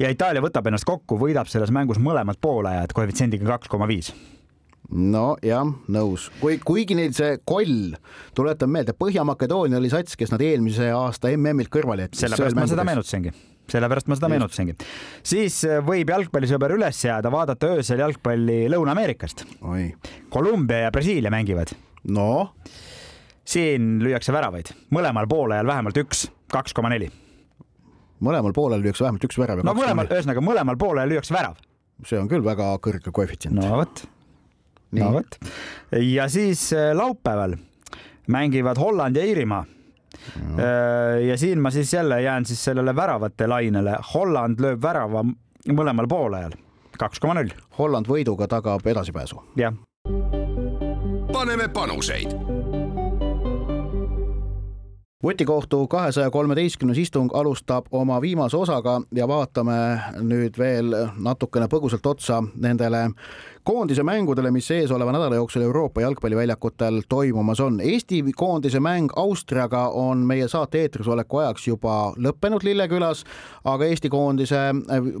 ja 0.00 0.10
Itaalia 0.12 0.44
võtab 0.44 0.68
ennast 0.68 0.88
kokku, 0.88 1.20
võidab 1.20 1.50
selles 1.52 1.72
mängus 1.74 2.00
mõlemad 2.00 2.40
poolajad 2.40 2.96
koefitsiendiga 2.96 3.52
kaks 3.54 3.72
koma 3.72 3.90
viis 3.90 4.14
nojah, 4.92 5.70
nõus, 5.92 6.28
kui, 6.40 6.58
kuigi 6.60 6.96
neil 6.98 7.14
see 7.16 7.38
koll, 7.48 7.94
tuletan 8.36 8.70
meelde, 8.72 8.94
Põhja-Makedoonia 8.98 9.80
oli 9.80 9.90
sats, 9.92 10.18
kes 10.20 10.32
nad 10.34 10.44
eelmise 10.44 10.90
aasta 10.94 11.32
MM-ilt 11.32 11.72
kõrvale 11.72 12.06
jättis. 12.06 12.26
sellepärast 12.26 12.58
ma 12.58 12.68
seda 12.70 12.86
meenutasingi 12.88 13.32
sellepärast 13.72 14.08
ma 14.10 14.18
seda 14.18 14.28
meenutasingi. 14.32 14.74
siis 15.26 15.62
äh, 15.68 15.80
võib 15.86 16.10
jalgpallisõber 16.12 16.74
üles 16.76 16.98
jääda, 17.06 17.30
vaadata 17.32 17.72
öösel 17.76 18.02
jalgpalli 18.02 18.66
Lõuna-Ameerikast. 18.72 19.46
Kolumbia 20.32 20.86
ja 20.86 20.92
Brasiilia 20.94 21.32
mängivad. 21.32 21.74
no? 22.10 22.52
siin 23.44 23.98
lüüakse 24.02 24.32
väravaid, 24.34 24.70
mõlemal 24.94 25.26
poolajal 25.30 25.66
vähemalt 25.66 25.98
üks, 26.04 26.26
kaks 26.52 26.74
koma 26.76 26.92
neli. 26.92 27.10
mõlemal 28.22 28.54
poolel 28.54 28.82
lüüakse 28.82 29.06
vähemalt 29.06 29.28
üks 29.30 29.38
värav. 29.38 29.62
no 29.64 29.76
mõlemal, 29.78 30.10
ühesõnaga 30.10 30.44
mõlemal 30.44 30.78
poolel 30.78 31.08
lüüakse 31.14 31.34
värav. 31.34 31.56
see 32.06 32.18
on 32.18 32.28
küll 32.28 32.44
väga 32.44 32.74
kõrge 32.82 33.14
koefitsient. 33.14 33.56
no 33.56 33.78
vot 33.78 34.04
no 34.92 35.12
vot. 35.12 35.38
ja 36.00 36.28
siis 36.28 36.72
äh, 36.72 36.92
laupäeval 36.96 37.56
mängivad 38.26 38.78
Holland 38.78 39.16
ja 39.16 39.24
Iirimaa 39.24 39.64
no.. 39.64 40.58
Äh, 40.58 41.22
ja 41.28 41.38
siin 41.38 41.60
ma 41.60 41.70
siis 41.70 41.92
jälle 41.92 42.22
jään 42.22 42.44
siis 42.44 42.64
sellele 42.64 42.96
väravate 42.96 43.46
lainele. 43.46 43.96
Holland 44.14 44.60
lööb 44.60 44.82
värava 44.82 45.24
mõlemal 45.68 46.08
poolajal, 46.08 46.56
kaks 46.98 47.20
koma 47.20 47.38
null. 47.38 47.54
Holland 47.78 48.08
võiduga 48.08 48.48
tagab 48.48 48.86
edasipääsu. 48.86 49.42
jah. 49.56 49.74
paneme 51.32 51.68
panuseid 51.68 52.36
vutikohtu 55.22 55.86
kahesaja 55.88 56.30
kolmeteistkümnes 56.30 56.98
istung 56.98 57.30
alustab 57.34 57.86
oma 57.90 58.20
viimase 58.20 58.56
osaga 58.56 59.00
ja 59.14 59.28
vaatame 59.28 59.76
nüüd 60.20 60.58
veel 60.58 60.94
natukene 61.16 61.68
põgusalt 61.70 62.06
otsa 62.06 62.42
nendele 62.54 63.04
koondise 63.64 64.02
mängudele, 64.02 64.50
mis 64.50 64.70
eesoleva 64.70 65.12
nädala 65.12 65.34
jooksul 65.34 65.62
Euroopa 65.62 66.00
jalgpalliväljakutel 66.00 67.02
toimumas 67.08 67.60
on. 67.60 67.80
Eesti 67.80 68.22
koondise 68.36 68.80
mäng 68.80 69.10
Austriaga 69.16 69.88
on 69.88 70.18
meie 70.18 70.48
saate 70.48 70.80
eetris 70.82 71.08
oleku 71.08 71.38
ajaks 71.38 71.68
juba 71.68 72.12
lõppenud 72.18 72.64
Lillekülas, 72.66 73.22
aga 73.64 73.86
Eesti 73.86 74.10
koondise 74.10 74.58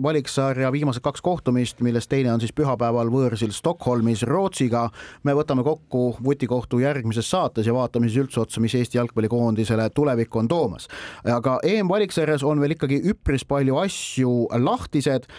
valiksarja 0.02 0.72
viimased 0.72 1.02
kaks 1.02 1.22
kohtumist, 1.22 1.80
millest 1.80 2.10
teine 2.10 2.32
on 2.32 2.42
siis 2.42 2.52
pühapäeval 2.52 3.12
võõrsil 3.14 3.54
Stockholmis 3.54 4.24
Rootsiga, 4.26 4.88
me 5.22 5.36
võtame 5.38 5.62
kokku 5.62 6.16
vutikohtu 6.24 6.82
järgmises 6.82 7.30
saates 7.30 7.66
ja 7.66 7.74
vaatame 7.74 8.10
siis 8.10 8.24
üldse 8.24 8.42
otsa, 8.42 8.60
mis 8.60 8.74
Eesti 8.74 8.98
jalgpallikoondisele 8.98 9.86
tulevik 9.94 10.36
on 10.36 10.48
toomas. 10.48 10.88
aga 11.24 11.58
EM-valiksarjas 11.62 12.42
on 12.42 12.60
veel 12.60 12.74
ikkagi 12.74 13.00
üpris 13.14 13.46
palju 13.46 13.78
asju 13.78 14.34
lahtised. 14.58 15.30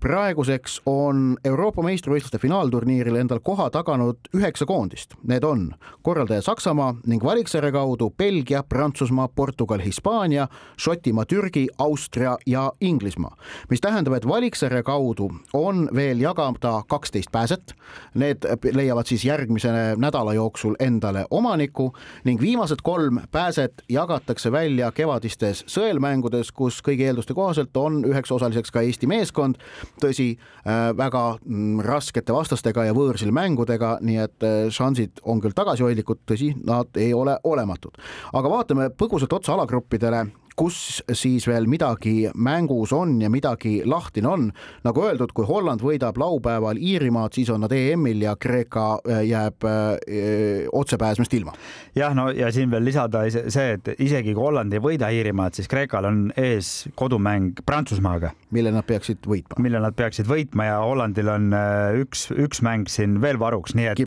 praeguseks 0.00 0.80
on 0.86 1.36
Euroopa 1.44 1.82
meistrivõistluste 1.82 2.33
aastaste 2.34 2.38
finaalturniiril 2.42 3.16
endal 3.16 3.40
koha 3.42 3.70
taganud 3.70 4.28
üheksa 4.34 4.66
koondist. 4.66 5.14
Need 5.26 5.44
on 5.44 5.74
korraldaja 6.02 6.42
Saksamaa 6.42 6.94
ning 7.06 7.22
valiksarja 7.22 7.72
kaudu 7.72 8.10
Belgia, 8.10 8.62
Prantsusmaa, 8.62 9.28
Portugal, 9.28 9.80
Hispaania, 9.80 10.48
Šotimaa, 10.76 11.24
Türgi, 11.24 11.68
Austria 11.78 12.36
ja 12.46 12.72
Inglismaa. 12.80 13.36
mis 13.70 13.80
tähendab, 13.80 14.14
et 14.14 14.28
valiksarja 14.28 14.82
kaudu 14.82 15.30
on 15.52 15.88
veel 15.94 16.20
jagada 16.20 16.82
kaksteist 16.88 17.32
pääset. 17.32 17.74
Need 18.14 18.44
leiavad 18.72 19.06
siis 19.06 19.24
järgmise 19.24 19.96
nädala 19.96 20.34
jooksul 20.34 20.74
endale 20.80 21.26
omaniku 21.30 21.92
ning 22.24 22.40
viimased 22.40 22.82
kolm 22.82 23.18
pääset 23.30 23.82
jagatakse 23.88 24.52
välja 24.52 24.92
kevadistes 24.92 25.64
sõelmängudes, 25.66 26.52
kus 26.52 26.82
kõigi 26.82 27.06
eelduste 27.06 27.34
kohaselt 27.34 27.76
on 27.76 28.04
üheks 28.04 28.32
osaliseks 28.32 28.70
ka 28.70 28.80
Eesti 28.80 29.06
meeskond. 29.06 29.54
tõsi, 30.00 30.38
äh, 30.66 30.96
väga 30.96 31.38
mm, 31.44 31.80
raske 31.80 32.23
kergete 32.24 32.32
vastastega 32.32 32.86
ja 32.88 32.94
võõrsil 32.96 33.32
mängudega, 33.32 33.98
nii 34.00 34.16
et 34.22 34.44
eh, 34.44 34.70
šansid 34.72 35.20
on 35.28 35.40
küll 35.42 35.52
tagasihoidlikud, 35.52 36.24
tõsi, 36.24 36.54
nad 36.64 36.88
ei 36.96 37.12
ole 37.12 37.36
olematud. 37.44 37.98
aga 38.32 38.48
vaatame 38.48 38.88
põgusalt 38.90 39.32
otsa 39.32 39.52
alagruppidele 39.52 40.24
kus 40.56 41.02
siis 41.12 41.46
veel 41.48 41.66
midagi 41.70 42.28
mängus 42.34 42.92
on 42.94 43.16
ja 43.22 43.30
midagi 43.30 43.82
lahtine 43.84 44.28
on. 44.28 44.50
nagu 44.84 45.02
öeldud, 45.02 45.32
kui 45.34 45.46
Holland 45.48 45.82
võidab 45.82 46.18
laupäeval 46.20 46.78
Iirimaad, 46.78 47.34
siis 47.34 47.50
on 47.50 47.64
nad 47.64 47.72
EM-il 47.74 48.22
ja 48.22 48.36
Kreeka 48.40 48.86
äh, 49.02 49.22
jääb 49.28 49.64
öö, 49.64 49.96
äh, 49.98 50.68
otsepääsmist 50.72 51.34
ilma. 51.34 51.54
jah, 51.96 52.14
no 52.14 52.28
ja 52.30 52.52
siin 52.54 52.70
veel 52.70 52.84
lisada 52.84 53.24
see, 53.30 53.74
et 53.78 53.90
isegi 53.98 54.34
kui 54.34 54.42
Holland 54.46 54.72
ei 54.72 54.82
võida 54.82 55.10
Iirimaad, 55.10 55.56
siis 55.58 55.68
Kreekal 55.70 56.06
on 56.08 56.22
ees 56.36 56.88
kodumäng 56.94 57.64
Prantsusmaaga. 57.66 58.30
mille 58.50 58.70
nad 58.74 58.86
peaksid 58.86 59.26
võitma. 59.26 59.58
mille 59.58 59.82
nad 59.82 59.96
peaksid 59.98 60.30
võitma 60.30 60.68
ja 60.70 60.78
Hollandil 60.84 61.32
on 61.34 61.50
äh, 61.58 61.98
üks, 62.04 62.28
üks 62.30 62.62
mäng 62.62 62.90
siin 62.90 63.18
veel 63.22 63.40
varuks, 63.42 63.74
nii 63.74 63.90
et, 63.90 64.04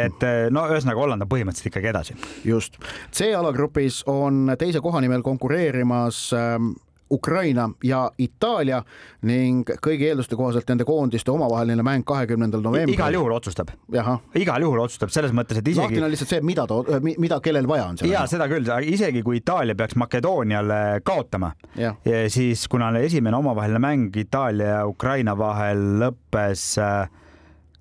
et 0.00 0.26
no 0.54 0.64
ühesõnaga 0.72 1.04
Holland 1.04 1.26
on 1.26 1.32
põhimõtteliselt 1.32 1.72
ikkagi 1.72 1.92
edasi. 1.92 2.16
just, 2.44 2.80
C-alagrupis 3.12 4.02
on 4.08 4.54
teise 4.58 4.80
koha 4.80 5.04
nimel 5.04 5.22
konkureerimas 5.22 5.73
konkureerimas 5.74 6.32
ähm, 6.32 6.72
Ukraina 7.10 7.70
ja 7.84 8.10
Itaalia 8.18 8.82
ning 9.22 9.68
kõigi 9.84 10.08
eelduste 10.08 10.36
kohaselt 10.36 10.68
nende 10.68 10.86
koondiste 10.88 11.30
omavaheline 11.30 11.82
mäng 11.84 12.04
kahekümnendal 12.04 12.62
novembril. 12.64 12.94
igal 12.94 13.14
juhul 13.14 13.32
otsustab. 13.32 13.68
igal 14.34 14.62
juhul 14.62 14.80
otsustab 14.80 15.10
selles 15.10 15.32
mõttes, 15.32 15.58
et 15.58 15.68
isegi. 15.68 15.82
lahtine 15.82 16.06
on 16.06 16.10
lihtsalt 16.10 16.32
see, 16.32 16.40
mida 16.40 16.66
ta, 16.66 16.80
mida 17.04 17.40
kellel 17.40 17.68
vaja 17.68 17.86
on. 17.90 17.98
ja 18.08 18.24
seda 18.26 18.48
küll, 18.48 18.66
isegi 18.82 19.22
kui 19.22 19.42
Itaalia 19.42 19.74
peaks 19.74 19.96
Makedooniale 20.00 21.02
kaotama, 21.04 21.52
siis 22.28 22.66
kuna 22.68 22.90
esimene 22.98 23.36
omavaheline 23.36 23.82
mäng 23.84 24.16
Itaalia 24.16 24.78
ja 24.78 24.86
Ukraina 24.88 25.36
vahel 25.38 25.84
lõppes 26.00 26.72
äh, 26.80 27.04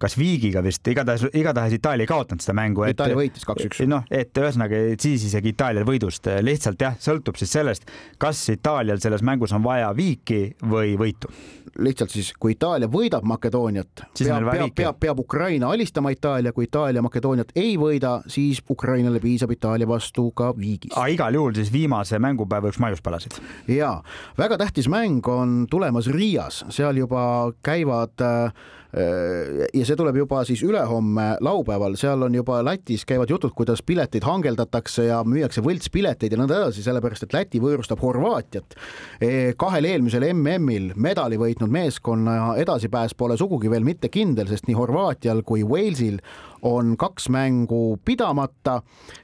kas 0.04 0.18
viigiga 0.20 0.64
vist, 0.66 0.84
igatahes, 0.92 1.28
igatahes 1.34 1.78
Itaalia 1.78 2.04
ei 2.06 2.10
kaotanud 2.10 2.44
seda 2.44 2.56
mängu. 2.58 2.86
Itaalia 2.90 3.18
võitis 3.18 3.48
kaks-üks. 3.48 3.84
noh, 3.90 4.06
et 4.12 4.36
ühesõnaga 4.38 4.80
siis 5.00 5.28
isegi 5.30 5.54
Itaalial 5.54 5.88
võidust, 5.88 6.28
lihtsalt 6.44 6.82
jah, 6.84 6.98
sõltub 7.00 7.40
siis 7.40 7.54
sellest, 7.56 7.90
kas 8.22 8.42
Itaalial 8.54 9.02
selles 9.04 9.24
mängus 9.26 9.54
on 9.56 9.64
vaja 9.64 9.92
viiki 9.96 10.56
või 10.70 10.98
võitu. 11.00 11.32
lihtsalt 11.80 12.14
siis, 12.14 12.34
kui 12.40 12.54
Itaalia 12.58 12.90
võidab 12.92 13.24
Makedooniat, 13.28 14.06
peab, 14.18 14.50
peab, 14.52 14.76
peab, 14.76 15.00
peab 15.00 15.20
Ukraina 15.24 15.72
alistama 15.74 16.12
Itaalia, 16.14 16.54
kui 16.54 16.68
Itaalia 16.68 17.02
Makedooniat 17.02 17.56
ei 17.56 17.78
võida, 17.78 18.20
siis 18.28 18.62
Ukrainale 18.70 19.22
piisab 19.24 19.52
Itaalia 19.52 19.88
vastu 19.88 20.30
ka 20.32 20.52
viigist. 20.58 20.98
igal 21.10 21.34
juhul 21.34 21.56
siis 21.56 21.72
viimase 21.74 22.20
mängupäeva 22.20 22.70
üks 22.70 22.80
maiuspalasid. 22.80 23.40
ja 23.68 23.96
väga 24.38 24.58
tähtis 24.58 24.90
mäng 24.90 25.28
on 25.28 25.66
tulemas 25.70 26.08
Riias, 26.08 26.64
seal 26.70 26.98
juba 26.98 27.54
käivad 27.64 28.24
Äh, 28.24 28.52
ja 28.94 29.86
see 29.88 29.98
tuleb 29.98 30.20
juba 30.22 30.44
siis 30.46 30.62
ülehomme 30.66 31.26
laupäeval, 31.42 31.96
seal 31.98 32.28
on 32.28 32.36
juba 32.38 32.60
Lätis 32.66 33.06
käivad 33.10 33.32
jutud, 33.32 33.54
kuidas 33.58 33.82
pileteid 33.82 34.26
hangeldatakse 34.28 35.08
ja 35.08 35.24
müüakse 35.26 35.64
võltspileteid 35.66 36.36
ja 36.36 36.38
nõnda 36.38 36.60
edasi, 36.62 36.84
sellepärast 36.86 37.26
et 37.26 37.34
Läti 37.34 37.62
võõrustab 37.64 38.04
Horvaatiat. 38.04 38.78
E, 39.18 39.30
kahel 39.58 39.88
eelmisel 39.90 40.28
MM-il 40.30 40.92
medali 40.96 41.40
võitnud 41.42 41.74
meeskonna 41.74 42.54
edasipääs 42.62 43.18
pole 43.18 43.38
sugugi 43.40 43.72
veel 43.74 43.88
mitte 43.88 44.12
kindel, 44.14 44.52
sest 44.52 44.70
nii 44.70 44.78
Horvaatial 44.78 45.42
kui 45.48 45.66
Walesil 45.66 46.22
on 46.70 46.94
kaks 47.00 47.28
mängu 47.34 47.98
pidamata 48.06 48.78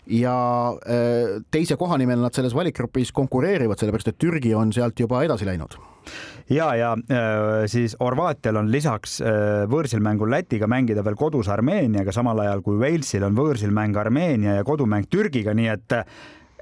ja 0.10 0.40
e, 0.82 1.00
teise 1.52 1.78
koha 1.78 2.02
nimel 2.02 2.26
nad 2.26 2.34
selles 2.34 2.58
valikgrupis 2.58 3.14
konkureerivad, 3.14 3.78
sellepärast 3.80 4.16
et 4.16 4.20
Türgi 4.20 4.58
on 4.58 4.74
sealt 4.74 5.00
juba 5.00 5.22
edasi 5.28 5.48
läinud 5.48 5.78
ja, 6.50 6.72
ja 6.76 6.94
äh, 6.96 7.68
siis 7.72 7.96
Horvaatial 8.00 8.60
on 8.62 8.72
lisaks 8.72 9.20
äh, 9.22 9.66
võõrsil 9.70 10.04
mängul 10.06 10.32
Lätiga 10.34 10.70
mängida 10.72 11.04
veel 11.06 11.18
kodus 11.20 11.50
Armeeniaga, 11.52 12.14
samal 12.16 12.42
ajal 12.46 12.64
kui 12.66 12.80
Walesil 12.82 13.26
on 13.28 13.38
võõrsil 13.38 13.74
mäng 13.76 13.98
Armeenia 14.00 14.60
ja 14.60 14.68
kodumäng 14.68 15.10
Türgiga, 15.10 15.56
nii 15.58 15.72
et 15.76 15.98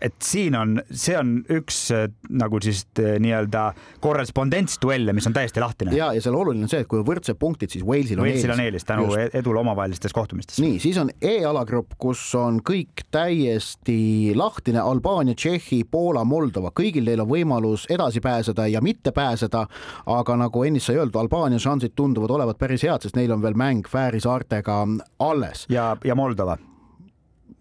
et 0.01 0.15
siin 0.23 0.55
on, 0.57 0.77
see 0.91 1.15
on 1.17 1.39
üks 1.53 1.79
äh, 1.95 2.07
nagu 2.29 2.59
siis 2.63 2.83
äh, 3.01 3.17
nii-öelda 3.23 3.71
korrespondentsduelle, 4.03 5.13
mis 5.15 5.27
on 5.29 5.35
täiesti 5.35 5.61
lahtine. 5.63 5.95
ja, 5.97 6.11
ja 6.13 6.21
seal 6.23 6.37
oluline 6.37 6.67
on 6.67 6.71
see, 6.71 6.83
et 6.85 6.89
kui 6.91 7.01
võrdsed 7.05 7.39
punktid, 7.39 7.73
siis 7.73 7.85
Walesil 7.87 8.21
on 8.21 8.27
Walesil 8.27 8.51
eelis. 8.51 8.57
on 8.57 8.65
eelis 8.65 8.87
tänu 8.87 9.07
Just. 9.07 9.17
E-, 9.17 9.39
edule 9.41 9.61
omavahelistes 9.63 10.13
kohtumistes. 10.13 10.61
nii, 10.63 10.79
siis 10.83 10.99
on 11.01 11.11
E-alagrupp, 11.21 11.97
kus 12.01 12.23
on 12.37 12.61
kõik 12.65 13.07
täiesti 13.13 14.33
lahtine, 14.37 14.81
Albaania, 14.83 15.37
Tšehhi, 15.37 15.83
Poola, 15.91 16.23
Moldova, 16.27 16.71
kõigil 16.77 17.07
neil 17.07 17.25
on 17.25 17.31
võimalus 17.31 17.87
edasi 17.93 18.21
pääseda 18.23 18.67
ja 18.71 18.81
mitte 18.85 19.11
pääseda, 19.15 19.65
aga 20.13 20.39
nagu 20.45 20.65
ennist 20.67 20.91
sai 20.91 21.01
öeldud, 21.01 21.19
Albaania 21.23 21.59
šansid 21.61 21.97
tunduvad 21.97 22.37
olevat 22.37 22.61
päris 22.61 22.85
head, 22.85 23.03
sest 23.03 23.17
neil 23.17 23.33
on 23.33 23.43
veel 23.43 23.57
mäng 23.57 23.87
Fääri 23.87 24.19
saartega 24.21 24.83
alles. 25.19 25.65
ja, 25.69 25.95
ja 26.05 26.15
Moldova 26.15 26.57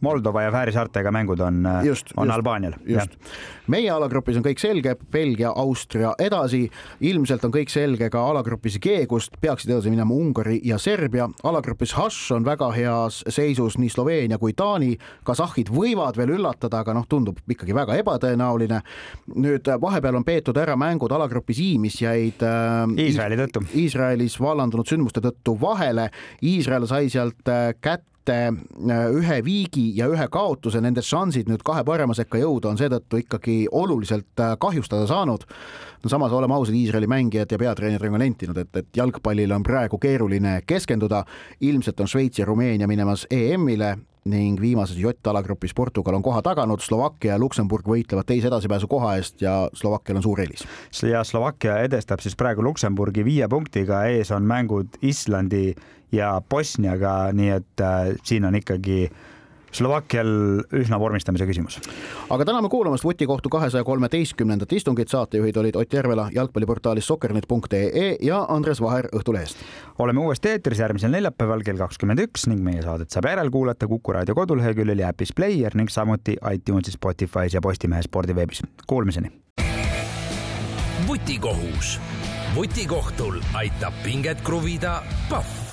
Moldova 0.00 0.42
ja 0.42 0.50
Fääri 0.52 0.72
saartega 0.74 1.10
mängud 1.14 1.40
on, 1.40 1.62
just, 1.84 2.10
on 2.16 2.28
just, 2.28 2.34
Albaanial. 2.36 2.74
just, 2.86 3.14
meie 3.72 3.88
alagrupis 3.90 4.36
on 4.36 4.44
kõik 4.44 4.60
selge, 4.60 4.92
Belgia, 5.12 5.54
Austria 5.56 6.10
edasi, 6.20 6.66
ilmselt 7.08 7.44
on 7.48 7.54
kõik 7.54 7.72
selge 7.72 8.10
ka 8.12 8.20
alagrupis 8.28 8.76
G, 8.82 8.98
kust 9.08 9.38
peaksid 9.40 9.72
edasi 9.72 9.92
minema 9.92 10.12
Ungari 10.12 10.58
ja 10.68 10.76
Serbia. 10.78 11.28
alagrupis 11.42 11.94
H 11.96 12.34
on 12.36 12.44
väga 12.44 12.68
heas 12.76 13.22
seisus 13.28 13.78
nii 13.80 13.88
Sloveenia 13.92 14.38
kui 14.38 14.52
Taani, 14.52 14.90
kasahhid 15.24 15.72
võivad 15.72 16.18
veel 16.20 16.34
üllatada, 16.36 16.82
aga 16.84 16.92
noh, 16.96 17.06
tundub 17.08 17.40
ikkagi 17.48 17.74
väga 17.74 17.96
ebatõenäoline. 18.02 18.82
nüüd 19.34 19.70
vahepeal 19.80 20.20
on 20.20 20.24
peetud 20.24 20.56
ära 20.60 20.76
mängud 20.76 21.12
alagrupis 21.12 21.62
I, 21.64 21.70
mis 21.80 21.96
jäid 22.02 22.44
äh, 22.44 22.84
Iisraeli 23.06 23.40
tõttu. 23.40 23.64
Iisraelis 23.74 24.36
vallandunud 24.40 24.86
sündmuste 24.86 25.24
tõttu 25.24 25.56
vahele. 25.60 26.10
Iisrael 26.44 26.84
sai 26.86 27.08
sealt 27.08 27.48
äh, 27.48 27.72
kätte 27.80 28.15
kätte 28.26 28.52
äh, 28.90 29.10
ühe 29.14 29.44
viigi 29.44 29.92
ja 29.96 30.08
ühe 30.10 30.26
kaotuse, 30.30 30.80
nende 30.80 31.02
šansid 31.02 31.48
nüüd 31.48 31.62
kahe 31.64 31.84
parema 31.84 32.14
sekka 32.14 32.38
jõuda 32.38 32.72
on 32.72 32.78
seetõttu 32.78 33.20
ikkagi 33.22 33.66
oluliselt 33.70 34.40
äh, 34.40 34.56
kahjustada 34.58 35.06
saanud. 35.06 35.44
no 36.02 36.10
samas 36.10 36.32
oleme 36.32 36.54
ausad, 36.54 36.74
Iisraeli 36.74 37.06
mängijad 37.06 37.52
ja 37.52 37.58
peatreenerid 37.58 38.12
on 38.12 38.20
nentinud, 38.20 38.58
et, 38.58 38.76
et 38.76 38.86
jalgpallile 38.96 39.54
on 39.54 39.62
praegu 39.62 39.98
keeruline 39.98 40.62
keskenduda. 40.66 41.24
ilmselt 41.60 42.00
on 42.00 42.08
Šveits 42.08 42.38
ja 42.38 42.46
Rumeenia 42.46 42.86
minemas 42.86 43.26
EM-ile 43.30 43.96
ning 44.26 44.60
viimases 44.60 44.98
J-alagrupis 44.98 45.74
Portugal 45.74 46.14
on 46.14 46.22
koha 46.22 46.42
taganud, 46.42 46.80
Slovakkia 46.80 47.32
ja 47.32 47.38
Luksemburg 47.38 47.86
võitlevad 47.86 48.26
teise 48.26 48.48
edasipääsu 48.50 48.88
koha 48.90 49.16
eest 49.16 49.42
ja 49.42 49.68
Slovakkial 49.72 50.18
on 50.18 50.22
suur 50.22 50.40
eelis. 50.40 50.66
ja 51.02 51.24
Slovakkia 51.24 51.78
edestab 51.78 52.20
siis 52.20 52.36
praegu 52.36 52.62
Luksemburgi 52.62 53.24
viie 53.24 53.48
punktiga, 53.48 54.04
ees 54.04 54.30
on 54.30 54.42
mängud 54.42 54.98
Islandi 55.02 55.74
ja 56.12 56.40
Bosniaga, 56.50 57.32
nii 57.32 57.50
et 57.50 57.80
äh, 57.80 58.12
siin 58.24 58.44
on 58.44 58.54
ikkagi 58.54 59.06
Slovakkial 59.76 60.28
üsna 60.72 60.96
vormistamise 61.00 61.44
küsimus. 61.46 61.80
aga 62.30 62.44
täname 62.44 62.68
kuulamast 62.68 63.04
vutikohtu 63.04 63.48
kahesaja 63.48 63.84
kolmeteistkümnendat 63.84 64.72
istungit, 64.72 65.08
saatejuhid 65.08 65.56
olid 65.56 65.76
Ott 65.76 65.92
Järvela 65.92 66.28
jalgpalliportaalis 66.34 67.06
sokkernet.ee 67.06 68.16
ja 68.22 68.46
Andres 68.48 68.80
Vaher 68.80 69.08
Õhtulehest. 69.12 69.56
oleme 69.98 70.20
uuesti 70.20 70.48
eetris 70.48 70.78
järgmisel 70.78 71.10
neljapäeval 71.10 71.62
kell 71.66 71.76
kakskümmend 71.76 72.24
üks 72.24 72.46
ning 72.48 72.62
meie 72.62 72.82
saadet 72.82 73.10
saab 73.10 73.28
järelkuulata 73.28 73.86
Kuku 73.86 74.12
raadio 74.12 74.34
koduleheküljel 74.34 75.04
ja 75.04 75.12
äpis 75.12 75.34
Player 75.36 75.74
ning 75.74 75.90
samuti 75.90 76.38
iTunesis, 76.52 76.96
Spotify's 76.96 77.54
ja 77.54 77.60
Postimehe 77.60 78.02
spordiveebis. 78.02 78.62
Kuulmiseni. 78.86 79.32
vutikohus 81.06 82.00
vutikohtul 82.54 83.40
aitab 83.54 83.94
pinget 84.02 84.40
kruvida 84.40 85.02
Pahv 85.28 85.65